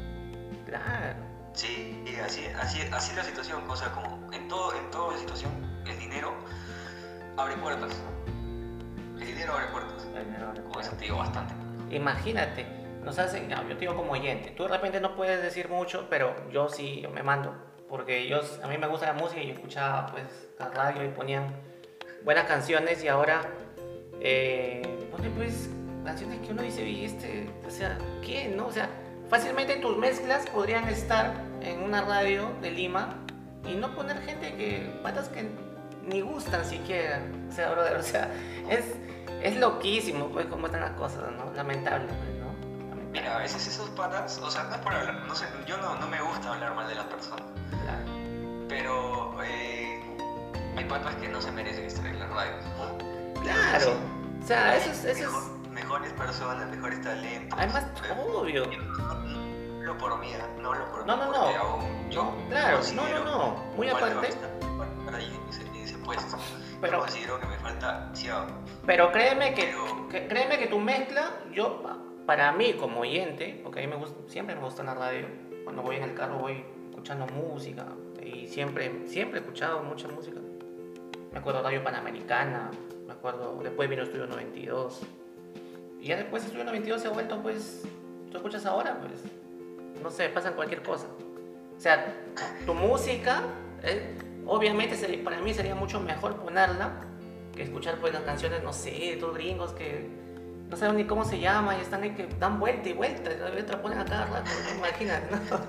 Claro. 0.66 1.35
Sí, 1.56 2.04
y 2.06 2.16
así, 2.16 2.44
así, 2.60 2.82
así 2.92 3.10
es 3.10 3.16
la 3.16 3.24
situación. 3.24 3.62
O 3.68 3.74
sea, 3.74 3.90
como 3.90 4.30
en, 4.30 4.46
todo, 4.46 4.74
en 4.76 4.90
toda 4.90 5.16
situación, 5.16 5.50
el 5.86 5.98
dinero 5.98 6.34
abre 7.38 7.56
puertas. 7.56 7.96
El 9.18 9.26
dinero 9.26 9.54
abre 9.54 9.66
puertas. 9.68 10.06
Con 10.70 10.82
eso 10.82 10.92
te 10.92 11.04
digo 11.04 11.16
bastante. 11.16 11.54
Imagínate, 11.90 12.66
nos 13.02 13.18
hacen, 13.18 13.48
no, 13.48 13.62
yo 13.62 13.74
te 13.74 13.80
digo 13.80 13.96
como 13.96 14.12
oyente, 14.12 14.50
tú 14.50 14.64
de 14.64 14.68
repente 14.68 15.00
no 15.00 15.16
puedes 15.16 15.42
decir 15.42 15.70
mucho, 15.70 16.08
pero 16.10 16.34
yo 16.50 16.68
sí, 16.68 17.00
yo 17.00 17.08
me 17.08 17.22
mando, 17.22 17.54
porque 17.88 18.28
yo, 18.28 18.40
a 18.62 18.66
mí 18.66 18.76
me 18.76 18.86
gusta 18.88 19.06
la 19.06 19.12
música 19.14 19.40
y 19.40 19.46
yo 19.46 19.54
escuchaba 19.54 20.08
pues 20.08 20.24
la 20.58 20.68
radio 20.68 21.04
y 21.04 21.08
ponían 21.08 21.54
buenas 22.24 22.44
canciones 22.46 23.02
y 23.02 23.08
ahora 23.08 23.40
eh, 24.20 25.08
pone 25.10 25.30
pues 25.30 25.70
canciones 26.04 26.40
que 26.40 26.52
uno 26.52 26.62
dice, 26.62 26.86
y 26.86 27.04
este, 27.04 27.48
o 27.66 27.70
sea, 27.70 27.96
¿qué? 28.22 28.48
¿No? 28.48 28.66
O 28.66 28.72
sea, 28.72 28.90
fácilmente 29.28 29.76
tus 29.76 29.96
mezclas 29.96 30.46
podrían 30.46 30.88
estar 30.88 31.34
en 31.60 31.82
una 31.82 32.02
radio 32.02 32.50
de 32.60 32.70
Lima 32.70 33.14
y 33.64 33.74
no 33.74 33.94
poner 33.94 34.20
gente 34.22 34.54
que, 34.54 34.98
patas 35.02 35.28
que 35.28 35.48
ni 36.06 36.20
gustan 36.20 36.64
siquiera, 36.64 37.20
o 37.50 37.52
sea, 37.52 37.72
brother, 37.72 37.96
o 37.96 38.02
sea, 38.02 38.30
es, 38.70 38.84
es 39.42 39.56
loquísimo 39.56 40.28
pues 40.28 40.46
cómo 40.46 40.66
están 40.66 40.82
las 40.82 40.92
cosas, 40.92 41.24
¿no? 41.36 41.52
Lamentable, 41.54 42.06
pues, 42.06 42.30
¿no? 42.38 42.46
Lamentable. 42.88 43.10
Mira, 43.12 43.36
a 43.36 43.38
veces 43.40 43.66
esos 43.66 43.88
patas, 43.90 44.38
o 44.38 44.50
sea, 44.50 44.64
no 44.64 44.74
es 44.76 44.80
por 44.82 44.94
hablar, 44.94 45.24
no 45.26 45.34
sé, 45.34 45.46
yo 45.66 45.76
no, 45.78 45.96
no 45.96 46.06
me 46.06 46.20
gusta 46.22 46.52
hablar 46.52 46.74
mal 46.76 46.88
de 46.88 46.94
las 46.94 47.06
personas, 47.06 47.42
Claro. 47.82 48.66
pero 48.68 49.42
eh, 49.42 50.00
hay 50.76 50.84
patas 50.84 51.16
que 51.16 51.28
no 51.28 51.40
se 51.40 51.50
merecen 51.50 51.84
estar 51.86 52.06
en 52.06 52.20
la 52.20 52.26
radio. 52.28 52.52
Claro. 53.42 53.94
O 54.42 54.46
sea, 54.46 54.76
eso 54.76 54.90
es, 54.92 55.04
eso 55.04 55.28
es, 55.28 55.55
mejores 55.76 56.12
personas, 56.14 56.68
mejores 56.70 57.00
talentos. 57.02 57.58
además, 57.58 57.86
obvio. 58.34 58.66
no, 58.66 59.14
no 59.14 59.78
hablo 59.78 59.98
por 59.98 60.18
mí, 60.18 60.28
¿ah? 60.34 60.48
no 60.60 60.72
hablo 60.72 60.90
por 60.90 61.06
No, 61.06 61.16
mí. 61.16 61.22
no, 61.26 61.32
no. 61.32 61.38
aún 61.58 62.10
yo 62.10 62.34
Claro, 62.48 62.80
no, 62.94 63.08
no, 63.08 63.24
no. 63.24 63.56
Muy 63.76 63.88
aparte, 63.88 64.14
para 65.04 65.18
ese, 65.18 65.82
ese 65.82 65.98
puesto. 65.98 66.36
Pero- 66.80 66.94
yo 66.94 67.00
considero 67.00 67.40
que 67.40 67.46
me 67.46 67.56
falta 67.58 68.00
demasiado. 68.00 68.46
pero 68.84 69.12
créeme 69.12 69.54
que, 69.54 69.64
Pero- 69.66 70.08
que- 70.08 70.26
créeme 70.28 70.58
que 70.58 70.66
tu 70.66 70.78
mezcla, 70.80 71.30
yo, 71.52 71.82
pa- 71.82 71.98
para 72.26 72.50
mí 72.52 72.72
como 72.74 73.00
oyente, 73.00 73.60
porque 73.62 73.78
a 73.80 73.82
mí 73.82 73.88
me 73.88 73.96
gusta, 73.96 74.16
siempre 74.28 74.56
me 74.56 74.62
gusta 74.62 74.82
la 74.82 74.94
radio, 74.94 75.26
cuando 75.64 75.82
voy 75.82 75.96
en 75.96 76.02
el 76.04 76.14
carro 76.14 76.38
voy 76.38 76.64
escuchando 76.90 77.26
música 77.26 77.86
y 78.22 78.46
siempre, 78.48 79.06
siempre 79.06 79.38
he 79.38 79.42
escuchado 79.42 79.82
mucha 79.82 80.08
música. 80.08 80.40
Me 81.32 81.38
acuerdo 81.38 81.62
Radio 81.62 81.84
Panamericana, 81.84 82.70
me 83.06 83.12
acuerdo, 83.12 83.58
después 83.62 83.88
vino 83.88 84.02
Estudio 84.02 84.26
92. 84.26 85.02
Y 86.00 86.08
ya 86.08 86.16
después 86.16 86.44
Estudio 86.44 86.64
92 86.64 87.02
se 87.02 87.08
ha 87.08 87.10
vuelto, 87.10 87.42
pues, 87.42 87.82
tú 88.30 88.36
escuchas 88.36 88.66
ahora, 88.66 88.98
pues, 89.00 89.22
no 90.02 90.10
sé, 90.10 90.28
pasan 90.28 90.54
cualquier 90.54 90.82
cosa. 90.82 91.06
O 91.76 91.80
sea, 91.80 92.14
tu 92.64 92.74
música, 92.74 93.42
eh, 93.82 94.16
obviamente 94.46 94.96
para 95.18 95.40
mí 95.40 95.52
sería 95.52 95.74
mucho 95.74 96.00
mejor 96.00 96.36
ponerla 96.36 96.92
que 97.54 97.62
escuchar 97.62 97.96
pues 97.96 98.12
las 98.12 98.22
canciones, 98.22 98.62
no 98.62 98.72
sé, 98.72 98.90
de 98.90 99.12
estos 99.14 99.34
gringos 99.34 99.72
que 99.72 100.08
no 100.68 100.76
saben 100.76 100.96
ni 100.96 101.04
cómo 101.04 101.24
se 101.24 101.38
llama 101.38 101.76
y 101.76 101.80
están 101.80 102.02
ahí 102.02 102.10
que 102.14 102.26
dan 102.38 102.58
vuelta 102.58 102.88
y 102.88 102.92
vuelta 102.92 103.30
y 103.32 103.62
la 103.62 103.82
ponen 103.82 103.98
a 104.00 104.04
cada 104.04 104.26
rato, 104.26 104.50
imagínate, 104.76 105.30
¿no? 105.30 105.60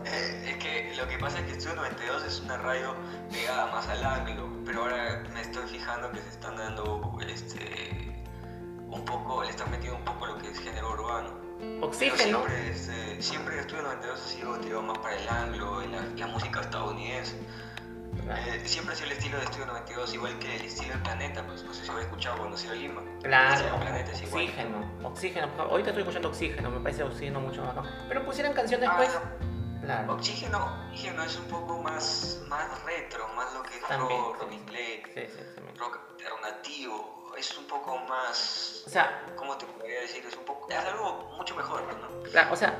Es 0.46 0.58
que 0.58 0.94
lo 0.98 1.08
que 1.08 1.18
pasa 1.18 1.40
es 1.40 1.46
que 1.46 1.52
Estudio 1.54 1.76
92 1.76 2.26
es 2.26 2.40
una 2.42 2.58
radio 2.58 2.96
pegada 3.32 3.72
más 3.72 3.88
al 3.90 4.04
anglo, 4.04 4.50
pero 4.66 4.84
ahora 4.84 5.24
me 5.34 5.42
estoy 5.42 5.68
fijando 5.68 6.12
que 6.12 6.22
se 6.22 6.30
están 6.30 6.58
dando 6.58 7.18
este, 7.28 7.60
un 9.00 9.06
poco, 9.06 9.44
le 9.44 9.50
están 9.50 9.70
metiendo 9.72 9.98
un 9.98 10.06
poco 10.06 10.26
lo 10.26 10.38
que 10.38 10.50
es 10.52 10.60
género 10.60 10.92
urbano. 10.92 11.30
Pero 11.60 11.86
Oxígeno, 11.88 12.18
Siempre, 12.46 12.70
este, 12.70 13.22
siempre 13.22 13.60
Estudio 13.60 13.84
92 13.84 14.20
ha 14.20 14.28
sido 14.28 14.58
tirado 14.60 14.82
más 14.84 14.98
para 15.00 15.16
el 15.16 15.28
anglo, 15.30 15.82
en 15.82 15.92
la, 15.92 16.02
la 16.16 16.28
música 16.28 16.62
estadounidense. 16.62 17.36
Eh, 18.30 18.62
siempre 18.66 18.94
ha 18.94 18.98
sido 18.98 19.12
el 19.12 19.18
estilo 19.18 19.38
de 19.38 19.44
Estudio 19.46 19.66
92, 19.68 20.14
igual 20.16 20.38
que 20.40 20.56
el 20.56 20.62
estilo 20.66 20.90
del 20.94 21.02
planeta, 21.02 21.46
pues 21.48 21.64
no 21.64 21.74
sé 21.74 21.84
si 21.84 21.90
habrás 21.90 22.06
escuchado 22.06 22.38
cuando 22.38 22.58
se 22.58 22.74
Lima. 22.76 23.02
El 23.02 23.22
claro, 23.24 23.64
del 23.64 23.76
planeta 23.80 24.12
es 24.12 24.22
igual. 24.24 24.44
oxígeno, 24.44 24.92
oxígeno, 25.04 25.48
ahorita 25.64 25.90
estoy 25.90 26.02
escuchando 26.04 26.30
oxígeno, 26.30 26.70
me 26.70 26.80
parece 26.80 27.04
oxígeno 27.04 27.40
mucho 27.40 27.64
más, 27.64 27.76
pero 28.10 28.26
pusieran 28.26 28.54
canciones 28.54 28.90
Ah, 28.92 28.96
pues, 28.98 29.14
no. 29.14 29.82
claro, 29.82 30.14
Oxígeno, 30.14 30.88
Oxígeno 30.92 31.24
es 31.24 31.38
un 31.38 31.46
poco 31.46 31.82
más, 31.82 32.42
más 32.50 32.84
retro, 32.84 33.28
más 33.36 33.54
lo 33.54 33.64
que 33.64 33.78
es 33.78 33.98
rock, 33.98 34.42
rock 34.42 34.52
inglés, 34.52 35.02
sí, 35.14 35.22
sí, 35.28 35.44
sí. 35.56 35.78
rock 35.80 36.00
alternativo, 36.12 37.17
es 37.38 37.58
un 37.58 37.66
poco 37.66 37.98
más, 38.10 38.84
o 38.86 38.90
sea, 38.90 39.24
¿cómo 39.36 39.58
te 39.58 39.66
podría 39.66 40.02
decir? 40.02 40.24
Es 40.28 40.36
un 40.36 40.44
poco, 40.44 40.68
es 40.70 40.78
algo 40.78 41.32
mucho 41.38 41.56
mejor, 41.56 41.82
¿no? 41.84 42.24
Claro, 42.32 42.54
o 42.54 42.56
sea, 42.56 42.80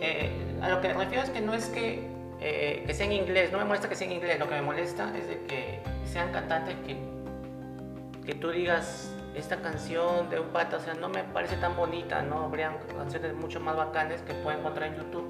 eh, 0.00 0.30
a 0.62 0.68
lo 0.70 0.80
que 0.80 0.88
me 0.88 1.04
refiero 1.04 1.22
es 1.24 1.30
que 1.30 1.40
no 1.40 1.54
es 1.54 1.66
que, 1.66 2.08
eh, 2.40 2.84
que 2.86 2.94
sea 2.94 3.06
en 3.06 3.12
inglés, 3.12 3.52
no 3.52 3.58
me 3.58 3.64
molesta 3.64 3.88
que 3.88 3.94
sea 3.94 4.06
en 4.06 4.14
inglés, 4.14 4.38
lo 4.38 4.48
que 4.48 4.54
me 4.54 4.62
molesta 4.62 5.12
es 5.16 5.28
de 5.28 5.44
que 5.44 5.82
sean 6.06 6.32
cantantes 6.32 6.76
que, 6.86 6.96
que 8.24 8.34
tú 8.34 8.50
digas 8.50 9.12
esta 9.34 9.60
canción 9.60 10.30
de 10.30 10.40
un 10.40 10.48
pata, 10.48 10.78
o 10.78 10.80
sea, 10.80 10.94
no 10.94 11.08
me 11.08 11.22
parece 11.24 11.56
tan 11.56 11.76
bonita, 11.76 12.22
¿no? 12.22 12.44
Habrían 12.44 12.78
canciones 12.96 13.34
mucho 13.34 13.60
más 13.60 13.76
bacanes 13.76 14.22
que 14.22 14.34
pueden 14.34 14.60
encontrar 14.60 14.88
en 14.88 14.96
YouTube, 14.96 15.28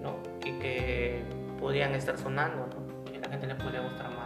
¿no? 0.00 0.16
Y 0.44 0.58
que 0.58 1.24
podrían 1.60 1.94
estar 1.94 2.16
sonando, 2.16 2.66
¿no? 2.66 3.12
Y 3.12 3.16
a 3.16 3.20
la 3.20 3.28
gente 3.28 3.46
le 3.46 3.54
podría 3.56 3.80
gustar 3.80 4.10
más, 4.10 4.23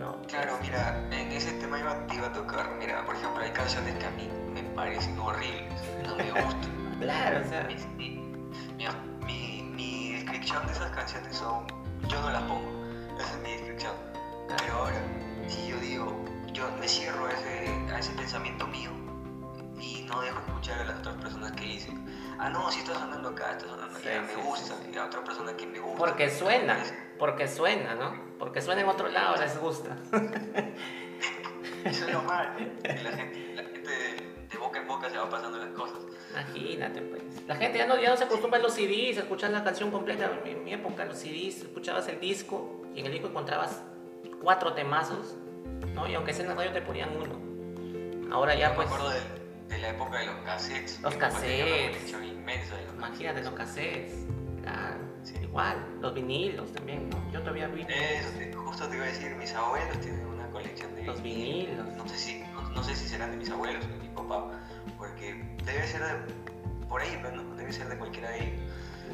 ¿no? 0.00 0.16
Claro, 0.26 0.58
mira, 0.62 1.06
en 1.12 1.30
ese 1.30 1.52
tema 1.52 1.78
iba, 1.78 2.06
te 2.06 2.16
iba 2.16 2.26
a 2.26 2.32
tocar, 2.32 2.74
mira, 2.78 3.04
por 3.04 3.14
ejemplo, 3.14 3.42
hay 3.42 3.50
canciones 3.50 3.94
que 3.98 4.06
a 4.06 4.10
mí 4.12 4.28
me 4.54 4.62
parecen 4.74 5.18
horribles, 5.18 5.80
no 6.02 6.16
me 6.16 6.30
gustan. 6.30 6.80
Claro, 7.00 7.40
o 7.40 7.48
sea, 7.48 7.66
Mi, 7.96 8.18
mi, 9.24 9.62
mi 9.62 10.12
descripción 10.12 10.66
de 10.66 10.72
esas 10.72 10.90
canciones 10.90 11.34
son, 11.34 11.66
yo 12.08 12.20
no 12.20 12.30
las 12.30 12.42
pongo, 12.42 12.68
esa 13.18 13.30
es 13.30 13.42
mi 13.42 13.52
descripción. 13.52 13.92
Pero 14.48 14.74
ahora, 14.74 15.00
si 15.48 15.68
yo 15.68 15.76
digo, 15.78 16.24
yo 16.52 16.70
me 16.78 16.86
cierro 16.86 17.24
a 17.26 17.32
ese, 17.32 17.94
a 17.94 17.98
ese 17.98 18.12
pensamiento 18.12 18.66
mío 18.66 18.90
y 19.80 20.02
no 20.02 20.20
dejo 20.20 20.40
escuchar 20.40 20.80
a 20.80 20.84
las 20.84 20.98
otras 20.98 21.14
personas 21.16 21.52
que 21.52 21.64
dicen, 21.64 22.04
ah, 22.40 22.50
no, 22.50 22.70
si 22.70 22.80
está 22.80 22.94
sonando 22.94 23.28
acá, 23.30 23.52
está 23.52 23.66
sonando 23.68 23.98
allá, 23.98 24.12
Sí, 24.14 24.20
me 24.26 24.34
sí, 24.42 24.48
gusta, 24.48 24.74
sí, 24.76 24.82
sí. 24.86 24.90
y 24.94 24.96
a 24.98 25.04
otra 25.06 25.22
persona 25.24 25.56
que 25.56 25.66
me 25.66 25.78
gusta. 25.78 25.98
porque 25.98 26.30
suena, 26.30 26.82
porque 27.18 27.46
suena, 27.48 27.94
¿no? 27.94 28.14
Porque 28.38 28.60
suena 28.60 28.80
en 28.80 28.88
otro 28.88 29.08
lado, 29.08 29.36
les 29.36 29.58
gusta. 29.58 29.96
Eso 31.84 32.06
es 32.06 32.12
lo 32.12 32.22
malo, 32.22 32.56
que 32.82 32.88
la 33.02 33.10
gente, 33.12 33.52
la 33.54 33.62
gente 33.62 33.90
de, 33.90 34.46
de 34.50 34.58
boca 34.58 34.78
en 34.80 34.88
boca 34.88 35.08
se 35.10 35.16
va 35.18 35.28
pasando 35.30 35.58
las 35.58 35.70
cosas. 35.70 35.98
Imagínate, 36.30 37.00
pues. 37.02 37.22
La 37.46 37.56
gente 37.56 37.78
ya 37.78 37.86
no, 37.86 38.00
ya 38.00 38.10
no 38.10 38.16
se 38.16 38.24
acostumbra 38.24 38.58
a 38.58 38.62
los 38.62 38.74
CDs, 38.74 39.16
a 39.18 39.20
escuchar 39.22 39.50
la 39.50 39.64
canción 39.64 39.90
completa. 39.90 40.26
En 40.26 40.42
mi, 40.44 40.50
en 40.50 40.64
mi 40.64 40.72
época, 40.72 41.04
los 41.04 41.18
CDs, 41.18 41.62
escuchabas 41.62 42.06
el 42.08 42.20
disco 42.20 42.82
y 42.94 43.00
en 43.00 43.06
el 43.06 43.12
disco 43.12 43.28
encontrabas 43.28 43.82
cuatro 44.42 44.72
temazos, 44.74 45.34
¿no? 45.94 46.06
Y 46.08 46.14
aunque 46.14 46.32
sea 46.32 46.44
en 46.44 46.50
la 46.50 46.54
radio 46.54 46.72
te 46.72 46.82
ponían 46.82 47.10
uno. 47.16 48.34
Ahora 48.34 48.54
ya, 48.54 48.74
pues, 48.74 48.88
me 48.88 48.94
acuerdo 48.94 49.10
de, 49.12 49.20
de 49.70 49.78
la 49.78 49.88
época 49.90 50.18
de 50.18 50.26
los 50.26 50.36
cassettes. 50.44 51.00
Los 51.00 51.14
una 51.14 51.28
cassettes. 51.28 51.96
colección 51.96 52.24
inmensa 52.24 52.76
de 52.76 52.84
los 52.84 52.94
imagínate 52.94 53.42
los 53.42 53.54
cassettes. 53.54 54.26
Sí. 55.22 55.34
igual, 55.42 55.76
los 56.00 56.14
vinilos 56.14 56.72
también, 56.72 57.08
¿no? 57.10 57.30
Yo 57.32 57.40
todavía 57.40 57.68
vi 57.68 57.82
Eso, 57.82 58.30
justo 58.64 58.88
te 58.88 58.96
iba 58.96 59.04
a 59.04 59.08
decir, 59.08 59.34
mis 59.36 59.52
abuelos 59.54 60.00
tienen 60.00 60.26
una 60.26 60.46
colección 60.50 60.94
de 60.94 61.04
los 61.04 61.22
vinilos. 61.22 61.86
No 61.96 62.08
sé 62.08 62.16
si, 62.16 62.40
no, 62.52 62.62
no 62.70 62.82
sé 62.82 62.94
si 62.94 63.08
serán 63.08 63.32
de 63.32 63.36
mis 63.36 63.50
abuelos 63.50 63.84
o 63.84 63.88
de 63.88 63.96
mi 63.98 64.08
papá, 64.08 64.50
porque 64.96 65.34
debe 65.64 65.86
ser 65.86 66.02
de, 66.02 66.34
por 66.88 67.00
ahí, 67.00 67.18
pero 67.22 67.36
no, 67.36 67.54
debe 67.54 67.72
ser 67.72 67.88
de 67.88 67.98
cualquiera 67.98 68.30
de 68.30 68.44
ellos. 68.44 68.60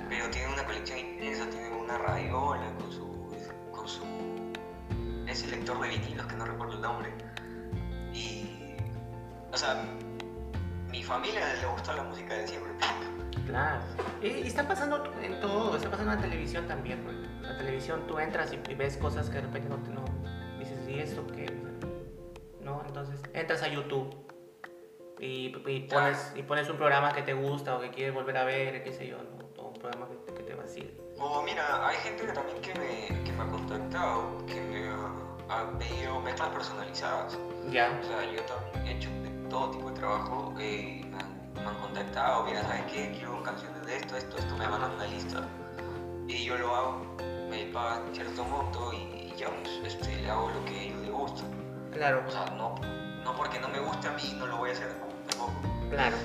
Pero 0.08 0.30
tienen 0.30 0.52
una 0.52 0.64
colección 0.64 0.98
inmensa, 0.98 1.48
tienen 1.50 1.72
una 1.72 1.98
radiola 1.98 2.72
con 2.78 2.92
su, 2.92 3.34
con 3.72 3.88
su 3.88 4.04
ese 5.26 5.48
lector 5.48 5.80
de 5.80 5.88
vinilos 5.88 6.26
que 6.26 6.36
no 6.36 6.44
recuerdo 6.44 6.74
el 6.74 6.82
nombre. 6.82 7.12
Y, 8.12 8.76
o 9.52 9.56
sea, 9.56 9.84
familia 11.06 11.54
le 11.54 11.66
gustó 11.68 11.92
la 11.92 12.02
música 12.02 12.34
de 12.34 12.48
siempre. 12.48 12.72
Claro. 13.46 13.80
Y, 14.20 14.46
está 14.46 14.66
pasando 14.66 15.12
en 15.22 15.40
todo, 15.40 15.76
está 15.76 15.88
pasando 15.88 16.12
en 16.12 16.18
la 16.18 16.22
televisión 16.22 16.66
también. 16.66 17.00
La 17.42 17.56
televisión 17.56 18.06
tú 18.08 18.18
entras 18.18 18.52
y, 18.52 18.74
ves 18.74 18.96
cosas 18.96 19.28
que 19.30 19.36
de 19.36 19.42
repente 19.42 19.68
no, 19.68 19.76
no 19.94 20.04
dices, 20.58 20.88
¿y 20.88 20.98
esto 20.98 21.24
qué? 21.28 21.46
¿No? 22.60 22.82
Entonces 22.86 23.20
entras 23.34 23.62
a 23.62 23.68
YouTube 23.68 24.14
y, 25.20 25.50
pones, 25.88 26.32
y 26.34 26.42
pones 26.42 26.68
un 26.68 26.76
programa 26.76 27.12
que 27.12 27.22
te 27.22 27.34
gusta 27.34 27.76
o 27.76 27.80
que 27.80 27.90
quieres 27.90 28.12
volver 28.12 28.36
a 28.36 28.44
ver, 28.44 28.82
qué 28.82 28.92
sé 28.92 29.06
yo, 29.06 29.18
¿no? 29.18 29.44
Todo 29.54 29.68
un 29.68 29.74
programa 29.74 30.08
que, 30.08 30.34
que 30.34 30.42
te 30.42 30.54
vacile. 30.54 30.92
O 31.18 31.40
mira, 31.42 31.86
hay 31.88 31.96
gente 31.98 32.26
que 32.26 32.32
también 32.32 32.60
que 32.60 32.74
me, 32.74 33.24
que 33.24 33.32
me 33.32 33.42
ha 33.42 33.46
contactado, 33.46 34.44
que 34.46 34.60
me 34.60 34.88
ha, 34.88 35.60
ha 35.60 35.78
pedido 35.78 36.20
mezclas 36.20 36.48
personalizadas. 36.48 37.38
Ya. 37.70 37.96
O 38.02 38.04
sea, 38.04 38.30
yo 38.30 38.42
también 38.42 38.86
he 38.86 38.98
hecho 38.98 39.08
todo 39.48 39.70
tipo 39.70 39.90
de 39.90 39.96
trabajo. 39.96 40.54
Eh, 40.58 41.04
me 41.54 41.66
han 41.66 41.76
contactado, 41.76 42.44
mira, 42.44 42.62
¿sabes 42.62 42.82
qué? 42.92 43.12
Quiero 43.16 43.42
canciones 43.42 43.84
de 43.86 43.96
esto, 43.96 44.16
esto, 44.16 44.38
esto, 44.38 44.56
me 44.56 44.68
mandan 44.68 44.92
una 44.94 45.06
lista. 45.06 45.48
Y 46.28 46.44
yo 46.44 46.56
lo 46.58 46.74
hago, 46.74 47.16
me 47.48 47.64
pagan 47.72 48.02
cierto 48.12 48.44
monto 48.44 48.92
y, 48.92 49.32
ya, 49.36 49.48
pues, 49.48 49.94
este, 49.94 50.16
le 50.22 50.30
hago 50.30 50.50
lo 50.50 50.64
que 50.64 50.78
a 50.78 50.82
ellos 50.82 51.00
les 51.00 51.10
gusta. 51.10 51.42
Claro. 51.92 52.22
O 52.26 52.30
sea, 52.30 52.46
no, 52.56 52.74
no 53.24 53.36
porque 53.36 53.58
no 53.60 53.68
me 53.68 53.80
guste 53.80 54.08
a 54.08 54.12
mí, 54.12 54.34
no 54.38 54.46
lo 54.46 54.58
voy 54.58 54.70
a 54.70 54.72
hacer 54.72 54.88
tampoco. 54.88 55.52
Claro. 55.90 56.16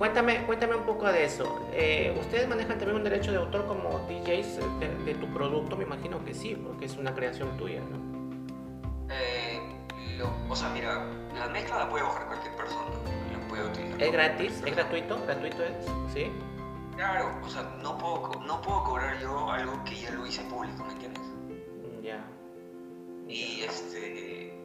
Cuéntame, 0.00 0.46
cuéntame 0.46 0.76
un 0.76 0.84
poco 0.84 1.12
de 1.12 1.24
eso. 1.24 1.60
Eh, 1.74 2.16
¿Ustedes 2.18 2.48
manejan 2.48 2.78
también 2.78 2.96
un 2.96 3.04
derecho 3.04 3.32
de 3.32 3.36
autor 3.36 3.66
como 3.66 3.98
DJs 4.08 4.58
de, 5.04 5.14
tu 5.14 5.26
producto? 5.26 5.76
Me 5.76 5.84
imagino 5.84 6.24
que 6.24 6.32
sí, 6.32 6.56
porque 6.56 6.86
es 6.86 6.96
una 6.96 7.14
creación 7.14 7.54
tuya, 7.58 7.80
¿no? 7.80 7.98
Eh, 9.10 9.59
o 10.22 10.56
sea, 10.56 10.68
mira, 10.70 11.04
la 11.34 11.48
mezcla 11.48 11.78
la 11.78 11.88
puede 11.88 12.04
bajar 12.04 12.26
cualquier 12.26 12.56
persona. 12.56 12.90
¿Es 13.98 14.12
gratis? 14.12 14.62
¿Es 14.64 14.74
gratuito? 14.74 15.20
¿Gratuito 15.26 15.62
es? 15.62 15.86
¿Sí? 16.12 16.32
Claro, 16.96 17.30
o 17.44 17.48
sea, 17.48 17.62
no 17.82 17.98
puedo, 17.98 18.40
no 18.46 18.60
puedo 18.62 18.84
cobrar 18.84 19.18
yo 19.20 19.50
algo 19.50 19.82
que 19.84 19.96
ya 19.96 20.10
lo 20.10 20.26
hice 20.26 20.42
público, 20.42 20.84
¿me 20.84 20.92
entiendes? 20.92 21.22
Mm, 21.22 22.02
ya. 22.02 22.24
Y 23.28 23.62
este. 23.62 24.58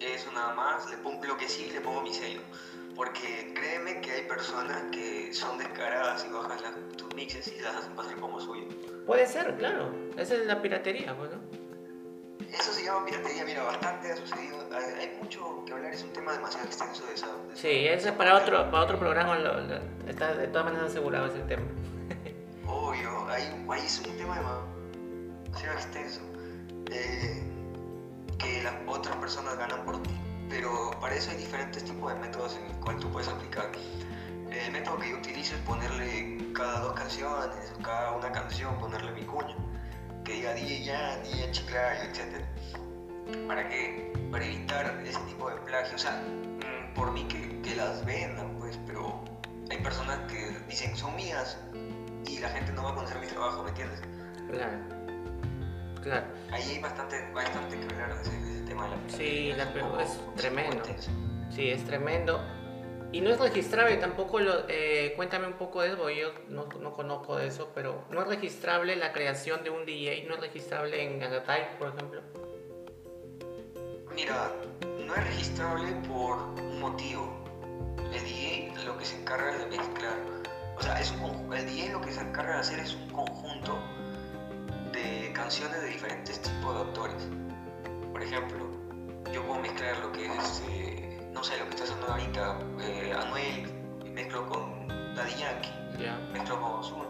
Eso 0.00 0.32
nada 0.32 0.54
más, 0.54 0.90
le 0.90 0.96
pongo 0.98 1.24
lo 1.24 1.36
que 1.36 1.48
sí, 1.48 1.70
le 1.72 1.80
pongo 1.80 2.02
mi 2.02 2.12
sello. 2.12 2.40
Porque 2.96 3.52
créeme 3.54 4.00
que 4.00 4.10
hay 4.10 4.22
personas 4.22 4.82
que 4.90 5.32
son 5.32 5.58
descaradas 5.58 6.26
y 6.28 6.32
bajan 6.32 6.58
tus 6.96 7.14
mixes 7.14 7.52
y 7.56 7.60
las 7.60 7.76
hacen 7.76 7.92
pasar 7.94 8.16
como 8.16 8.40
suyo. 8.40 8.66
Puede 9.06 9.26
ser, 9.26 9.56
claro. 9.56 9.94
Esa 10.16 10.34
es 10.34 10.46
la 10.46 10.60
piratería, 10.60 11.16
pues, 11.16 11.30
eso 12.52 12.72
se 12.72 12.84
llama 12.84 13.06
piratería, 13.06 13.44
mira, 13.44 13.62
bastante 13.64 14.12
ha 14.12 14.16
sucedido. 14.16 14.58
Hay 14.74 15.16
mucho 15.20 15.64
que 15.66 15.72
hablar, 15.72 15.92
es 15.92 16.02
un 16.02 16.12
tema 16.12 16.32
demasiado 16.32 16.66
extenso 16.66 17.06
de 17.06 17.14
esa. 17.14 17.26
sí, 17.54 17.86
ese 17.86 18.12
para 18.12 18.36
otro, 18.36 18.70
para 18.70 18.84
otro 18.84 18.98
programa 18.98 19.38
está 20.06 20.34
de 20.34 20.48
todas 20.48 20.66
maneras 20.66 20.90
asegurado 20.90 21.26
ese 21.26 21.40
tema. 21.40 21.62
Obvio, 22.66 23.26
ahí, 23.28 23.64
ahí 23.70 23.86
es 23.86 23.98
un 24.00 24.16
tema 24.16 24.36
demasiado 25.46 25.74
extenso. 25.74 26.20
Eh, 26.90 27.42
que 28.38 28.62
las 28.62 28.74
otras 28.86 29.16
personas 29.16 29.56
ganan 29.56 29.84
por 29.84 30.02
ti. 30.02 30.10
Pero 30.50 30.90
para 31.00 31.14
eso 31.14 31.30
hay 31.30 31.38
diferentes 31.38 31.82
tipos 31.84 32.12
de 32.12 32.20
métodos 32.20 32.56
en 32.56 32.68
los 32.68 32.76
cuales 32.78 33.00
tú 33.00 33.10
puedes 33.10 33.28
aplicar. 33.28 33.70
El 34.50 34.72
método 34.72 34.98
que 34.98 35.10
yo 35.10 35.16
utilizo 35.16 35.54
es 35.54 35.60
ponerle 35.62 36.52
cada 36.52 36.80
dos 36.80 36.92
canciones, 36.92 37.72
cada 37.82 38.12
una 38.12 38.30
canción, 38.30 38.78
ponerle 38.78 39.12
mi 39.12 39.22
cuña 39.22 39.56
que 40.24 40.32
diga 40.34 40.54
DJ 40.54 40.84
Jan, 40.84 41.22
DJ 41.24 41.50
Chiclayo, 41.50 42.02
etc. 42.04 42.44
¿Para 43.46 43.68
qué? 43.68 44.12
Para 44.30 44.44
evitar 44.44 45.02
ese 45.04 45.18
tipo 45.20 45.50
de 45.50 45.56
plagio. 45.56 45.94
O 45.94 45.98
sea, 45.98 46.22
mm, 46.22 46.94
por 46.94 47.12
mí 47.12 47.24
que, 47.24 47.60
que 47.62 47.76
las 47.76 48.04
vendan, 48.04 48.56
pues, 48.58 48.78
pero 48.86 49.22
hay 49.70 49.78
personas 49.78 50.18
que 50.30 50.56
dicen 50.68 50.96
son 50.96 51.14
mías 51.16 51.58
y 52.26 52.38
la 52.38 52.48
gente 52.50 52.72
no 52.72 52.84
va 52.84 52.90
a 52.90 52.94
conocer 52.94 53.18
mi 53.18 53.26
trabajo, 53.26 53.62
¿me 53.62 53.70
entiendes? 53.70 54.00
Claro. 54.50 54.78
Claro. 56.02 56.26
Ahí 56.50 56.62
hay 56.62 56.78
bastante, 56.80 57.30
bastante 57.32 57.78
que 57.78 57.94
hablar 57.94 58.16
de 58.16 58.22
ese, 58.22 58.62
tema 58.66 58.84
de 58.84 58.90
la 58.90 58.96
Sí, 59.06 59.52
la 59.56 60.02
es 60.02 60.18
tremendo. 60.36 60.82
Sí, 61.50 61.70
es 61.70 61.84
tremendo. 61.84 62.40
Y 63.12 63.20
no 63.20 63.28
es 63.28 63.38
registrable 63.38 63.98
tampoco, 63.98 64.40
lo, 64.40 64.64
eh, 64.68 65.12
cuéntame 65.16 65.46
un 65.46 65.52
poco 65.52 65.82
de 65.82 65.88
eso, 65.88 66.08
yo 66.08 66.32
no, 66.48 66.66
no, 66.80 66.94
conozco 66.94 67.36
de 67.36 67.48
eso, 67.48 67.70
pero 67.74 68.06
no 68.08 68.22
es 68.22 68.26
registrable 68.26 68.96
la 68.96 69.12
creación 69.12 69.62
de 69.62 69.68
un 69.68 69.84
DJ, 69.84 70.24
no 70.26 70.34
es 70.34 70.40
registrable 70.40 71.04
en 71.04 71.22
Agatype, 71.22 71.76
por 71.78 71.88
ejemplo. 71.88 72.22
Mira, 74.14 74.50
no 75.06 75.14
es 75.14 75.24
registrable 75.24 75.92
por 76.08 76.38
un 76.38 76.80
motivo. 76.80 77.44
El 78.14 78.24
DJ 78.24 78.72
lo 78.86 78.96
que 78.96 79.04
se 79.04 79.20
encarga 79.20 79.58
de 79.58 79.66
mezclar, 79.66 80.16
o 80.78 80.82
sea, 80.82 80.98
es 80.98 81.10
un, 81.12 81.52
el 81.52 81.66
DJ 81.66 81.92
lo 81.92 82.00
que 82.00 82.12
se 82.12 82.20
encarga 82.20 82.54
de 82.54 82.60
hacer 82.60 82.78
es 82.78 82.94
un 82.94 83.10
conjunto 83.10 83.78
de 84.92 85.30
canciones 85.34 85.82
de 85.82 85.88
diferentes 85.88 86.40
tipos 86.40 86.74
de 86.74 86.80
autores. 86.80 87.28
Por 88.10 88.22
ejemplo, 88.22 88.70
yo 89.34 89.42
puedo 89.42 89.60
mezclar 89.60 89.98
lo 89.98 90.12
que 90.12 90.24
es... 90.24 90.62
Eh, 90.70 90.91
no 91.32 91.42
sé, 91.42 91.58
lo 91.58 91.64
que 91.64 91.70
está 91.70 91.84
haciendo 91.84 92.06
ahorita, 92.08 92.58
eh, 92.80 93.14
Anuel, 93.18 93.72
mezclo 94.12 94.46
con 94.48 94.88
Daddy 95.14 95.34
Yankee, 95.34 95.70
mezclo 96.32 96.60
con 96.60 96.72
Ozuna. 96.72 97.04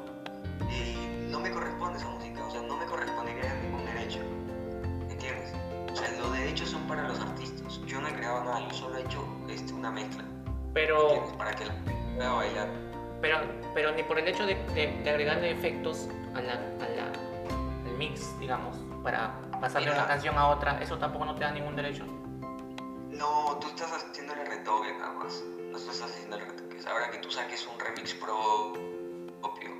Y 0.70 1.28
no 1.30 1.40
me 1.40 1.50
corresponde 1.50 1.98
esa 1.98 2.08
música, 2.08 2.44
o 2.44 2.50
sea, 2.50 2.62
no 2.62 2.76
me 2.76 2.86
correspondería 2.86 3.54
ningún 3.62 3.84
derecho. 3.84 4.20
¿Entiendes? 5.10 5.54
O 5.92 5.96
sea, 5.96 6.10
los 6.18 6.32
derechos 6.32 6.70
son 6.70 6.82
para 6.86 7.08
los 7.08 7.20
artistas. 7.20 7.80
Yo 7.86 8.00
no 8.00 8.08
he 8.08 8.14
creado 8.14 8.44
nada, 8.44 8.60
yo 8.68 8.74
solo 8.74 8.96
he 8.96 9.02
hecho 9.02 9.24
este, 9.48 9.72
una 9.72 9.90
mezcla. 9.90 10.24
Pero. 10.72 11.34
Para 11.36 11.52
que 11.52 11.66
la 11.66 11.72
gente 11.74 11.96
pueda 12.16 12.32
bailar. 12.32 12.68
Pero, 13.20 13.38
pero 13.74 13.92
ni 13.92 14.02
por 14.02 14.18
el 14.18 14.28
hecho 14.28 14.46
de, 14.46 14.54
de, 14.74 15.10
agregarle 15.10 15.50
efectos 15.50 16.08
a 16.34 16.40
la, 16.40 16.54
a 16.54 16.88
la, 16.96 17.12
al 17.86 17.96
mix, 17.96 18.38
digamos, 18.40 18.76
para 19.02 19.32
pasarle 19.60 19.92
una 19.92 20.06
canción 20.06 20.36
a 20.38 20.48
otra, 20.48 20.80
eso 20.80 20.98
tampoco 20.98 21.24
no 21.24 21.34
te 21.34 21.44
da 21.44 21.52
ningún 21.52 21.76
derecho. 21.76 22.04
No, 23.22 23.56
tú 23.60 23.68
estás 23.68 23.92
haciendo 23.92 24.34
el 24.34 24.44
retoque 24.46 24.92
nada 24.98 25.12
más. 25.12 25.44
No 25.70 25.78
estás 25.78 26.02
haciendo 26.02 26.38
el 26.38 26.44
retoque. 26.44 26.78
Ahora 26.90 27.08
que 27.08 27.18
tú 27.18 27.30
saques 27.30 27.64
un 27.72 27.78
remix 27.78 28.14
propio, 28.14 29.72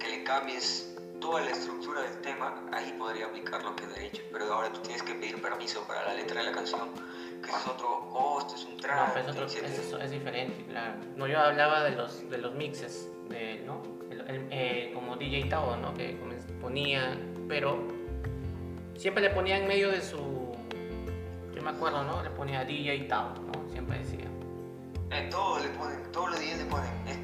que 0.00 0.08
le 0.08 0.24
cambies 0.24 0.96
toda 1.20 1.42
la 1.42 1.50
estructura 1.50 2.02
del 2.02 2.20
tema, 2.22 2.60
ahí 2.72 2.92
podría 2.98 3.26
aplicar 3.26 3.62
lo 3.62 3.76
que 3.76 3.84
es 3.84 3.94
derecho. 3.94 4.22
Pero 4.32 4.52
ahora 4.52 4.72
tú 4.72 4.80
tienes 4.80 5.04
que 5.04 5.14
pedir 5.14 5.40
permiso 5.40 5.84
para 5.86 6.06
la 6.06 6.14
letra 6.14 6.40
de 6.40 6.46
la 6.50 6.52
canción, 6.52 6.88
que 7.40 7.48
es 7.48 7.66
otro 7.68 8.10
costo, 8.10 8.56
es 8.56 8.64
un 8.64 8.76
trato. 8.78 9.20
No, 9.20 9.32
pero 9.32 9.46
es, 9.46 9.54
es, 9.54 10.10
diferente, 10.10 10.64
claro. 10.64 10.94
No, 11.14 11.28
yo 11.28 11.38
hablaba 11.38 11.84
de 11.84 11.92
los, 11.92 12.28
de 12.28 12.38
los 12.38 12.52
mixes, 12.56 13.08
de, 13.28 13.62
¿no? 13.64 13.80
Eh, 14.10 14.90
como 14.92 15.14
DJ 15.14 15.44
Tao, 15.44 15.76
¿no? 15.76 15.94
Que 15.94 16.18
ponía, 16.60 17.16
pero 17.48 17.78
siempre 18.96 19.22
le 19.22 19.30
ponía 19.30 19.56
en 19.56 19.68
medio 19.68 19.88
de 19.92 20.02
su 20.02 20.37
yo 21.58 21.64
me 21.64 21.70
acuerdo, 21.70 22.04
¿no? 22.04 22.22
Le 22.22 22.30
ponía 22.30 22.64
DJ 22.64 23.00
Town, 23.08 23.34
¿no? 23.46 23.68
Siempre 23.72 23.98
decía. 23.98 24.26
Eh, 25.10 25.28
todo 25.28 25.58
le 25.58 25.68
ponen, 25.70 26.12
todos 26.12 26.30
los 26.30 26.40
días 26.40 26.58
le 26.58 26.64
ponen. 26.66 26.90
Es 27.06 27.18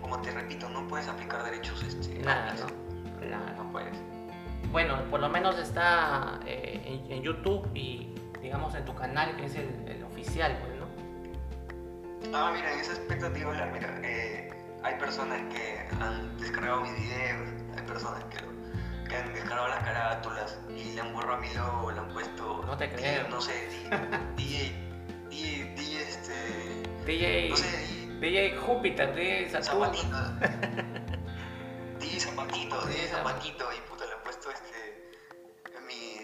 como 0.00 0.20
te 0.20 0.32
repito, 0.32 0.68
no 0.68 0.88
puedes 0.88 1.06
aplicar 1.06 1.44
derechos. 1.44 1.82
Este, 1.84 2.18
Nada, 2.18 2.54
no. 2.54 3.26
Nada, 3.28 3.54
no 3.56 3.70
puedes. 3.70 3.96
Bueno, 4.72 4.98
por 5.08 5.20
lo 5.20 5.28
menos 5.28 5.56
está 5.58 6.40
eh, 6.46 7.00
en, 7.08 7.22
YouTube 7.22 7.68
y 7.74 8.12
digamos 8.42 8.74
en 8.74 8.84
tu 8.84 8.94
canal, 8.94 9.36
que 9.36 9.46
es 9.46 9.54
el, 9.54 10.02
oficial, 10.10 10.58
pues, 10.60 10.72
¿no? 10.80 12.36
Ah, 12.36 12.50
mira, 12.52 12.72
en 12.72 12.80
ese 12.80 12.92
aspecto 12.92 13.30
te 13.30 13.44
hablar, 13.44 13.70
mira, 13.72 14.00
eh, 14.02 14.50
hay 14.82 14.94
personas 14.98 15.40
que 15.54 15.86
han 16.00 16.36
descargado 16.38 16.80
mis 16.80 16.96
videos, 16.96 17.48
hay 17.76 17.82
personas 17.86 18.24
que 18.24 18.40
lo 18.40 18.55
que 19.08 19.16
han 19.16 19.32
descargado 19.32 19.68
las 19.68 19.82
carátulas 19.82 20.58
y 20.68 20.92
le 20.92 21.00
han 21.00 21.12
borrado 21.12 21.34
a 21.34 21.40
mi 21.40 21.52
logo, 21.54 21.90
le 21.90 21.98
han 21.98 22.08
puesto. 22.08 22.62
No 22.66 22.76
te 22.76 22.92
creo. 22.92 23.28
no 23.28 23.40
sé, 23.40 23.68
DJ. 24.36 24.86
DJ. 25.30 25.74
DJ, 25.74 26.02
este. 26.02 26.82
DJ. 27.04 27.50
No 27.50 27.56
sé, 27.56 28.18
DJ 28.20 28.56
Júpiter, 28.56 29.14
DJ 29.14 29.50
Saturno. 29.50 29.86
Zapatito. 29.86 30.16
DJ 32.00 32.20
Zapatito, 32.20 32.86
DJ 32.86 33.08
Zapatito, 33.08 33.72
y 33.72 33.80
puta, 33.88 34.06
le 34.06 34.12
han 34.12 34.22
puesto 34.22 34.50
este. 34.50 35.10
Mi. 35.86 36.16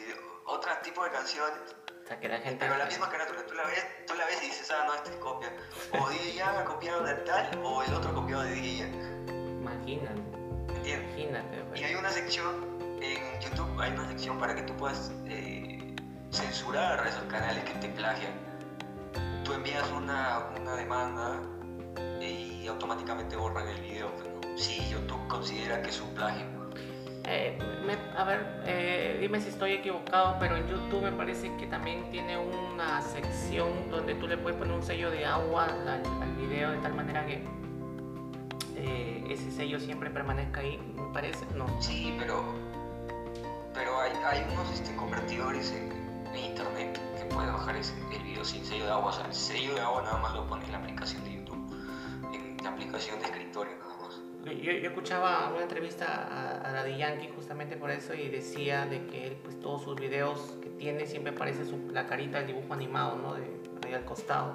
Otro 0.46 0.70
tipo 0.82 1.04
de 1.04 1.10
canciones. 1.10 1.76
O 2.04 2.06
sea, 2.06 2.18
que 2.18 2.28
la 2.28 2.38
gente. 2.38 2.64
Pero 2.64 2.76
la 2.76 2.86
misma 2.86 3.08
carátula, 3.08 3.46
tú 3.46 3.54
la 3.54 3.64
ves, 3.64 3.86
tú 4.06 4.14
la 4.14 4.26
ves 4.26 4.42
y 4.42 4.46
dices, 4.46 4.70
ah, 4.70 4.84
no, 4.86 4.94
esta 4.94 5.10
es 5.10 5.16
copia. 5.16 5.52
O 6.00 6.08
DJ 6.08 6.42
ha 6.42 6.64
copiado 6.64 7.04
de 7.04 7.14
tal, 7.14 7.60
o 7.62 7.82
el 7.82 7.94
otro 7.94 8.14
copiado 8.14 8.42
de 8.42 8.54
DJ 8.54 8.88
Imagínate. 9.60 10.20
¿Entiendes? 10.74 11.18
Imagínate. 11.18 11.80
Y 11.80 11.84
hay 11.84 11.94
una 11.94 12.10
sección 12.10 12.71
en 13.02 13.40
YouTube 13.40 13.80
hay 13.80 13.92
una 13.92 14.06
sección 14.08 14.38
para 14.38 14.54
que 14.54 14.62
tú 14.62 14.74
puedas 14.76 15.12
eh, 15.26 15.94
censurar 16.30 17.06
esos 17.06 17.24
canales 17.24 17.64
que 17.64 17.74
te 17.74 17.88
plagian. 17.88 18.32
Tú 19.44 19.52
envías 19.52 19.90
una, 19.90 20.46
una 20.60 20.76
demanda 20.76 21.40
y 22.20 22.66
automáticamente 22.66 23.36
borran 23.36 23.68
el 23.68 23.80
video 23.80 24.10
si 24.56 24.88
YouTube 24.88 25.26
considera 25.28 25.82
que 25.82 25.90
es 25.90 26.00
un 26.00 26.14
plagio. 26.14 26.46
Eh, 27.24 27.56
a 28.16 28.24
ver, 28.24 28.62
eh, 28.66 29.18
dime 29.20 29.40
si 29.40 29.48
estoy 29.48 29.72
equivocado, 29.72 30.36
pero 30.40 30.56
en 30.56 30.66
YouTube 30.66 31.02
me 31.02 31.12
parece 31.12 31.54
que 31.56 31.66
también 31.66 32.10
tiene 32.10 32.36
una 32.36 33.00
sección 33.00 33.90
donde 33.90 34.14
tú 34.16 34.26
le 34.26 34.36
puedes 34.36 34.58
poner 34.58 34.74
un 34.74 34.82
sello 34.82 35.10
de 35.10 35.24
agua 35.24 35.66
al, 35.66 36.02
video 36.36 36.72
de 36.72 36.78
tal 36.78 36.94
manera 36.94 37.24
que 37.26 37.44
eh, 38.76 39.24
ese 39.30 39.50
sello 39.52 39.78
siempre 39.78 40.10
permanezca 40.10 40.60
ahí, 40.60 40.78
me 40.96 41.12
parece, 41.12 41.46
¿no? 41.56 41.66
Sí, 41.80 42.14
pero, 42.18 42.42
pero 43.74 44.00
hay, 44.00 44.12
hay 44.24 44.46
unos 44.52 44.70
este, 44.70 44.94
convertidores 44.96 45.72
en, 45.72 46.02
internet 46.34 46.98
que 47.18 47.24
pueden 47.26 47.52
bajar 47.52 47.76
ese, 47.76 47.92
el 48.10 48.22
video 48.22 48.42
sin 48.44 48.64
sello 48.64 48.86
de 48.86 48.90
agua. 48.90 49.10
O 49.10 49.12
sea, 49.12 49.26
el 49.26 49.34
sello 49.34 49.74
de 49.74 49.80
agua 49.82 50.02
nada 50.02 50.18
más 50.18 50.34
lo 50.34 50.46
pones 50.46 50.64
en 50.66 50.72
la 50.72 50.78
aplicación 50.78 51.22
de 51.24 51.34
YouTube, 51.34 51.76
en 52.32 52.56
la 52.64 52.70
aplicación 52.70 53.18
de 53.18 53.26
escritorio 53.26 53.82
yo, 54.44 54.72
yo, 54.72 54.88
escuchaba 54.88 55.50
una 55.52 55.62
entrevista 55.62 56.06
a, 56.06 56.68
a, 56.68 56.72
Daddy 56.72 56.96
Yankee 56.96 57.30
justamente 57.34 57.76
por 57.76 57.90
eso 57.90 58.14
y 58.14 58.28
decía 58.28 58.86
de 58.86 59.06
que 59.06 59.28
él, 59.28 59.36
pues 59.42 59.60
todos 59.60 59.82
sus 59.84 59.94
videos 59.98 60.58
que 60.60 60.68
tiene 60.70 61.06
siempre 61.06 61.32
aparece 61.32 61.64
su, 61.64 61.78
la 61.90 62.06
carita 62.06 62.38
del 62.38 62.48
dibujo 62.48 62.74
animado, 62.74 63.16
¿no? 63.16 63.34
De 63.34 63.44
ahí 63.86 63.94
al 63.94 64.04
costado. 64.04 64.54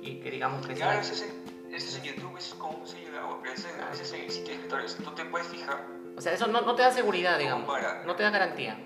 Y 0.00 0.20
que 0.20 0.30
digamos 0.30 0.66
que... 0.66 0.74
Claro, 0.74 1.00
ese, 1.00 1.26
es 1.70 1.96
en 1.96 2.02
YouTube, 2.02 2.36
es 2.38 2.54
como 2.54 2.78
un 2.78 2.86
sello 2.86 3.12
de 3.12 3.18
agua, 3.18 3.38
pero 3.42 3.54
ese, 3.54 3.68
ese 3.92 4.02
es 4.02 4.12
en 4.12 4.20
el 4.22 4.30
sitio 4.30 4.48
de 4.48 4.54
escritores. 4.54 4.96
Tú 4.96 5.10
te 5.10 5.24
puedes 5.26 5.48
fijar. 5.48 5.86
O 6.18 6.20
sea, 6.20 6.32
eso 6.32 6.48
no, 6.48 6.62
no 6.62 6.74
te 6.74 6.82
da 6.82 6.90
seguridad, 6.90 7.38
digamos. 7.38 7.68
No 8.04 8.16
te 8.16 8.24
da 8.24 8.30
garantía, 8.30 8.76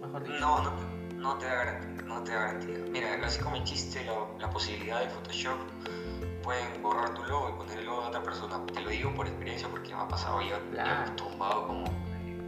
mejor 0.00 0.24
dicho. 0.24 0.40
No, 0.40 0.64
no, 0.64 0.72
no 1.14 1.38
te 1.38 1.46
da 1.46 1.54
garantía, 1.54 2.02
no 2.02 2.24
te 2.24 2.32
da 2.32 2.38
garantía. 2.40 2.76
Mira, 2.90 3.20
así 3.24 3.40
como 3.40 3.54
existe 3.54 4.04
la, 4.04 4.14
la 4.40 4.50
posibilidad 4.50 4.98
de 4.98 5.08
Photoshop 5.08 5.58
pueden 6.42 6.82
borrar 6.82 7.14
tu 7.14 7.22
logo 7.22 7.50
y 7.50 7.52
poner 7.52 7.78
el 7.78 7.84
logo 7.84 8.02
de 8.02 8.08
otra 8.08 8.22
persona. 8.24 8.66
Te 8.66 8.80
lo 8.80 8.90
digo 8.90 9.14
por 9.14 9.28
experiencia 9.28 9.68
porque 9.68 9.94
me 9.94 10.00
ha 10.00 10.08
pasado. 10.08 10.42
Yo, 10.42 10.56
he 10.56 11.10
tumbado 11.12 11.68
como 11.68 11.84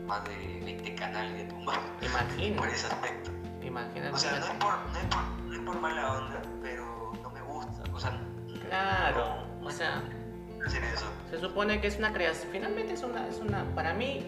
más 0.04 0.24
de 0.24 0.60
20 0.64 0.94
canales 0.96 1.34
de 1.34 1.44
tumbado. 1.44 1.82
Imagino. 2.02 2.56
Por 2.56 2.68
ese 2.68 2.88
aspecto. 2.88 3.30
Imagínate. 3.62 4.14
O 4.14 4.18
sea, 4.18 4.40
no 4.40 4.46
es, 4.46 4.50
por, 4.54 4.74
no, 4.74 4.98
es 4.98 5.04
por, 5.04 5.22
no 5.44 5.54
es 5.54 5.60
por 5.60 5.80
mala 5.80 6.12
onda, 6.12 6.42
pero 6.60 7.12
no 7.22 7.30
me 7.30 7.40
gusta. 7.40 7.84
O 7.92 8.00
sea, 8.00 8.20
claro. 8.68 9.46
o 9.62 9.70
sea, 9.70 10.02
se 11.30 11.38
supone 11.40 11.80
que 11.80 11.88
es 11.88 11.98
una 11.98 12.12
creación. 12.12 12.48
Finalmente 12.52 12.94
es 12.94 13.02
una, 13.02 13.28
es 13.28 13.38
una. 13.38 13.64
Para 13.74 13.94
mí, 13.94 14.24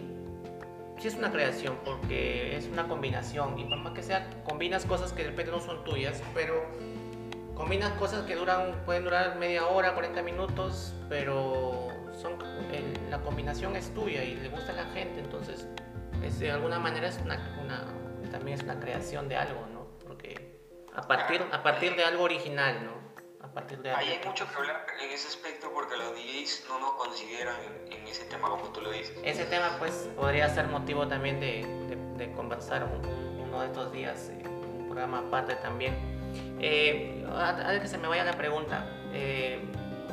sí 0.99 1.09
es 1.09 1.15
una 1.15 1.31
creación 1.31 1.79
porque 1.85 2.57
es 2.57 2.67
una 2.67 2.89
combinación. 2.89 3.59
Y 3.59 3.65
por 3.65 3.79
más 3.79 3.93
que 3.93 4.03
sea, 4.03 4.29
combinas 4.45 4.85
cosas 4.85 5.13
que 5.13 5.23
de 5.23 5.31
repente 5.31 5.53
no 5.53 5.61
son 5.61 5.85
tuyas, 5.85 6.23
pero 6.35 6.65
combinas 7.55 7.93
cosas 7.93 8.25
que 8.27 8.37
duran, 8.37 8.83
pueden 8.85 9.05
durar 9.05 9.37
media 9.37 9.67
hora, 9.67 9.95
40 9.95 10.23
minutos, 10.23 10.95
pero 11.09 11.89
son, 12.21 12.37
la 13.11 13.19
combinación 13.21 13.77
es 13.77 13.93
tuya 13.95 14.23
y 14.23 14.37
le 14.37 14.49
gusta 14.49 14.73
a 14.73 14.77
la 14.77 14.85
gente, 14.87 15.21
entonces 15.21 15.67
de 16.39 16.51
alguna 16.51 16.79
manera 16.79 17.09
es 17.09 17.19
una, 17.25 17.39
también 18.31 18.59
es 18.59 18.65
una 18.65 18.79
creación 18.81 19.29
de 19.29 19.37
algo, 19.37 19.67
¿no? 19.73 19.87
Porque 20.07 20.59
a 20.95 21.03
partir, 21.03 21.43
a 21.53 21.63
partir 21.63 21.95
de 21.97 22.05
algo 22.05 22.25
original, 22.25 22.85
¿no? 22.85 23.06
A 23.57 23.61
partir 23.61 23.79
de 23.79 23.91
Ahí 23.91 24.09
hay 24.11 24.21
mucho 24.27 24.47
que 24.47 24.55
hablar 24.55 24.87
en 25.03 25.11
ese 25.11 25.29
aspecto 25.29 25.73
porque 25.73 25.97
los 25.97 26.13
DJs 26.15 26.67
no 26.69 26.79
nos 26.79 26.91
consideran 26.93 27.57
en, 27.91 28.07
ese 28.07 28.27
tema 28.27 28.51
como 28.51 28.65
tú 28.65 28.83
lo 28.83 28.91
dices. 28.91 29.17
Ese 29.25 29.47
tema 29.47 29.77
pues 29.79 30.11
podría 30.15 30.47
ser 30.51 30.69
motivo 30.69 31.09
también 31.09 31.41
de, 31.41 31.67
de, 32.19 32.31
conversar 32.33 32.85
uno 32.85 33.61
de 33.63 33.67
estos 33.67 33.91
días, 33.93 34.31
un 34.45 34.85
programa 34.87 35.21
aparte 35.21 35.55
también 35.57 35.95
eh, 36.61 37.27
antes 37.35 37.81
que 37.81 37.89
se 37.89 37.99
me 37.99 38.09
vaya 38.09 38.25
la 38.25 38.33
pregunta, 38.33 38.87
eh, 39.13 39.61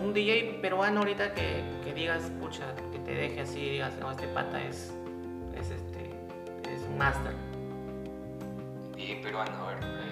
un 0.01 0.13
DJ 0.13 0.59
peruano 0.61 0.99
ahorita 0.99 1.33
que, 1.33 1.63
que, 1.83 1.93
digas, 1.93 2.23
pucha, 2.39 2.73
que 2.91 2.99
te 2.99 3.13
deje 3.13 3.41
así, 3.41 3.69
digas, 3.69 3.93
no, 3.95 4.11
este 4.11 4.27
pata 4.27 4.61
es, 4.61 4.93
es, 5.55 5.69
este, 5.69 6.11
es 6.71 6.81
un 6.87 6.97
master. 6.97 7.33
DJ 8.95 9.21
peruano, 9.21 9.65
a 9.65 9.73
ver. 9.73 10.02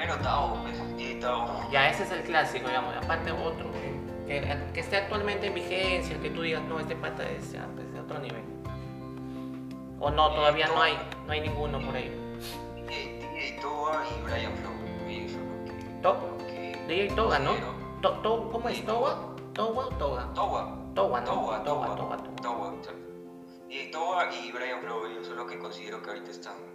Primero 0.00 0.18
Tao, 0.22 0.56
pues, 0.62 1.20
Tao. 1.20 1.70
Ya, 1.70 1.90
ese 1.90 2.04
es 2.04 2.10
el 2.10 2.22
clásico, 2.22 2.68
digamos. 2.68 2.96
Aparte 2.96 3.32
otro, 3.32 3.70
que, 4.26 4.42
que 4.72 4.80
esté 4.80 4.96
actualmente 4.96 5.48
en 5.48 5.54
vigencia, 5.54 6.18
que 6.22 6.30
tú 6.30 6.40
digas, 6.40 6.62
no, 6.62 6.80
este 6.80 6.96
pata 6.96 7.22
es 7.28 7.54
pues, 7.74 7.92
de 7.92 8.00
otro 8.00 8.18
nivel. 8.18 8.42
O 10.00 10.10
no, 10.10 10.30
todavía 10.32 10.68
no 10.68 10.80
hay, 10.80 10.96
no 11.26 11.32
hay 11.34 11.42
ninguno 11.42 11.82
por 11.82 11.94
ahí. 11.94 12.10
Toga 13.60 14.02
y 14.08 14.22
Brian 14.22 14.52
Flow. 14.56 14.72
DJ 16.88 17.14
Toga, 17.14 17.38
¿no? 17.38 17.52
¿Cómo 18.50 18.68
es? 18.70 18.82
¿Toga? 18.86 19.18
¿Toga 19.52 19.84
o 19.84 19.88
Toga? 19.90 20.32
Toga. 20.32 20.76
Toga, 20.94 21.20
¿no? 21.20 21.26
Toga, 21.26 21.62
Toga, 21.62 21.94
Toga. 21.94 22.16
Toga, 22.40 22.72
Y 23.68 23.90
Toga 23.90 24.34
y 24.34 24.50
Brian 24.50 24.80
Flow, 24.80 25.04
ellos 25.04 25.26
son 25.26 25.36
los 25.36 25.46
que 25.46 25.58
considero 25.58 26.02
que 26.02 26.08
ahorita 26.08 26.30
están. 26.30 26.69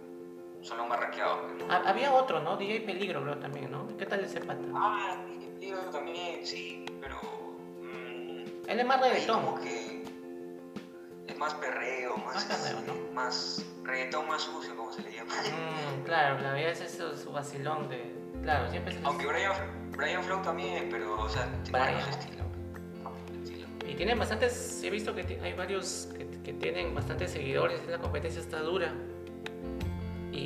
Rankeados. 0.70 1.38
Había 1.68 2.12
otro, 2.12 2.40
¿no? 2.40 2.56
DJ 2.56 2.80
Peligro, 2.80 3.22
creo 3.22 3.38
también, 3.38 3.70
¿no? 3.70 3.86
¿Qué 3.96 4.06
tal 4.06 4.20
ese 4.20 4.40
pata? 4.40 4.60
Ah, 4.74 5.16
DJ 5.28 5.48
Peligro 5.52 5.80
también, 5.90 6.46
sí, 6.46 6.84
pero. 7.00 7.16
Mmm, 7.80 8.68
Él 8.68 8.80
es 8.80 8.86
más 8.86 9.00
reggaetón. 9.00 9.44
Como 9.44 9.60
que. 9.60 10.04
Es 11.26 11.38
más 11.38 11.54
perreo, 11.54 12.16
más. 12.18 12.34
Más 12.34 12.44
perreo, 12.44 12.80
¿no? 12.86 13.12
Más 13.12 13.64
reggaetón 13.84 14.28
más 14.28 14.42
sucio, 14.42 14.76
como 14.76 14.92
se 14.92 15.02
le 15.02 15.12
llama. 15.12 15.32
Mm, 15.34 16.04
claro, 16.04 16.40
la 16.40 16.54
vida 16.54 16.70
es 16.70 16.80
eso, 16.80 17.16
su 17.16 17.32
vacilón 17.32 17.88
de. 17.88 18.14
Claro, 18.42 18.68
siempre 18.70 18.94
es 18.94 19.04
Aunque 19.04 19.26
Brian, 19.26 19.52
Brian 19.92 20.22
Flow 20.22 20.42
también, 20.42 20.88
pero, 20.90 21.20
o 21.20 21.28
sea, 21.28 21.48
tiene 21.64 22.02
su 22.02 22.10
estilo. 22.10 22.44
Y 23.88 23.94
tienen 23.94 24.18
bastantes, 24.18 24.82
he 24.82 24.90
visto 24.90 25.14
que 25.14 25.38
hay 25.42 25.52
varios 25.52 26.08
que, 26.16 26.28
que 26.42 26.52
tienen 26.52 26.92
bastantes 26.94 27.30
seguidores, 27.30 27.86
la 27.86 27.98
competencia 27.98 28.40
está 28.40 28.60
dura. 28.60 28.92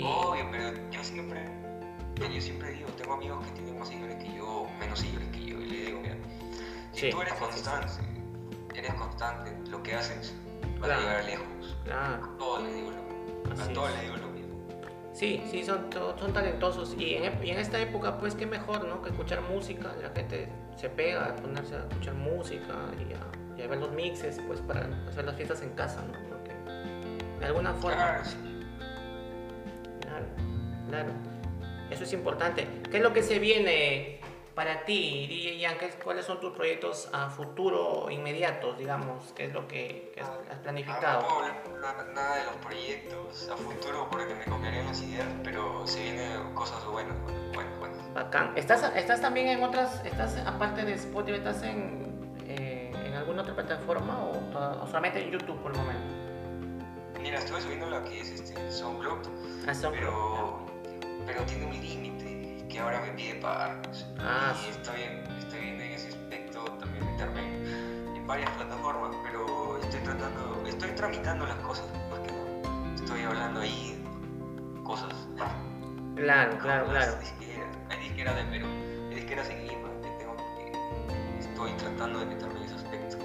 Obvio, 0.03 0.49
pero 0.51 0.91
yo 0.91 1.03
siempre, 1.03 1.45
yo 2.16 2.41
siempre 2.41 2.72
digo, 2.72 2.88
tengo 2.97 3.14
amigos 3.14 3.45
que 3.47 3.53
tienen 3.53 3.78
más 3.78 3.88
seguidores 3.88 4.16
que 4.22 4.32
yo, 4.34 4.66
menos 4.78 4.99
seguidores 4.99 5.28
que 5.30 5.45
yo, 5.45 5.61
y 5.61 5.66
le 5.66 5.86
digo, 5.86 6.01
mira, 6.01 6.16
si 6.93 7.11
tú 7.11 7.20
eres 7.22 7.34
constante, 7.34 7.93
eres 8.74 8.95
constante, 8.95 9.70
lo 9.70 9.82
que 9.82 9.95
haces 9.95 10.34
va 10.82 10.95
a 10.95 10.99
llegar 10.99 11.24
lejos. 11.24 11.76
Claro. 11.84 12.24
A 12.24 12.38
todos 12.38 12.62
les 12.62 12.74
digo 12.74 12.91
lo 12.91 13.62
a 13.62 13.68
todos 13.72 13.91
les 13.91 14.01
digo 14.03 14.16
lo 14.16 14.28
mismo. 14.28 14.41
Sí, 15.12 15.43
sí, 15.51 15.64
son, 15.64 15.91
son 15.93 16.32
talentosos. 16.32 16.95
Y 16.97 17.14
en, 17.14 17.45
y 17.45 17.51
en, 17.51 17.59
esta 17.59 17.78
época, 17.80 18.18
pues, 18.18 18.34
qué 18.34 18.47
mejor, 18.47 18.86
¿no? 18.86 19.03
Que 19.03 19.11
escuchar 19.11 19.41
música. 19.43 19.93
La 20.01 20.11
gente 20.11 20.49
se 20.76 20.88
pega 20.88 21.26
a 21.26 21.36
ponerse 21.36 21.74
a 21.74 21.80
escuchar 21.80 22.14
música 22.14 22.74
y 22.99 23.12
a, 23.62 23.66
ver 23.66 23.78
los 23.78 23.93
mixes, 23.93 24.41
pues, 24.47 24.61
para 24.61 24.88
hacer 25.09 25.24
las 25.24 25.36
fiestas 25.36 25.62
en 25.62 25.70
casa, 25.70 26.03
¿no? 26.03 26.14
Porque 26.28 26.55
de 27.41 27.47
alguna 27.47 27.74
forma. 27.74 27.97
Claro, 27.97 28.49
claro, 30.11 30.26
claro. 30.88 31.12
Eso 31.90 32.04
es 32.04 32.12
importante. 32.12 32.66
¿Qué 32.90 32.98
es 32.98 33.02
lo 33.02 33.12
que 33.12 33.22
se 33.22 33.38
viene 33.38 34.20
para 34.54 34.84
ti, 34.84 35.26
DJ 35.26 35.66
¿cuáles 36.04 36.26
son 36.26 36.38
tus 36.38 36.52
proyectos 36.52 37.08
a 37.12 37.30
futuro 37.30 38.11
inmediatos, 38.11 38.78
digamos? 38.78 39.32
¿Qué 39.34 39.46
es 39.46 39.54
lo 39.54 39.66
que, 39.66 40.12
has 40.20 40.58
planificado? 40.58 41.22
No, 41.22 42.12
nada 42.12 42.36
de 42.36 42.44
los 42.44 42.56
proyectos 42.56 43.48
a 43.48 43.56
futuro 43.56 44.08
porque 44.11 44.34
me 44.34 44.44
copiarían 44.44 44.86
las 44.86 45.00
ideas, 45.02 45.26
pero 45.42 45.86
se 45.86 46.02
vienen 46.02 46.52
cosas 46.54 46.84
buenas, 46.84 47.16
bueno, 47.54 47.70
bueno. 47.78 47.94
Bacán. 48.12 48.52
¿Estás, 48.54 48.92
¿Estás 48.96 49.22
también 49.22 49.48
en 49.48 49.62
otras, 49.62 50.04
estás 50.04 50.36
aparte 50.46 50.84
de 50.84 50.92
Spotify, 50.92 51.38
estás 51.38 51.62
en, 51.62 52.36
eh, 52.46 52.92
en 53.06 53.14
alguna 53.14 53.40
otra 53.40 53.54
plataforma 53.54 54.18
o, 54.24 54.86
solamente 54.86 55.22
en 55.22 55.30
YouTube 55.30 55.58
por 55.62 55.72
el 55.72 55.78
momento? 55.78 56.19
Mira, 57.22 57.38
estuve 57.38 57.60
subiendo 57.60 57.86
lo 57.90 58.02
que 58.04 58.20
es 58.20 58.30
este 58.30 58.70
SoundCloud, 58.70 59.18
ah, 59.68 59.72
pero, 59.90 60.66
pero 61.26 61.42
tiene 61.44 61.66
un 61.66 61.72
límite 61.72 62.66
que 62.68 62.78
ahora 62.78 63.00
me 63.00 63.12
pide 63.12 63.34
pagar. 63.34 63.82
Ah, 64.18 64.54
y 64.64 64.70
estoy, 64.70 65.02
estoy 65.38 65.60
viendo 65.60 65.84
en 65.84 65.92
ese 65.92 66.08
aspecto 66.08 66.64
también 66.78 67.04
meterme 67.04 67.40
en, 68.16 68.26
varias 68.26 68.50
plataformas, 68.52 69.14
pero 69.24 69.78
estoy 69.82 70.00
tratando, 70.00 70.62
estoy 70.66 70.90
tramitando 70.92 71.46
las 71.46 71.56
cosas, 71.56 71.86
más 72.08 72.20
que 72.20 72.32
no. 72.32 72.94
Estoy 72.94 73.22
hablando 73.22 73.60
ahí 73.60 74.02
cosas. 74.84 75.12
Claro, 76.16 76.58
claro, 76.58 76.86
claro. 76.86 77.18
hay 77.90 77.98
disqueras 77.98 78.36
de 78.36 78.44
Perú, 78.44 78.66
hay 79.08 79.14
disqueras 79.16 79.50
en 79.50 79.66
Lima, 79.66 79.88
que 80.02 80.10
tengo 80.18 80.36
que, 80.36 81.40
estoy 81.40 81.72
tratando 81.72 82.20
de 82.20 82.26
meterme 82.26 82.58
en 82.60 82.64
ese 82.64 82.74
aspecto. 82.76 83.18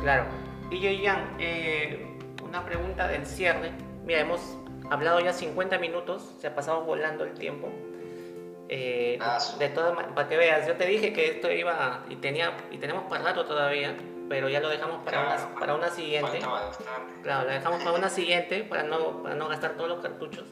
Claro. 0.00 0.24
Y 0.70 0.80
yo, 0.80 0.90
Ian, 0.90 1.36
eh, 1.38 2.11
una 2.52 2.66
pregunta 2.66 3.08
del 3.08 3.24
cierre. 3.24 3.72
Mira, 4.04 4.20
hemos 4.20 4.58
hablado 4.90 5.20
ya 5.20 5.32
50 5.32 5.78
minutos, 5.78 6.34
se 6.38 6.48
ha 6.48 6.54
pasado 6.54 6.82
volando 6.82 7.24
el 7.24 7.32
tiempo. 7.32 7.70
Eh, 8.68 9.18
de 9.58 9.68
todas 9.70 9.94
para 10.14 10.28
que 10.28 10.36
veas, 10.36 10.66
yo 10.66 10.76
te 10.76 10.84
dije 10.84 11.14
que 11.14 11.30
esto 11.30 11.50
iba 11.50 12.04
y 12.10 12.16
tenía 12.16 12.52
y 12.70 12.76
tenemos 12.76 13.04
para 13.04 13.24
rato 13.24 13.46
todavía, 13.46 13.96
pero 14.28 14.50
ya 14.50 14.60
lo 14.60 14.68
dejamos 14.68 15.02
para, 15.02 15.20
una, 15.22 15.58
para 15.58 15.74
una 15.74 15.88
siguiente. 15.88 16.40
Claro, 17.22 17.44
lo 17.48 17.54
dejamos 17.54 17.82
para 17.82 17.96
una 17.96 18.10
siguiente 18.10 18.64
para 18.64 18.82
no, 18.82 19.22
para 19.22 19.34
no 19.34 19.48
gastar 19.48 19.72
todos 19.72 19.88
los 19.88 20.00
cartuchos. 20.00 20.44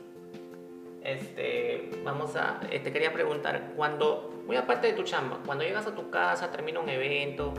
Este, 1.02 1.90
vamos 2.02 2.34
a, 2.34 2.60
eh, 2.70 2.80
te 2.80 2.92
quería 2.92 3.12
preguntar, 3.12 3.72
cuando, 3.76 4.42
muy 4.46 4.56
aparte 4.56 4.86
de 4.86 4.94
tu 4.94 5.02
chamba, 5.02 5.38
cuando 5.44 5.64
llegas 5.64 5.86
a 5.86 5.94
tu 5.94 6.08
casa, 6.08 6.50
termina 6.50 6.80
un 6.80 6.88
evento, 6.88 7.52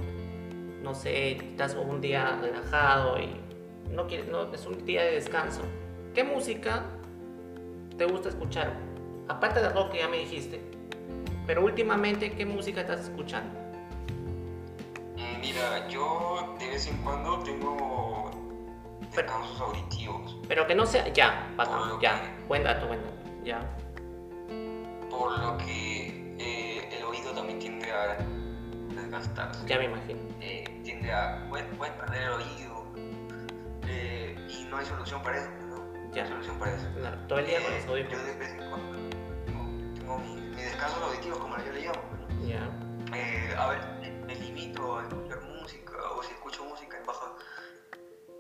no 0.82 0.96
sé, 0.96 1.34
estás 1.34 1.76
un 1.76 2.02
día 2.02 2.39
relajado 2.42 3.20
y 3.20 3.51
no, 3.92 4.08
quiere, 4.08 4.26
no 4.32 4.54
es 4.54 4.66
un 4.66 4.86
día 4.86 5.04
de 5.04 5.12
descanso, 5.12 5.62
¿qué 6.14 6.24
música 6.24 6.84
te 7.98 8.06
gusta 8.06 8.30
escuchar? 8.30 8.74
Aparte 9.28 9.62
de 9.62 9.70
rock 9.70 9.92
que 9.94 10.00
ya 10.00 10.08
me 10.08 10.18
dijiste, 10.18 10.62
pero 11.48 11.64
últimamente, 11.64 12.32
¿qué 12.34 12.46
música 12.46 12.82
estás 12.82 13.02
escuchando? 13.02 13.60
Mm, 15.18 15.39
Mira, 15.42 15.88
yo 15.88 16.56
de 16.60 16.68
vez 16.68 16.88
en 16.88 16.98
cuando 16.98 17.39
tengo 17.39 18.32
descansos 19.16 19.60
auditivos. 19.62 20.38
Pero 20.48 20.66
que 20.68 20.76
no 20.76 20.86
sea, 20.86 21.08
ya, 21.10 21.48
lo 21.58 22.00
ya, 22.02 22.22
que- 22.22 22.44
buen 22.48 22.64
dato, 22.64 22.88
buen 22.88 23.02
dato, 23.02 23.16
ya, 23.44 23.60
Por 25.10 25.38
lo 25.39 25.58
que 25.58 26.36
eh, 26.39 26.89
el 26.98 27.04
oído 27.04 27.32
también 27.34 27.60
tiende 27.60 27.92
a 27.92 28.18
desgastarse. 28.96 29.68
ya 29.68 29.78
me 29.78 29.86
imagino. 29.86 30.20
Eh, 30.39 30.64
tiende 30.84 31.12
a. 31.12 31.46
Puedes, 31.50 31.66
puedes 31.78 31.94
perder 31.96 32.22
el 32.24 32.30
oído. 32.32 32.81
Eh, 33.88 34.36
y 34.50 34.64
no 34.66 34.78
hay 34.78 34.86
solución 34.86 35.22
para 35.24 35.38
eso, 35.40 35.50
¿no? 35.68 35.78
No 35.78 36.14
Ya. 36.16 36.24
hay 36.24 36.30
solución 36.30 36.58
para 36.60 36.76
eso. 36.76 36.88
Claro, 36.96 37.18
todo 37.28 37.40
el 37.40 37.46
día 37.48 37.62
con 37.64 37.74
Eh, 37.74 37.78
los 37.80 37.88
audífonos. 37.90 38.20
Yo 38.20 38.26
de 38.28 38.38
vez 38.40 38.50
en 38.52 38.70
cuando 38.70 39.10
tengo, 39.46 39.94
tengo 40.00 40.18
mi, 40.20 40.36
mi 40.42 40.62
descanso 40.62 41.04
auditivo, 41.06 41.40
como 41.40 41.58
yo 41.58 41.72
le 41.72 41.82
llamo. 41.82 42.02
¿no? 42.30 42.48
Ya, 42.48 42.70
Eh, 43.16 43.56
a 43.58 43.68
ver, 43.70 43.80
me, 44.26 44.36
limito 44.36 44.98
a 44.98 45.04
escuchar 45.04 45.42
música, 45.42 45.94
o 46.16 46.24
si 46.24 46.32
escucho 46.34 46.64
música 46.66 46.98
en 46.98 47.06
baja, 47.06 47.34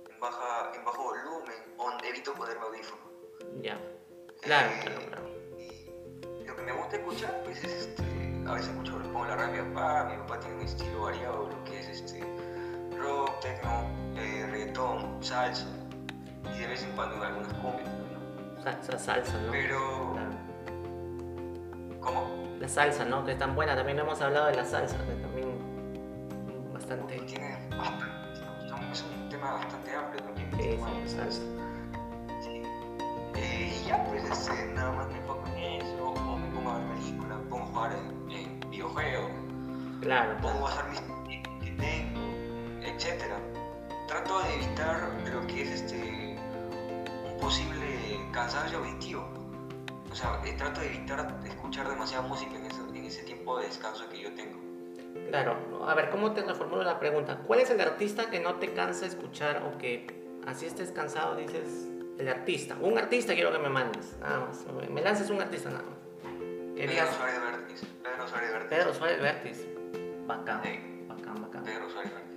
en 0.09 0.19
baja, 0.19 0.71
en 0.75 0.85
bajo 0.85 1.03
volumen, 1.03 1.55
o 1.77 1.91
evito 2.05 2.33
ponerme 2.33 2.63
audífono. 2.65 3.01
ya. 3.61 3.77
Claro, 4.41 4.69
Eh, 4.71 4.79
claro, 4.81 5.01
claro. 5.07 5.29
y 6.39 6.43
lo 6.45 6.55
que 6.55 6.61
me 6.63 6.71
gusta 6.71 6.95
escuchar, 6.95 7.41
pues 7.43 7.63
es 7.63 7.71
este, 7.87 8.03
a 8.47 8.53
veces 8.53 8.69
escucho, 8.69 8.97
pongo 9.13 9.25
la 9.25 9.35
radio 9.35 9.61
a 9.61 9.65
mi 9.65 9.73
papá, 9.75 10.03
mi 10.05 10.17
papá 10.17 10.39
tiene 10.39 10.55
un 10.55 10.61
estilo 10.61 11.01
variado, 11.03 11.47
lo 11.49 11.63
que 11.63 11.79
es 11.79 11.87
este, 11.89 12.19
rock, 13.01 13.39
techno, 13.41 13.85
eh, 14.15 14.47
reggaetón, 14.51 15.17
salsa, 15.23 15.65
y 16.55 16.59
de 16.59 16.67
vez 16.67 16.83
en 16.83 16.91
cuando 16.91 17.23
algunas 17.23 17.53
cumbias, 17.53 17.89
¿no? 17.89 18.63
Salsa, 18.63 18.97
salsa, 18.99 19.37
¿no? 19.45 19.51
Pero, 19.51 20.13
Claro. 20.13 20.31
¿cómo? 21.99 22.27
La 22.59 22.67
salsa, 22.67 23.05
¿no? 23.05 23.23
Que 23.25 23.31
es 23.33 23.37
tan 23.37 23.55
buena, 23.55 23.75
también 23.75 23.99
hemos 23.99 24.21
hablado 24.21 24.47
de 24.47 24.55
la 24.55 24.65
salsa, 24.65 24.97
que 24.97 25.13
también 25.21 26.71
bastante... 26.73 27.17
Tiene 27.21 27.57
bastante, 27.69 28.05
es 28.91 29.03
un 29.03 29.29
tema 29.29 29.53
bastante 29.53 29.95
amplio 29.95 30.23
también. 30.23 30.51
Sí, 30.51 30.57
tema 30.69 30.87
sí, 31.05 31.09
salsa. 31.15 31.41
Sí. 32.43 32.61
Eh, 33.35 33.73
y 33.81 33.87
ya, 33.87 34.03
pues 34.05 34.23
este, 34.29 34.73
nada 34.73 34.91
más 34.91 35.07
me 35.07 35.17
enfoco 35.17 35.47
en 35.47 35.81
eso, 35.81 36.09
o 36.09 36.37
me 36.37 36.47
pongo 36.49 36.69
a 36.71 36.77
ver 36.79 36.87
películas, 36.97 37.37
pongo 37.49 37.63
a 37.63 37.67
jugar 37.67 37.91
en, 37.93 38.31
en 38.31 38.59
videojuegos, 38.69 39.31
Claro, 40.01 40.35
pongo 40.41 40.67
a 40.67 40.71
hacer 40.71 40.85
mis 40.89 41.01
etc. 42.91 43.23
Trato 44.07 44.39
de 44.43 44.55
evitar 44.55 45.09
lo 45.33 45.47
que 45.47 45.61
es 45.63 45.69
este, 45.81 46.37
un 47.25 47.39
posible 47.39 47.85
cansancio 48.31 48.79
auditivo. 48.79 49.27
O 50.11 50.15
sea, 50.15 50.41
eh, 50.45 50.53
trato 50.57 50.81
de 50.81 50.87
evitar 50.87 51.39
escuchar 51.45 51.89
demasiada 51.89 52.27
música 52.27 52.55
en 52.57 52.65
ese, 52.65 52.81
en 52.81 53.05
ese 53.05 53.23
tiempo 53.23 53.57
de 53.59 53.67
descanso 53.67 54.07
que 54.09 54.19
yo 54.21 54.33
tengo. 54.33 54.59
Claro, 55.29 55.85
a 55.87 55.93
ver, 55.93 56.09
¿cómo 56.09 56.33
te 56.33 56.41
reformulo 56.41 56.83
la 56.83 56.99
pregunta? 56.99 57.39
¿Cuál 57.47 57.61
es 57.61 57.69
el 57.69 57.79
artista 57.79 58.29
que 58.29 58.39
no 58.39 58.55
te 58.55 58.73
cansa 58.73 59.05
escuchar 59.05 59.63
o 59.63 59.77
que 59.77 60.07
así 60.45 60.65
estés 60.65 60.91
cansado 60.91 61.35
dices 61.35 61.87
el 62.17 62.27
artista? 62.27 62.75
Un 62.81 62.97
artista 62.97 63.33
quiero 63.33 63.51
que 63.51 63.59
me 63.59 63.69
mandes, 63.69 64.17
nada 64.19 64.39
más. 64.47 64.65
Me 64.89 65.01
lances 65.01 65.29
un 65.29 65.39
artista 65.41 65.69
nada 65.69 65.83
más. 65.83 65.97
Pedro 66.75 66.91
digas 66.91 67.15
Suárez 67.15 67.39
Vértiz. 67.41 67.81
Pedro 68.03 68.27
Suárez 68.27 68.51
Vértiz. 68.51 68.69
Pedro 68.69 68.93
Suárez 68.93 69.21
Vértiz. 69.21 69.67
Bacán, 70.27 70.61
Sí. 70.63 71.05
bacán, 71.07 71.41
bacán. 71.41 71.63
Pedro 71.63 71.89
Suárez 71.89 72.11
Vértiz. 72.13 72.30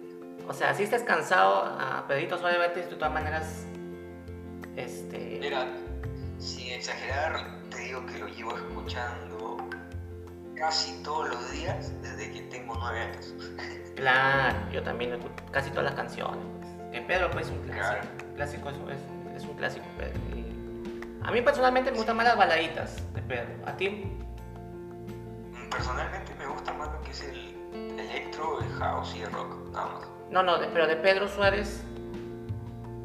O 0.48 0.52
sea, 0.52 0.74
si 0.74 0.82
estás 0.82 1.02
cansado 1.02 1.64
a 1.64 2.04
Pedrito 2.06 2.36
Suárez 2.38 2.58
Vértiz, 2.58 2.88
de 2.90 2.96
todas 2.96 3.12
maneras, 3.14 3.64
este... 4.76 5.38
Mira, 5.40 5.66
sin 6.38 6.72
exagerar, 6.72 7.58
te 7.70 7.78
digo 7.78 8.04
que 8.06 8.18
lo 8.18 8.28
llevo 8.28 8.56
escuchando 8.56 9.56
casi 10.54 11.02
todos 11.02 11.28
los 11.30 11.50
días 11.52 11.92
desde 12.02 12.30
que 12.30 12.40
tengo 12.42 12.76
nueve 12.78 13.00
años. 13.00 13.34
Claro, 13.94 14.56
yo 14.72 14.82
también 14.82 15.12
escucho 15.12 15.32
casi 15.52 15.70
todas 15.70 15.84
las 15.84 15.94
canciones. 15.94 16.36
pues. 16.58 16.90
Que 16.90 17.00
Pedro 17.02 17.30
pues, 17.30 17.46
es 17.46 17.52
un 17.52 17.58
clásico. 17.60 18.00
Claro. 18.00 18.34
clásico 18.34 18.68
es, 18.70 18.76
es- 19.36 19.36
es 19.44 19.48
un 19.48 19.56
clásico, 19.56 19.84
Pedro. 19.96 20.18
Y 20.36 21.20
a 21.22 21.30
mí 21.30 21.40
personalmente 21.42 21.92
me 21.92 21.98
gustan 21.98 22.16
más 22.16 22.26
las 22.26 22.36
baladitas 22.36 22.96
de 23.14 23.22
Pedro. 23.22 23.46
¿A 23.66 23.76
ti? 23.76 24.04
Personalmente 25.70 26.34
me 26.36 26.46
gusta 26.48 26.72
más 26.72 26.92
lo 26.92 27.00
que 27.02 27.10
es 27.12 27.20
el 27.22 27.54
electro, 28.00 28.60
el 28.62 28.72
house 28.80 29.14
y 29.16 29.22
el 29.22 29.30
rock, 29.32 29.70
nada 29.72 29.86
más. 29.86 30.08
No, 30.34 30.42
no, 30.42 30.58
de- 30.58 30.66
pero 30.66 30.88
de 30.88 30.96
Pedro 30.96 31.28
Suárez. 31.28 31.84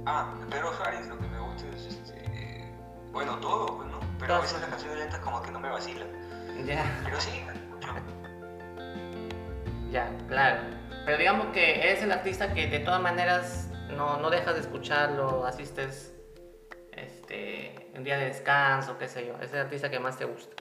Ah, 0.07 0.33
de 0.39 0.47
Pedro 0.47 0.73
Suárez 0.73 1.05
lo 1.07 1.19
que 1.19 1.27
me 1.27 1.39
gusta 1.39 1.67
es 1.75 1.85
este. 1.85 2.73
Bueno, 3.11 3.37
todo, 3.37 3.77
pues, 3.77 3.87
¿no? 3.87 3.99
Pero 4.17 4.33
a 4.33 4.39
veces 4.39 4.59
las 4.59 4.69
canciones 4.71 4.97
lentas 4.97 5.19
como 5.19 5.39
que 5.43 5.51
no 5.51 5.59
me 5.59 5.69
vacilan. 5.69 6.07
Ya, 6.65 6.83
Pero 7.05 7.21
sí, 7.21 7.45
ya, 9.91 10.09
claro. 10.27 10.61
Pero 11.05 11.17
digamos 11.19 11.47
que 11.53 11.81
eres 11.87 12.01
el 12.01 12.11
artista 12.11 12.51
que 12.51 12.65
de 12.65 12.79
todas 12.79 12.99
maneras 12.99 13.69
no, 13.91 14.17
no 14.17 14.31
dejas 14.31 14.55
de 14.55 14.61
escucharlo, 14.61 15.45
asistes 15.45 16.11
este, 16.91 17.91
un 17.95 18.03
día 18.03 18.17
de 18.17 18.25
descanso, 18.25 18.97
qué 18.97 19.07
sé 19.07 19.27
yo. 19.27 19.35
Es 19.39 19.53
el 19.53 19.59
artista 19.59 19.91
que 19.91 19.99
más 19.99 20.17
te 20.17 20.25
gusta. 20.25 20.55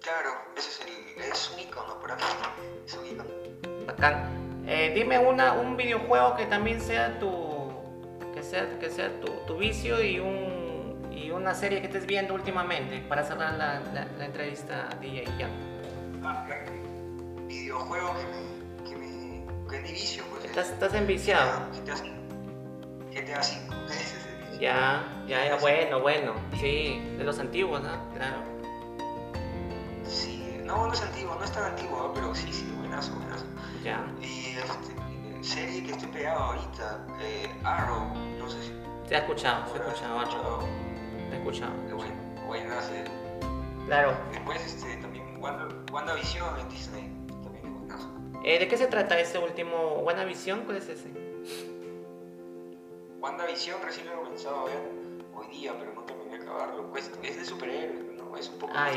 Claro, 0.00 0.30
ese 0.56 0.70
es 0.70 0.80
el. 1.16 1.22
es 1.24 1.50
un 1.54 1.58
icono 1.60 1.98
para 2.00 2.14
mí. 2.14 2.22
Es 2.86 2.94
un 2.96 3.06
icono. 3.06 3.30
Bacán. 3.86 4.39
Eh, 4.72 4.92
dime 4.94 5.18
una, 5.18 5.54
un 5.54 5.76
videojuego 5.76 6.36
que 6.36 6.46
también 6.46 6.80
sea 6.80 7.18
tu. 7.18 7.72
que 8.32 8.42
sea, 8.42 8.78
que 8.78 8.88
sea 8.88 9.10
tu, 9.20 9.26
tu 9.46 9.56
vicio 9.58 10.00
y 10.02 10.20
un. 10.20 11.10
y 11.12 11.30
una 11.32 11.54
serie 11.54 11.80
que 11.80 11.88
estés 11.88 12.06
viendo 12.06 12.34
últimamente 12.34 13.00
para 13.08 13.24
cerrar 13.24 13.54
la, 13.54 13.80
la, 13.92 14.06
la 14.16 14.24
entrevista 14.24 14.88
DJ 15.00 15.24
ya. 15.38 15.48
Ah. 16.22 16.46
Videojuego 17.48 18.14
que 18.14 18.24
me. 18.26 18.88
que 18.90 18.96
me. 18.96 19.68
que 19.68 19.76
es 19.76 19.82
mi 19.82 19.90
vicio, 19.92 20.24
pues. 20.30 20.44
es- 20.44 20.50
Estás, 20.50 20.70
estás 20.70 20.94
enviciado. 20.94 21.62
GTA 21.84 21.94
V. 21.96 22.10
GTA 23.12 23.40
V. 23.40 23.90
Ese 23.90 24.04
es 24.04 24.26
el 24.26 24.36
vicio. 24.44 24.60
Ya, 24.60 25.02
ya, 25.26 25.46
ya, 25.46 25.56
bueno, 25.56 26.00
bueno. 26.00 26.34
Sí, 26.60 27.00
de 27.18 27.24
los 27.24 27.38
antiguos, 27.40 27.82
¿no? 27.82 28.08
Claro. 28.14 28.36
Sí, 30.06 30.60
no, 30.64 30.86
no 30.86 30.92
es 30.92 31.02
antiguo, 31.02 31.34
no 31.34 31.44
es 31.44 31.50
tan 31.52 31.64
antiguo, 31.64 32.12
pero 32.14 32.34
sí, 32.34 32.52
sí, 32.52 32.72
buenazo, 32.78 33.14
buenazo. 33.14 33.44
Ya. 33.84 34.04
Y 34.20 34.49
este, 34.64 35.42
serie 35.44 35.82
que 35.84 35.92
estoy 35.92 36.08
pegado 36.08 36.38
ahorita, 36.44 37.06
eh, 37.20 37.48
Arrow, 37.64 38.14
no 38.38 38.48
sé 38.48 38.62
si. 38.62 38.72
Te 39.08 39.14
he 39.14 39.18
escuchado, 39.18 39.64
te 39.72 39.78
habrás 39.78 39.94
escuchado, 39.94 40.22
escuchado. 40.22 40.58
te 41.30 41.34
he 41.34 41.38
escuchado. 41.38 41.72
Qué 41.88 41.94
buen, 41.94 42.46
buena 42.46 42.80
serie. 42.82 43.10
Claro. 43.86 44.12
Después 44.30 44.64
este, 44.64 44.96
también 44.98 45.36
Wanda, 45.42 45.68
WandaVision 45.92 46.60
en 46.60 46.68
Disney, 46.68 47.10
también 47.42 47.66
es 47.66 47.72
buenazo. 47.72 48.08
Eh, 48.44 48.58
¿De 48.58 48.68
qué 48.68 48.76
se 48.76 48.86
trata 48.86 49.18
ese 49.18 49.38
último 49.38 49.96
Buena 50.02 50.24
Visión? 50.24 50.60
¿Cuál 50.64 50.76
es 50.76 50.88
ese? 50.88 51.08
WandaVision 53.20 53.82
recién 53.82 54.06
lo 54.06 54.12
he 54.12 54.16
comenzado 54.16 54.60
a 54.60 54.64
ver 54.66 54.90
hoy 55.34 55.46
día, 55.48 55.74
pero 55.78 55.92
no 55.94 56.02
terminé 56.02 56.38
de 56.38 56.42
acabarlo. 56.44 56.90
Pues, 56.90 57.10
es 57.22 57.36
de 57.36 57.44
superhéroes, 57.44 58.16
¿no? 58.16 58.36
Es 58.36 58.48
un 58.48 58.58
poco 58.58 58.72
Ah, 58.76 58.90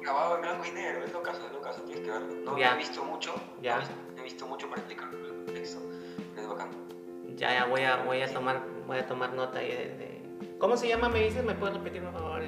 grabado 0.00 0.36
en 0.36 0.42
blanco 0.42 0.64
y 0.66 0.70
negro, 0.72 1.04
es 1.04 1.12
lo 1.12 1.22
caso, 1.22 1.46
es 1.46 1.52
lo 1.52 1.60
caso, 1.62 1.80
tienes 1.82 2.04
que 2.04 2.10
verlo. 2.10 2.34
No 2.44 2.58
Ya. 2.58 2.74
he 2.74 2.78
visto 2.78 3.02
mucho, 3.04 3.34
Ya. 3.62 3.76
no 3.76 3.82
he 3.82 3.86
visto 3.86 3.94
mucho 4.48 4.68
para 4.68 4.80
explicarlo 4.80 5.18
el 5.26 5.44
contexto, 5.44 5.80
es 6.36 6.48
bacán. 6.48 6.68
Ya, 7.36 7.52
ya 7.52 7.64
voy 7.66 7.82
a, 7.82 7.96
voy 7.96 8.22
a 8.22 8.32
tomar, 8.32 8.62
voy 8.86 8.98
a 8.98 9.06
tomar 9.06 9.32
nota 9.34 9.58
ahí 9.58 9.68
de, 9.68 9.76
de- 9.76 10.58
¿Cómo 10.58 10.76
se 10.76 10.88
llama? 10.88 11.08
Me 11.08 11.20
dices, 11.24 11.44
¿me 11.44 11.54
puedes 11.54 11.76
repetir 11.76 12.02
por 12.02 12.12
favor? 12.14 12.42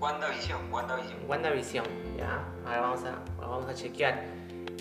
WandaVision, 0.00 0.72
WandaVision. 0.72 1.18
WandaVision, 1.28 1.84
ya. 2.16 2.44
Ahora 2.64 2.80
vamos 2.80 3.04
a, 3.04 3.18
vamos 3.40 3.66
a 3.66 3.74
chequear. 3.74 4.22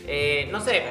Eh, 0.06 0.48
no 0.52 0.62
sé, 0.62 0.84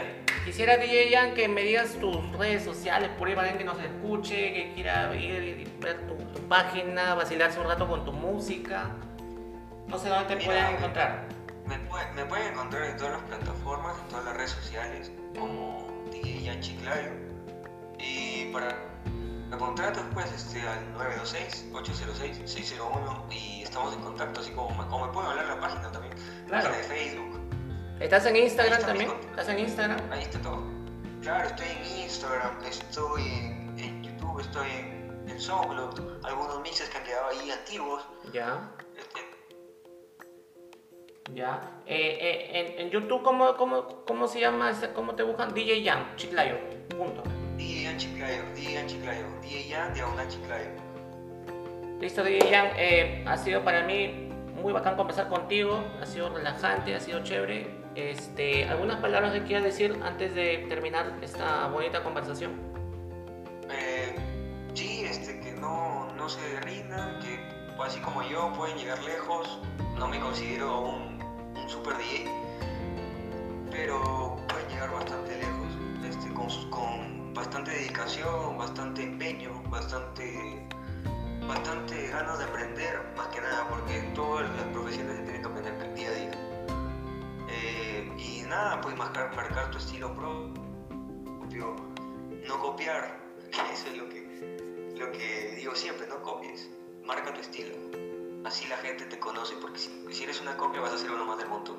quisiera 0.45 0.77
DJ 0.77 1.11
Jan 1.15 1.35
que 1.35 1.49
me 1.49 1.63
digas 1.63 1.95
tus 2.01 2.17
redes 2.37 2.65
sociales, 2.65 3.09
por 3.19 3.29
ahí 3.29 3.35
para 3.35 3.49
alguien 3.51 3.67
que 3.67 3.73
nos 3.73 3.83
escuche, 3.83 4.53
que 4.53 4.73
quiera 4.75 5.15
ir 5.17 5.43
y 5.61 5.83
ver 5.83 6.07
tu, 6.07 6.17
tu 6.17 6.41
página, 6.49 7.15
vacilarse 7.15 7.61
un 7.61 7.67
rato 7.69 7.87
con 7.89 8.05
tu 8.05 8.13
música. 8.13 8.91
No 9.87 9.97
sé 9.97 10.09
dónde 10.09 10.27
te 10.27 10.37
Mira, 10.37 10.47
pueden 10.47 10.67
encontrar. 10.77 11.29
Me, 11.97 12.03
puede- 12.03 12.13
me 12.15 12.25
pueden 12.27 12.53
encontrar 12.53 12.83
en 12.85 12.97
todas 12.99 13.13
las 13.15 13.23
plataformas, 13.23 13.97
en 13.99 14.09
todas 14.09 14.25
las 14.27 14.37
redes 14.37 14.51
sociales, 14.51 15.11
como 15.39 15.87
DJ 16.11 16.61
Chiclayo. 16.61 17.11
Y 17.99 18.53
para 18.53 18.77
contratos, 19.59 20.03
pues 20.13 20.31
este, 20.33 20.61
al 20.69 20.85
926-806-601 20.99 23.33
y 23.33 23.63
estamos 23.63 23.95
en 23.95 24.01
contacto, 24.03 24.41
así 24.41 24.51
como 24.51 24.71
me, 24.83 24.87
como 24.91 25.07
me 25.07 25.13
pueden 25.13 25.31
hablar 25.31 25.47
la 25.47 25.59
página 25.61 25.91
también. 25.93 26.13
Claro. 26.47 26.69
Página 26.71 26.77
de 26.77 26.83
Facebook, 26.95 27.41
¿Estás 28.01 28.27
en 28.27 28.37
Instagram 28.37 28.75
está 28.75 28.87
también? 28.89 29.11
¿Estás 29.31 29.49
en 29.49 29.59
Instagram? 29.61 30.13
ahí 30.13 30.23
está 30.23 30.39
todo. 30.43 30.63
Claro, 31.23 31.49
estoy 31.49 31.67
en 31.69 31.87
Instagram, 32.03 32.63
estoy 32.65 33.23
en, 33.27 33.75
en 33.79 34.03
YouTube, 34.05 34.41
estoy 34.41 34.69
en, 34.71 35.25
en 35.31 35.41
SoundCloud, 35.41 36.23
algunos 36.27 36.61
mixes 36.61 36.91
que 36.91 36.99
han 36.99 37.05
quedado 37.05 37.29
ahí 37.29 37.51
antiguos. 37.51 38.07
Ya. 38.35 38.71
Este, 38.99 39.21
Ya. 41.35 41.61
Eh, 41.87 42.19
eh, 42.21 42.75
en, 42.79 42.91
YouTube, 42.91 43.23
¿cómo, 43.23 43.57
cómo, 43.57 44.05
cómo 44.07 44.29
se 44.29 44.41
llama? 44.41 44.73
¿Cómo 44.95 45.15
te 45.15 45.23
buscan? 45.23 45.53
DJ 45.53 45.85
Jan, 45.85 46.17
Chiclayo. 46.17 46.57
Punto. 46.91 47.23
DJ 47.57 47.87
Jan 47.87 47.97
Chiclayo, 47.99 48.43
DJ 48.55 48.77
Jan 48.77 48.87
Chiclayo, 48.87 49.27
DJ 49.43 49.71
Jan 49.71 49.95
diagonal 49.95 50.29
Chiclayo. 50.29 50.71
Listo, 52.01 52.23
DJ 52.23 52.51
Jan. 52.51 52.67
Eh, 52.77 53.25
ha 53.27 53.37
sido 53.37 53.65
para 53.65 53.83
mí 53.83 54.29
muy 54.63 54.73
bacán 54.73 54.97
conversar 54.97 55.29
contigo. 55.29 55.85
Ha 56.01 56.07
sido 56.07 56.31
relajante, 56.31 56.95
ha 56.95 57.01
sido 57.01 57.23
chévere. 57.25 57.67
Este, 57.95 58.65
¿Algunas 58.65 59.01
palabras 59.01 59.33
que 59.33 59.43
quieras 59.43 59.65
decir 59.65 59.99
antes 60.05 60.35
de 60.35 60.67
terminar 60.69 61.19
esta 61.23 61.67
bonita 61.69 62.03
conversación? 62.03 62.77
sí, 64.75 65.07
este, 65.07 65.41
que 65.41 65.53
no, 65.53 66.13
no 66.17 66.29
se 66.29 66.61
rindan, 66.61 67.19
que 67.21 67.39
así 67.83 67.99
como 68.01 68.23
yo 68.23 68.53
pueden 68.53 68.77
llegar 68.77 69.03
lejos. 69.03 69.59
No 69.99 70.09
me 70.09 70.21
considero 70.21 70.81
un, 70.81 71.16
un 71.57 71.69
super 71.69 71.97
DJ, 71.97 72.31
pero 73.71 74.37
pueden 74.49 74.69
llegar 74.69 74.93
bastante 74.93 75.37
lejos, 75.37 75.69
este, 76.05 76.33
con, 76.71 77.35
bastante 77.35 77.71
dedicación, 77.71 78.57
bastante 78.57 79.03
empeño, 79.03 79.63
bastante, 79.69 80.67
bastante 81.47 82.09
ganas 82.09 82.39
de 82.39 82.45
aprender, 82.45 83.01
más 83.17 83.29
que 83.29 83.41
nada, 83.41 83.69
porque 83.69 84.01
todas 84.15 84.49
las 84.57 84.65
profesiones 84.73 85.17
se 85.17 85.23
tienen 85.23 85.43
que 85.43 85.49
aprender 85.49 85.95
día 85.95 86.09
a 86.09 86.13
día. 86.13 86.31
Eh, 87.49 88.13
y 88.19 88.43
nada, 88.49 88.81
puedes 88.81 88.99
marcar, 88.99 89.35
marcar 89.35 89.71
tu 89.71 89.79
estilo 89.79 90.15
propio, 90.15 91.77
no 92.49 92.59
copiar, 92.61 93.19
eso 93.73 93.89
es 93.89 93.97
lo 93.97 94.09
que, 94.09 94.95
lo 94.97 95.13
que 95.13 95.55
digo 95.57 95.75
siempre, 95.75 96.07
no 96.07 96.23
copies 96.23 96.69
marca 97.07 97.33
tu 97.33 97.41
estilo. 97.41 98.06
Así 98.47 98.65
la 98.69 98.77
gente 98.77 99.05
te 99.07 99.19
conoce, 99.19 99.57
porque 99.61 99.77
si, 99.81 100.23
eres 100.23 100.41
una 100.41 100.57
copia 100.57 100.81
vas 100.81 100.93
a 100.93 100.99
ser 100.99 101.11
uno 101.11 101.27
más 101.27 101.37
del 101.37 101.49
montón. 101.49 101.79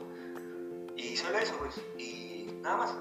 Y 0.98 1.16
solo 1.16 1.38
eso, 1.38 1.56
pues. 1.60 1.80
Y 1.98 2.50
nada 2.62 2.76
más. 2.76 2.96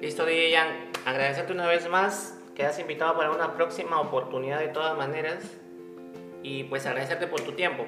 Listo, 0.00 0.26
DJ 0.26 0.56
Jan. 0.56 0.90
Agradecerte 1.06 1.52
una 1.52 1.68
vez 1.68 1.88
más. 1.88 2.36
Quedas 2.56 2.80
invitado 2.80 3.16
para 3.16 3.30
una 3.30 3.54
próxima 3.54 4.00
oportunidad 4.00 4.58
de 4.58 4.68
todas 4.68 4.98
maneras. 4.98 5.44
Y 6.42 6.64
pues 6.64 6.84
agradecerte 6.84 7.28
por 7.28 7.42
tu 7.42 7.52
tiempo. 7.52 7.86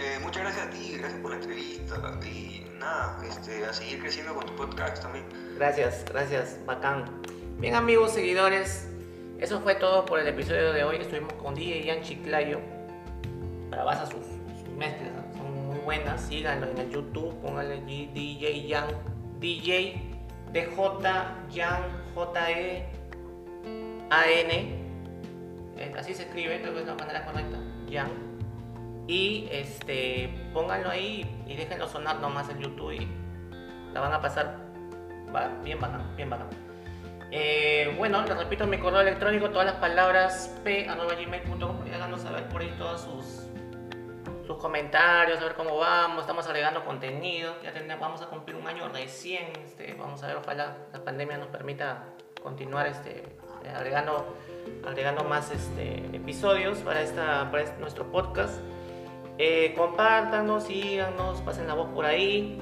Eh, 0.00 0.18
muchas 0.20 0.42
gracias 0.42 0.66
a 0.66 0.70
ti, 0.70 0.96
gracias 0.98 1.20
por 1.20 1.30
la 1.30 1.36
entrevista. 1.36 2.18
Y 2.26 2.66
nada, 2.80 3.24
este, 3.24 3.64
a 3.64 3.72
seguir 3.72 4.00
creciendo 4.00 4.34
con 4.34 4.46
tu 4.46 4.56
podcast 4.56 5.00
también. 5.00 5.24
Gracias, 5.54 6.04
gracias, 6.06 6.58
bacán. 6.66 7.04
Bien 7.58 7.76
amigos, 7.76 8.14
seguidores, 8.14 8.88
eso 9.44 9.60
fue 9.60 9.74
todo 9.74 10.06
por 10.06 10.18
el 10.18 10.26
episodio 10.26 10.72
de 10.72 10.84
hoy. 10.84 10.96
Estuvimos 10.96 11.34
con 11.34 11.54
DJ 11.54 11.84
Jan 11.86 12.02
Chiclayo. 12.02 12.60
Grabas 13.70 14.08
sus, 14.08 14.24
sus 14.58 14.68
mezclas, 14.70 15.12
son 15.36 15.66
muy 15.66 15.78
buenas. 15.80 16.22
Síganlo 16.22 16.66
en 16.66 16.78
el 16.78 16.90
YouTube, 16.90 17.34
pónganle 17.42 17.82
DJ 17.82 18.66
Jan, 18.70 18.88
DJ 19.40 20.00
DJ 20.50 20.70
Jan 21.54 21.82
J 22.14 22.50
E 22.52 22.86
A 24.08 24.26
N. 24.26 24.54
Eh, 25.76 25.92
así 25.98 26.14
se 26.14 26.22
escribe, 26.22 26.62
creo 26.62 26.72
que 26.72 26.80
es 26.80 26.86
la 26.86 26.94
manera 26.94 27.26
correcta. 27.26 27.58
Jan. 27.92 28.08
Y 29.06 29.46
este, 29.50 30.30
pónganlo 30.54 30.88
ahí 30.88 31.26
y 31.46 31.54
déjenlo 31.56 31.86
sonar 31.86 32.18
nomás 32.18 32.48
en 32.48 32.60
YouTube 32.60 32.92
y 32.92 33.06
la 33.92 34.00
van 34.00 34.14
a 34.14 34.22
pasar 34.22 34.56
bien 35.62 35.78
bacán, 35.78 36.16
bien 36.16 36.30
bacán. 36.30 36.63
Eh, 37.36 37.92
bueno, 37.98 38.22
les 38.22 38.38
repito 38.38 38.64
mi 38.64 38.78
correo 38.78 39.00
electrónico, 39.00 39.50
todas 39.50 39.66
las 39.66 39.74
palabras 39.74 40.56
p.gmail.com 40.62 41.80
háganos 41.92 42.20
saber 42.20 42.48
por 42.48 42.60
ahí 42.60 42.72
todos 42.78 43.00
sus, 43.00 44.46
sus 44.46 44.56
comentarios, 44.58 45.40
a 45.40 45.42
ver 45.42 45.54
cómo 45.54 45.76
vamos, 45.76 46.20
estamos 46.20 46.46
agregando 46.46 46.84
contenido, 46.84 47.60
ya 47.60 47.72
tenemos, 47.72 48.00
vamos 48.00 48.22
a 48.22 48.26
cumplir 48.26 48.54
un 48.54 48.68
año 48.68 48.88
recién, 48.88 49.48
este, 49.64 49.94
vamos 49.94 50.22
a 50.22 50.28
ver, 50.28 50.36
ojalá 50.36 50.76
la 50.92 51.02
pandemia 51.02 51.36
nos 51.36 51.48
permita 51.48 52.04
continuar 52.40 52.86
este, 52.86 53.24
agregando, 53.74 54.36
agregando 54.86 55.24
más 55.24 55.50
este, 55.50 56.06
episodios 56.14 56.78
para, 56.78 57.02
esta, 57.02 57.50
para 57.50 57.64
este, 57.64 57.80
nuestro 57.80 58.12
podcast. 58.12 58.60
Eh, 59.38 59.74
compártanos, 59.76 60.68
síganos, 60.68 61.40
pasen 61.40 61.66
la 61.66 61.74
voz 61.74 61.88
por 61.88 62.04
ahí. 62.04 62.60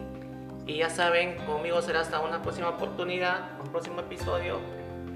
Y 0.72 0.78
ya 0.78 0.88
saben, 0.88 1.36
conmigo 1.44 1.82
será 1.82 2.00
hasta 2.00 2.20
una 2.20 2.40
próxima 2.40 2.70
oportunidad, 2.70 3.60
un 3.62 3.70
próximo 3.70 4.00
episodio 4.00 4.58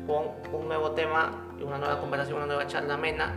con 0.07 0.33
un 0.53 0.69
nuevo 0.69 0.91
tema, 0.91 1.31
una 1.63 1.79
nueva 1.79 1.99
conversación, 1.99 2.37
una 2.37 2.47
nueva 2.47 2.67
charla 2.67 2.93
amena. 2.93 3.35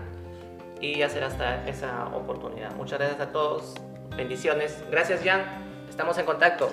Y 0.82 0.98
ya 0.98 1.08
será 1.08 1.28
hasta 1.28 1.66
esa 1.66 2.08
oportunidad. 2.08 2.76
Muchas 2.76 3.00
gracias 3.00 3.22
a 3.22 3.32
todos. 3.32 3.76
Bendiciones. 4.18 4.84
Gracias, 4.92 5.22
Jan. 5.24 5.46
Estamos 5.90 6.18
en 6.18 6.26
contacto. 6.26 6.70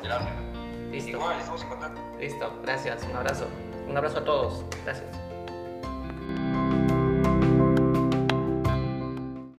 Listo. 0.90 1.11
Igual, 1.11 1.38
estamos 1.38 1.62
en 1.62 1.68
contacto. 1.68 2.01
Listo. 2.18 2.53
Gracias. 2.64 3.05
Un 3.05 3.16
abrazo. 3.16 3.47
Un 3.88 3.97
abrazo 3.97 4.18
a 4.18 4.24
todos. 4.24 4.64
Gracias. 4.84 5.26